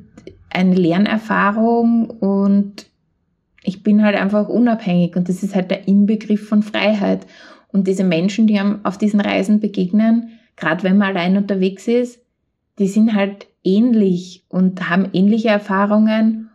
eine 0.57 0.75
Lernerfahrung 0.75 2.09
und 2.09 2.87
ich 3.63 3.83
bin 3.83 4.03
halt 4.03 4.15
einfach 4.15 4.47
unabhängig 4.47 5.15
und 5.15 5.29
das 5.29 5.43
ist 5.43 5.55
halt 5.55 5.71
der 5.71 5.87
Inbegriff 5.87 6.47
von 6.47 6.63
Freiheit. 6.63 7.25
Und 7.69 7.87
diese 7.87 8.03
Menschen, 8.03 8.47
die 8.47 8.57
einem 8.57 8.79
auf 8.83 8.97
diesen 8.97 9.19
Reisen 9.19 9.59
begegnen, 9.59 10.29
gerade 10.55 10.83
wenn 10.83 10.97
man 10.97 11.09
allein 11.09 11.37
unterwegs 11.37 11.87
ist, 11.87 12.19
die 12.79 12.87
sind 12.87 13.13
halt 13.13 13.47
ähnlich 13.63 14.45
und 14.49 14.89
haben 14.89 15.09
ähnliche 15.13 15.49
Erfahrungen 15.49 16.49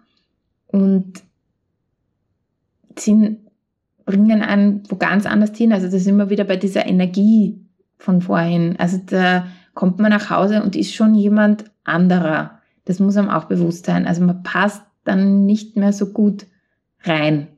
und 0.67 1.23
sind, 2.99 3.39
bringen 4.05 4.43
einen 4.43 4.83
wo 4.89 4.97
ganz 4.97 5.27
anders 5.27 5.57
hin. 5.57 5.73
Also 5.73 5.87
das 5.87 5.95
ist 5.95 6.07
immer 6.07 6.31
wieder 6.31 6.45
bei 6.45 6.57
dieser 6.57 6.87
Energie, 6.87 7.63
von 8.03 8.21
vorhin. 8.21 8.77
Also 8.79 8.99
da 9.07 9.47
kommt 9.75 9.99
man 9.99 10.11
nach 10.11 10.29
Hause 10.29 10.63
und 10.63 10.77
ist 10.77 10.95
schon 10.95 11.15
jemand 11.15 11.65
anderer. 11.85 12.59
Das 12.85 12.99
muss 12.99 13.17
einem 13.17 13.31
auch 13.31 13.45
bewusst 13.45 13.87
sein. 13.87 14.07
Also 14.07 14.23
man 14.23 14.43
passt 14.43 14.83
dann 15.05 15.45
nicht 15.45 15.77
mehr 15.77 15.93
so 15.93 16.13
gut 16.13 16.47
rein. 17.05 17.49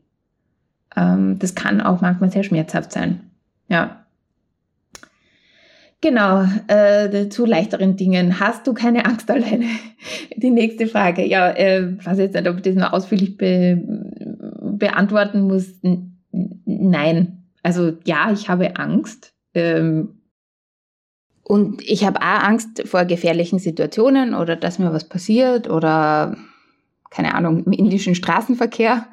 Ähm, 0.97 1.39
das 1.39 1.55
kann 1.55 1.81
auch 1.81 2.01
manchmal 2.01 2.31
sehr 2.31 2.45
schmerzhaft 2.45 2.93
sein. 2.93 3.31
Ja. 3.69 4.05
Genau, 6.01 6.45
äh, 6.67 7.31
zu 7.31 7.47
leichteren 7.47 7.97
Dingen. 7.97 8.39
Hast 8.39 8.67
du 8.67 8.75
keine 8.75 9.07
Angst 9.07 9.31
alleine? 9.31 9.67
Die 10.37 10.51
nächste 10.51 10.87
Frage. 10.87 11.27
Ja, 11.27 11.51
äh, 11.51 11.97
weiß 12.05 12.19
jetzt 12.19 12.35
nicht, 12.35 12.49
ob 12.49 12.57
ich 12.57 12.63
das 12.63 12.75
noch 12.75 12.93
ausführlich 12.93 13.37
be 13.39 13.81
beantworten 14.61 15.43
muss. 15.43 15.81
N 15.83 16.19
nein. 16.67 17.45
Also 17.63 17.93
ja, 18.05 18.31
ich 18.33 18.49
habe 18.49 18.77
Angst. 18.77 19.33
Ähm, 19.55 20.21
und 21.45 21.83
ich 21.83 22.05
habe 22.05 22.21
auch 22.21 22.43
Angst 22.43 22.89
vor 22.89 23.05
gefährlichen 23.05 23.59
Situationen 23.59 24.35
oder 24.35 24.57
dass 24.57 24.79
mir 24.79 24.93
was 24.93 25.09
passiert 25.09 25.69
oder 25.69 26.37
keine 27.11 27.35
Ahnung, 27.35 27.65
im 27.65 27.73
indischen 27.73 28.17
Straßenverkehr 28.17 29.07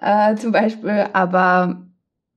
äh, 0.00 0.34
zum 0.34 0.50
Beispiel. 0.50 1.06
Aber 1.12 1.82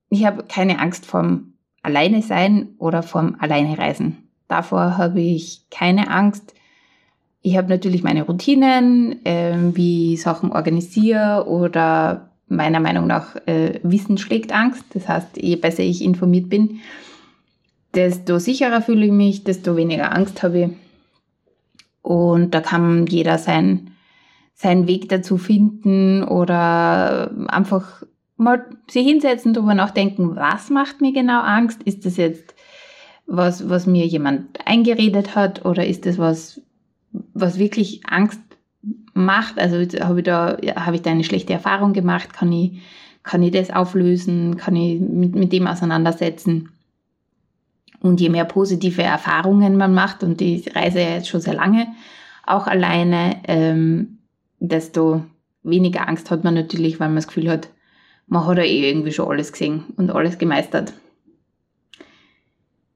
ich 0.09 0.26
habe 0.26 0.43
keine 0.43 0.80
Angst 0.80 1.05
vom 1.05 1.53
Alleine 1.82 2.22
sein 2.22 2.76
oder 2.78 3.01
vom 3.01 3.36
Alleine 3.39 3.78
reisen. 3.78 4.30
Davor 4.47 4.97
habe 4.97 5.22
ich 5.22 5.66
keine 5.72 6.09
Angst. 6.11 6.53
Ich 7.41 7.57
habe 7.57 7.70
natürlich 7.70 8.03
meine 8.03 8.24
Routinen, 8.24 9.26
äh, 9.26 9.55
wie 9.74 10.18
Sachen 10.18 10.51
organisiere 10.51 11.47
oder 11.47 12.30
meiner 12.47 12.80
Meinung 12.80 13.07
nach 13.07 13.36
äh, 13.47 13.80
Wissen 13.82 14.18
schlägt 14.18 14.51
Angst. 14.51 14.84
Das 14.93 15.07
heißt, 15.07 15.38
je 15.41 15.55
besser 15.55 15.84
ich 15.84 16.03
informiert 16.03 16.49
bin, 16.49 16.80
desto 17.95 18.39
sicherer 18.39 18.81
fühle 18.81 19.05
ich 19.05 19.11
mich, 19.11 19.43
desto 19.43 19.75
weniger 19.75 20.13
Angst 20.13 20.43
habe 20.43 20.59
ich. 20.59 20.69
Und 22.01 22.53
da 22.53 22.61
kann 22.61 23.07
jeder 23.07 23.37
sein, 23.37 23.91
seinen 24.53 24.87
Weg 24.87 25.09
dazu 25.09 25.37
finden 25.37 26.23
oder 26.23 27.31
einfach 27.47 28.03
mal 28.37 28.65
sich 28.89 29.07
hinsetzen, 29.07 29.53
darüber 29.53 29.73
nachdenken, 29.73 30.35
was 30.35 30.69
macht 30.69 31.01
mir 31.01 31.13
genau 31.13 31.41
Angst? 31.41 31.83
Ist 31.83 32.05
das 32.05 32.17
jetzt 32.17 32.53
was, 33.25 33.69
was 33.69 33.87
mir 33.87 34.05
jemand 34.05 34.59
eingeredet 34.65 35.35
hat 35.35 35.65
oder 35.65 35.85
ist 35.85 36.05
das 36.05 36.17
was, 36.17 36.61
was 37.33 37.57
wirklich 37.57 38.05
Angst 38.05 38.41
macht? 39.13 39.57
Also 39.57 39.77
habe 39.99 40.19
ich 40.19 40.25
da, 40.25 40.57
habe 40.75 40.95
ich 40.95 41.01
da 41.01 41.11
eine 41.11 41.23
schlechte 41.23 41.53
Erfahrung 41.53 41.93
gemacht? 41.93 42.33
Kann 42.33 42.51
ich, 42.51 42.81
kann 43.23 43.41
ich 43.41 43.51
das 43.51 43.71
auflösen? 43.71 44.57
Kann 44.57 44.75
ich 44.75 44.99
mit, 44.99 45.33
mit 45.33 45.53
dem 45.53 45.65
auseinandersetzen? 45.65 46.69
Und 47.99 48.21
je 48.21 48.29
mehr 48.29 48.45
positive 48.45 49.03
Erfahrungen 49.03 49.77
man 49.77 49.93
macht, 49.93 50.23
und 50.23 50.41
ich 50.41 50.75
reise 50.75 51.01
ja 51.01 51.09
jetzt 51.15 51.29
schon 51.29 51.41
sehr 51.41 51.55
lange, 51.55 51.87
auch 52.45 52.67
alleine, 52.67 53.37
ähm, 53.47 54.19
desto 54.59 55.23
weniger 55.63 56.07
Angst 56.07 56.29
hat 56.31 56.43
man 56.43 56.53
natürlich, 56.53 56.99
weil 56.99 57.07
man 57.07 57.15
das 57.15 57.27
Gefühl 57.27 57.49
hat, 57.49 57.69
man 58.27 58.45
hat 58.45 58.57
ja 58.57 58.63
eh 58.63 58.89
irgendwie 58.89 59.11
schon 59.11 59.29
alles 59.29 59.51
gesehen 59.51 59.85
und 59.97 60.11
alles 60.11 60.37
gemeistert. 60.37 60.93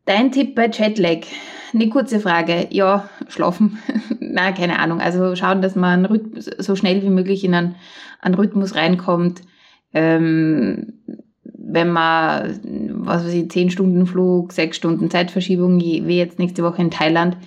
Dein 0.06 0.32
Tipp 0.32 0.56
bei 0.56 0.70
Jetlag? 0.70 1.28
Eine 1.72 1.90
kurze 1.90 2.20
Frage. 2.20 2.68
Ja, 2.72 3.10
schlafen. 3.28 3.78
Na, 4.20 4.52
keine 4.52 4.80
Ahnung. 4.80 5.02
Also 5.02 5.36
schauen, 5.36 5.62
dass 5.62 5.76
man 5.76 6.34
so 6.58 6.76
schnell 6.76 7.04
wie 7.04 7.10
möglich 7.10 7.44
in 7.44 7.54
einen, 7.54 7.76
einen 8.22 8.34
Rhythmus 8.34 8.76
reinkommt. 8.76 9.42
Ähm, 9.94 10.94
wenn 11.72 11.90
man, 11.90 12.60
was 13.04 13.26
weiß 13.26 13.34
ich, 13.34 13.52
10 13.52 13.70
Stunden 13.70 14.06
Flug, 14.06 14.52
6 14.52 14.76
Stunden 14.76 15.10
Zeitverschiebung, 15.10 15.80
wie 15.80 16.18
jetzt 16.18 16.40
nächste 16.40 16.64
Woche 16.64 16.82
in 16.82 16.92
Thailand, 16.92 17.38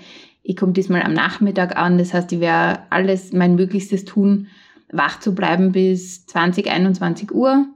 ich 0.42 0.56
komme 0.56 0.72
diesmal 0.72 1.02
am 1.02 1.12
Nachmittag 1.12 1.76
an, 1.76 1.98
das 1.98 2.14
heißt, 2.14 2.32
ich 2.32 2.40
werde 2.40 2.80
alles 2.90 3.32
mein 3.32 3.54
Möglichstes 3.54 4.04
tun, 4.04 4.48
wach 4.90 5.20
zu 5.20 5.34
bleiben 5.34 5.72
bis 5.72 6.26
20, 6.26 6.70
21 6.70 7.32
Uhr, 7.32 7.66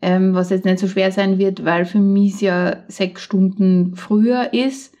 ähm, 0.00 0.34
was 0.34 0.50
jetzt 0.50 0.64
nicht 0.64 0.78
so 0.78 0.88
schwer 0.88 1.12
sein 1.12 1.38
wird, 1.38 1.64
weil 1.64 1.84
für 1.84 1.98
mich 1.98 2.34
es 2.34 2.40
ja 2.40 2.76
sechs 2.88 3.22
Stunden 3.22 3.96
früher 3.96 4.52
ist. 4.52 4.94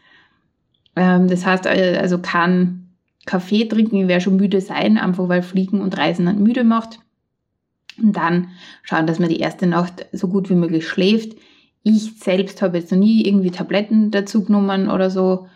Ähm, 0.96 1.28
das 1.28 1.46
heißt, 1.46 1.66
äh, 1.66 1.98
also 2.00 2.18
kann 2.18 2.88
Kaffee 3.26 3.64
trinken, 3.64 3.96
ich 3.96 4.08
werde 4.08 4.22
schon 4.22 4.36
müde 4.36 4.60
sein, 4.60 4.98
einfach 4.98 5.28
weil 5.28 5.42
Fliegen 5.42 5.80
und 5.80 5.96
Reisen 5.96 6.26
dann 6.26 6.42
müde 6.42 6.64
macht. 6.64 7.00
Und 8.00 8.16
dann 8.16 8.48
schauen, 8.82 9.06
dass 9.06 9.18
man 9.18 9.28
die 9.28 9.40
erste 9.40 9.66
Nacht 9.66 10.06
so 10.12 10.28
gut 10.28 10.50
wie 10.50 10.54
möglich 10.54 10.88
schläft. 10.88 11.36
Ich 11.82 12.18
selbst 12.18 12.62
habe 12.62 12.78
jetzt 12.78 12.90
noch 12.90 12.98
nie 12.98 13.24
irgendwie 13.26 13.50
Tabletten 13.50 14.10
dazu 14.10 14.44
genommen 14.44 14.90
oder 14.90 15.10
so. 15.10 15.48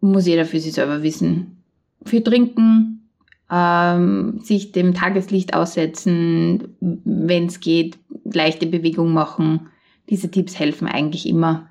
Muss 0.00 0.26
jeder 0.26 0.46
für 0.46 0.58
sich 0.58 0.72
selber 0.72 1.02
wissen. 1.02 1.62
Für 2.04 2.22
Trinken, 2.22 3.10
ähm, 3.50 4.40
sich 4.42 4.72
dem 4.72 4.94
Tageslicht 4.94 5.54
aussetzen, 5.54 6.76
wenn 6.80 7.46
es 7.46 7.60
geht, 7.60 7.98
leichte 8.24 8.66
Bewegung 8.66 9.12
machen. 9.12 9.68
Diese 10.08 10.30
Tipps 10.30 10.58
helfen 10.58 10.88
eigentlich 10.88 11.28
immer. 11.28 11.68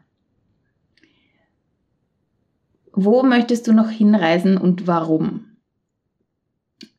Wo 2.93 3.23
möchtest 3.23 3.67
du 3.67 3.73
noch 3.73 3.89
hinreisen 3.89 4.57
und 4.57 4.87
warum? 4.87 5.45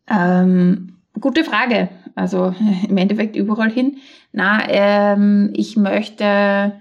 Ähm, 0.09 0.97
gute 1.21 1.45
Frage. 1.45 1.91
Also 2.15 2.55
im 2.89 2.97
Endeffekt 2.97 3.37
überall 3.37 3.71
hin. 3.71 3.99
Na, 4.33 4.61
ähm, 4.69 5.53
ich 5.55 5.77
möchte 5.77 6.73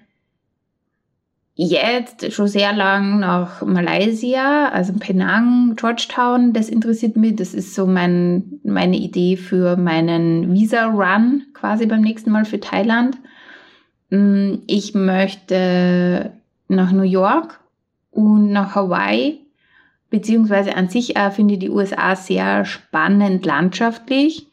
jetzt 1.56 2.32
schon 2.32 2.48
sehr 2.48 2.72
lang 2.72 3.20
nach 3.20 3.62
Malaysia, 3.64 4.70
also 4.70 4.94
Penang, 4.94 5.76
Georgetown. 5.76 6.54
Das 6.54 6.70
interessiert 6.70 7.18
mich. 7.18 7.36
Das 7.36 7.54
ist 7.54 7.76
so 7.76 7.86
mein, 7.86 8.62
meine 8.64 8.96
Idee 8.96 9.36
für 9.36 9.76
meinen 9.76 10.54
Visa-Run 10.54 11.48
quasi 11.54 11.86
beim 11.86 12.02
nächsten 12.02 12.32
Mal 12.32 12.46
für 12.46 12.62
Thailand. 12.62 13.18
Mm, 14.10 14.60
ich 14.68 14.94
möchte 14.94 16.32
nach 16.70 16.94
New 16.94 17.04
York 17.04 17.60
und 18.12 18.52
nach 18.52 18.76
Hawaii, 18.76 19.42
beziehungsweise 20.10 20.78
an 20.78 20.88
sich 20.88 21.18
äh, 21.18 21.30
finde 21.30 21.56
ich 21.56 21.60
die 21.60 21.70
USA 21.70 22.16
sehr 22.16 22.64
spannend 22.64 23.46
landschaftlich. 23.46 24.49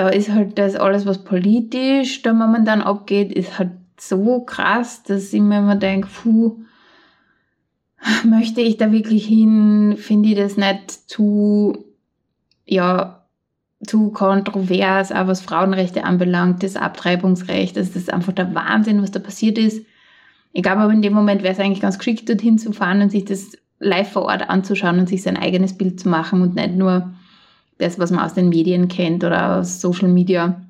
Da 0.00 0.08
ist 0.08 0.30
halt 0.30 0.56
das 0.56 0.76
alles, 0.76 1.04
was 1.04 1.24
politisch 1.24 2.22
da 2.22 2.32
momentan 2.32 2.80
abgeht, 2.80 3.30
ist 3.34 3.58
halt 3.58 3.72
so 3.98 4.40
krass, 4.40 5.02
dass 5.02 5.30
ich 5.30 5.42
mir 5.42 5.58
immer 5.58 5.76
denke, 5.76 6.08
puh, 6.08 6.56
möchte 8.24 8.62
ich 8.62 8.78
da 8.78 8.92
wirklich 8.92 9.26
hin? 9.26 9.96
Finde 9.98 10.30
ich 10.30 10.36
das 10.36 10.56
nicht 10.56 10.90
zu, 10.90 11.84
ja, 12.64 13.26
zu 13.84 14.10
kontrovers, 14.10 15.12
auch 15.12 15.26
was 15.26 15.42
Frauenrechte 15.42 16.04
anbelangt, 16.04 16.62
das 16.62 16.76
Abtreibungsrecht, 16.76 17.76
das 17.76 17.94
ist 17.94 18.10
einfach 18.10 18.32
der 18.32 18.54
Wahnsinn, 18.54 19.02
was 19.02 19.10
da 19.10 19.20
passiert 19.20 19.58
ist. 19.58 19.84
Ich 20.54 20.62
glaube 20.62 20.80
aber 20.80 20.94
in 20.94 21.02
dem 21.02 21.12
Moment 21.12 21.42
wäre 21.42 21.52
es 21.52 21.60
eigentlich 21.60 21.82
ganz 21.82 21.98
geschickt, 21.98 22.26
dorthin 22.26 22.56
zu 22.56 22.72
fahren 22.72 23.02
und 23.02 23.10
sich 23.10 23.26
das 23.26 23.52
live 23.80 24.12
vor 24.12 24.22
Ort 24.22 24.48
anzuschauen 24.48 24.98
und 24.98 25.10
sich 25.10 25.22
sein 25.22 25.36
eigenes 25.36 25.76
Bild 25.76 26.00
zu 26.00 26.08
machen 26.08 26.40
und 26.40 26.54
nicht 26.54 26.74
nur 26.74 27.12
das, 27.80 27.98
was 27.98 28.10
man 28.10 28.24
aus 28.24 28.34
den 28.34 28.48
Medien 28.48 28.88
kennt 28.88 29.24
oder 29.24 29.56
aus 29.56 29.80
Social 29.80 30.08
Media 30.08 30.60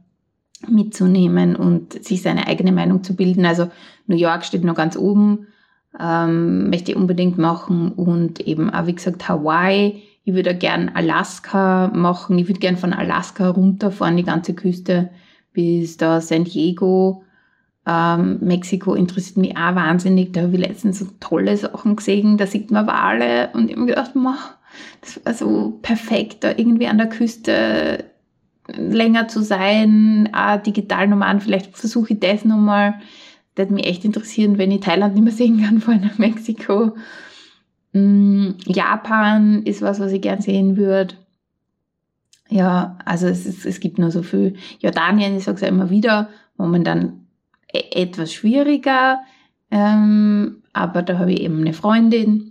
mitzunehmen 0.68 1.56
und 1.56 2.04
sich 2.04 2.22
seine 2.22 2.46
eigene 2.46 2.72
Meinung 2.72 3.02
zu 3.02 3.14
bilden. 3.14 3.46
Also 3.46 3.70
New 4.06 4.16
York 4.16 4.44
steht 4.44 4.64
noch 4.64 4.74
ganz 4.74 4.96
oben, 4.96 5.46
ähm, 5.98 6.70
möchte 6.70 6.92
ich 6.92 6.96
unbedingt 6.96 7.38
machen 7.38 7.92
und 7.92 8.40
eben 8.40 8.70
auch 8.70 8.86
wie 8.86 8.94
gesagt 8.94 9.28
Hawaii. 9.28 10.02
Ich 10.24 10.34
würde 10.34 10.54
gern 10.54 10.90
Alaska 10.90 11.88
machen. 11.94 12.38
Ich 12.38 12.46
würde 12.46 12.60
gern 12.60 12.76
von 12.76 12.92
Alaska 12.92 13.48
runterfahren, 13.48 14.16
die 14.16 14.22
ganze 14.22 14.54
Küste 14.54 15.10
bis 15.52 15.96
da 15.96 16.20
San 16.20 16.44
Diego. 16.44 17.24
Ähm, 17.86 18.38
Mexiko 18.40 18.94
interessiert 18.94 19.38
mich 19.38 19.56
auch 19.56 19.74
wahnsinnig. 19.74 20.32
Da 20.32 20.42
habe 20.42 20.54
ich 20.54 20.60
letztens 20.60 20.98
so 20.98 21.06
tolle 21.18 21.56
Sachen 21.56 21.96
gesehen. 21.96 22.36
Da 22.36 22.46
sieht 22.46 22.70
man 22.70 22.86
Wale 22.86 23.50
und 23.54 23.66
ich 23.66 23.72
habe 23.72 23.80
mir 23.80 23.86
gedacht, 23.86 24.12
das 24.14 24.22
war 25.24 25.34
so 25.34 25.78
perfekt, 25.82 26.44
da 26.44 26.50
irgendwie 26.50 26.86
an 26.86 26.98
der 26.98 27.08
Küste 27.08 28.04
länger 28.68 29.28
zu 29.28 29.42
sein, 29.42 30.30
auch 30.32 30.62
digital 30.62 31.08
nochmal 31.08 31.40
vielleicht 31.40 31.76
versuche 31.76 32.14
ich 32.14 32.20
das 32.20 32.44
nochmal. 32.44 32.94
Das 33.54 33.66
würde 33.66 33.74
mich 33.74 33.86
echt 33.86 34.04
interessieren, 34.04 34.58
wenn 34.58 34.70
ich 34.70 34.80
Thailand 34.80 35.14
nicht 35.14 35.24
mehr 35.24 35.32
sehen 35.32 35.62
kann, 35.62 35.80
vor 35.80 35.94
allem 35.94 36.10
Mexiko. 36.18 36.96
Mm, 37.92 38.50
Japan 38.66 39.62
ist 39.64 39.82
was, 39.82 40.00
was 40.00 40.12
ich 40.12 40.22
gern 40.22 40.40
sehen 40.40 40.76
würde. 40.76 41.14
Ja, 42.48 42.98
also 43.04 43.26
es, 43.26 43.46
ist, 43.46 43.64
es 43.64 43.80
gibt 43.80 43.98
nur 43.98 44.10
so 44.10 44.22
viel. 44.22 44.54
Jordanien, 44.80 45.36
ich 45.36 45.44
sage 45.44 45.56
es 45.56 45.62
ja 45.62 45.68
immer 45.68 45.90
wieder, 45.90 46.28
momentan 46.56 47.26
e 47.72 48.02
etwas 48.02 48.32
schwieriger, 48.32 49.20
ähm, 49.70 50.62
aber 50.72 51.02
da 51.02 51.18
habe 51.18 51.32
ich 51.32 51.40
eben 51.42 51.60
eine 51.60 51.72
Freundin, 51.72 52.49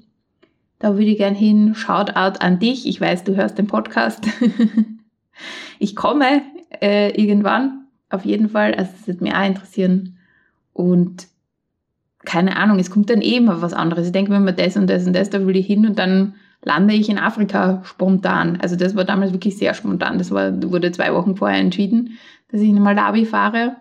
da 0.80 0.94
würde 0.94 1.06
ich 1.06 1.18
gern 1.18 1.36
hin. 1.36 1.76
Shoutout 1.76 2.40
an 2.40 2.60
dich, 2.60 2.88
ich 2.88 3.00
weiß, 3.00 3.26
du 3.26 3.36
hörst 3.36 3.58
den 3.58 3.68
Podcast. 3.68 4.26
ich 5.80 5.96
komme 5.96 6.42
äh, 6.82 7.12
irgendwann, 7.22 7.86
auf 8.10 8.26
jeden 8.26 8.50
Fall. 8.50 8.74
Also 8.74 8.92
das 8.98 9.08
würde 9.08 9.24
mich 9.24 9.36
auch 9.36 9.46
interessieren. 9.46 10.18
Und 10.74 11.28
keine 12.26 12.58
Ahnung, 12.58 12.80
es 12.80 12.92
kommt 12.92 13.10
dann 13.10 13.22
eben 13.22 13.50
auf 13.50 13.62
was 13.62 13.74
anderes. 13.74 14.08
Ich 14.08 14.12
denke 14.14 14.32
mir 14.32 14.38
immer 14.38 14.52
das 14.52 14.78
und 14.78 14.90
das 14.90 15.06
und 15.06 15.14
das, 15.14 15.30
da 15.30 15.46
will 15.46 15.56
ich 15.56 15.68
hin 15.68 15.86
und 15.86 16.00
dann 16.00 16.36
lande 16.64 16.94
ich 16.94 17.10
in 17.10 17.18
Afrika 17.18 17.82
spontan. 17.86 18.60
Also 18.62 18.76
das 18.76 18.96
war 18.96 19.06
damals 19.06 19.32
wirklich 19.32 19.58
sehr 19.58 19.74
spontan. 19.74 20.18
Das 20.18 20.32
war, 20.32 20.62
wurde 20.64 20.92
zwei 20.92 21.14
Wochen 21.14 21.36
vorher 21.36 21.60
entschieden, 21.60 22.18
dass 22.52 22.62
ich 22.62 22.70
in 22.70 22.82
Malawi 22.82 23.26
fahre. 23.26 23.76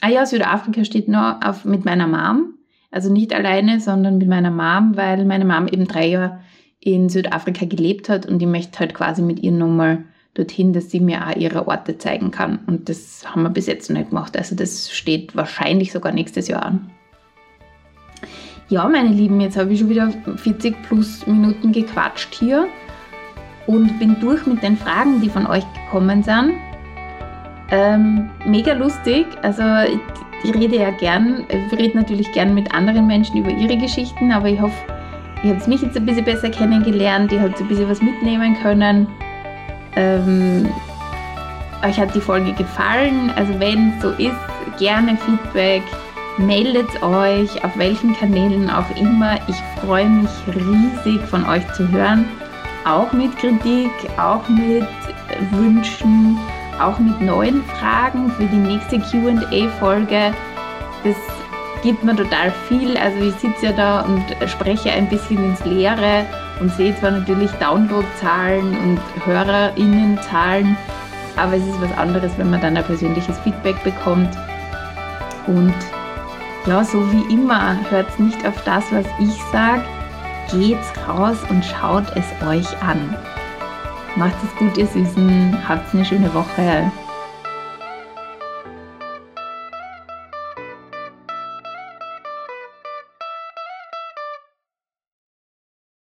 Ah 0.00 0.08
ja, 0.08 0.26
Südafrika 0.26 0.84
steht 0.84 1.08
noch 1.08 1.40
auf, 1.42 1.64
mit 1.64 1.84
meiner 1.84 2.06
Mom. 2.06 2.55
Also 2.96 3.12
nicht 3.12 3.34
alleine, 3.34 3.78
sondern 3.78 4.16
mit 4.16 4.26
meiner 4.26 4.50
Mom, 4.50 4.96
weil 4.96 5.26
meine 5.26 5.44
Mom 5.44 5.68
eben 5.68 5.86
drei 5.86 6.06
Jahre 6.06 6.40
in 6.80 7.10
Südafrika 7.10 7.66
gelebt 7.66 8.08
hat 8.08 8.24
und 8.24 8.40
ich 8.40 8.48
möchte 8.48 8.78
halt 8.78 8.94
quasi 8.94 9.20
mit 9.20 9.40
ihr 9.40 9.52
nochmal 9.52 10.04
dorthin, 10.32 10.72
dass 10.72 10.90
sie 10.90 11.00
mir 11.00 11.26
auch 11.26 11.36
ihre 11.36 11.68
Orte 11.68 11.98
zeigen 11.98 12.30
kann. 12.30 12.60
Und 12.66 12.88
das 12.88 13.22
haben 13.26 13.42
wir 13.42 13.50
bis 13.50 13.66
jetzt 13.66 13.90
noch 13.90 13.98
nicht 13.98 14.08
gemacht. 14.08 14.34
Also 14.34 14.56
das 14.56 14.90
steht 14.90 15.36
wahrscheinlich 15.36 15.92
sogar 15.92 16.10
nächstes 16.10 16.48
Jahr 16.48 16.64
an. 16.64 16.90
Ja, 18.70 18.88
meine 18.88 19.10
Lieben, 19.10 19.42
jetzt 19.42 19.58
habe 19.58 19.74
ich 19.74 19.80
schon 19.80 19.90
wieder 19.90 20.10
40 20.36 20.82
plus 20.84 21.26
Minuten 21.26 21.72
gequatscht 21.72 22.34
hier 22.34 22.66
und 23.66 23.98
bin 23.98 24.18
durch 24.20 24.46
mit 24.46 24.62
den 24.62 24.78
Fragen, 24.78 25.20
die 25.20 25.28
von 25.28 25.46
euch 25.46 25.64
gekommen 25.84 26.22
sind. 26.22 26.54
Ähm, 27.70 28.30
mega 28.46 28.72
lustig. 28.72 29.26
Also 29.42 29.62
ich, 29.92 30.00
ich 30.46 30.54
rede 30.54 30.76
ja 30.76 30.90
gern, 30.90 31.44
ich 31.48 31.78
rede 31.78 31.96
natürlich 31.96 32.30
gern 32.32 32.54
mit 32.54 32.72
anderen 32.72 33.06
Menschen 33.06 33.36
über 33.36 33.50
ihre 33.50 33.76
Geschichten, 33.76 34.30
aber 34.30 34.48
ich 34.48 34.60
hoffe, 34.60 34.76
ihr 35.42 35.54
habt 35.54 35.66
mich 35.66 35.82
jetzt 35.82 35.96
ein 35.96 36.06
bisschen 36.06 36.24
besser 36.24 36.50
kennengelernt, 36.50 37.32
ihr 37.32 37.40
habt 37.40 37.60
ein 37.60 37.66
bisschen 37.66 37.88
was 37.88 38.00
mitnehmen 38.00 38.56
können. 38.62 39.08
Ähm, 39.96 40.68
euch 41.84 41.98
hat 41.98 42.14
die 42.14 42.20
Folge 42.20 42.52
gefallen. 42.52 43.32
Also 43.34 43.58
wenn 43.58 43.94
es 43.96 44.02
so 44.02 44.10
ist, 44.10 44.78
gerne 44.78 45.16
Feedback. 45.16 45.82
Meldet 46.38 47.02
euch 47.02 47.64
auf 47.64 47.76
welchen 47.78 48.14
Kanälen 48.14 48.68
auch 48.70 48.88
immer. 48.96 49.36
Ich 49.48 49.56
freue 49.82 50.08
mich 50.08 50.30
riesig 50.46 51.20
von 51.28 51.46
euch 51.46 51.66
zu 51.72 51.88
hören. 51.90 52.26
Auch 52.84 53.10
mit 53.12 53.36
Kritik, 53.38 53.90
auch 54.18 54.46
mit 54.48 54.86
Wünschen, 55.50 56.38
auch 56.80 56.98
mit 56.98 57.20
neuen 57.20 57.62
Fragen 57.64 58.30
für 58.30 58.44
die 58.44 58.56
nächste 58.56 58.98
QA-Folge. 58.98 60.32
Das 61.04 61.16
gibt 61.82 62.02
mir 62.04 62.16
total 62.16 62.52
viel. 62.68 62.96
Also 62.96 63.18
ich 63.20 63.34
sitze 63.34 63.66
ja 63.66 63.72
da 63.72 64.00
und 64.02 64.24
spreche 64.48 64.90
ein 64.90 65.08
bisschen 65.08 65.44
ins 65.44 65.64
Leere 65.64 66.26
und 66.60 66.72
sehe 66.72 66.96
zwar 66.98 67.12
natürlich 67.12 67.50
Downloadzahlen 67.52 68.76
und 68.78 69.00
HörerInnenzahlen, 69.24 70.76
aber 71.36 71.54
es 71.54 71.66
ist 71.66 71.80
was 71.80 71.96
anderes, 71.98 72.32
wenn 72.38 72.50
man 72.50 72.60
dann 72.60 72.76
ein 72.76 72.84
persönliches 72.84 73.38
Feedback 73.40 73.82
bekommt. 73.84 74.36
Und 75.46 75.74
ja, 76.66 76.82
so 76.82 77.00
wie 77.12 77.32
immer, 77.32 77.76
hört 77.90 78.18
nicht 78.18 78.44
auf 78.46 78.60
das, 78.64 78.84
was 78.90 79.06
ich 79.20 79.34
sage. 79.52 79.84
Geht's 80.50 80.92
raus 81.06 81.36
und 81.50 81.64
schaut 81.64 82.04
es 82.16 82.46
euch 82.46 82.82
an. 82.82 83.16
Macht 84.16 84.36
es 84.42 84.56
gut, 84.56 84.78
ihr 84.78 84.86
Süßen. 84.86 85.68
Habt 85.68 85.94
eine 85.94 86.04
schöne 86.04 86.32
Woche. 86.32 86.90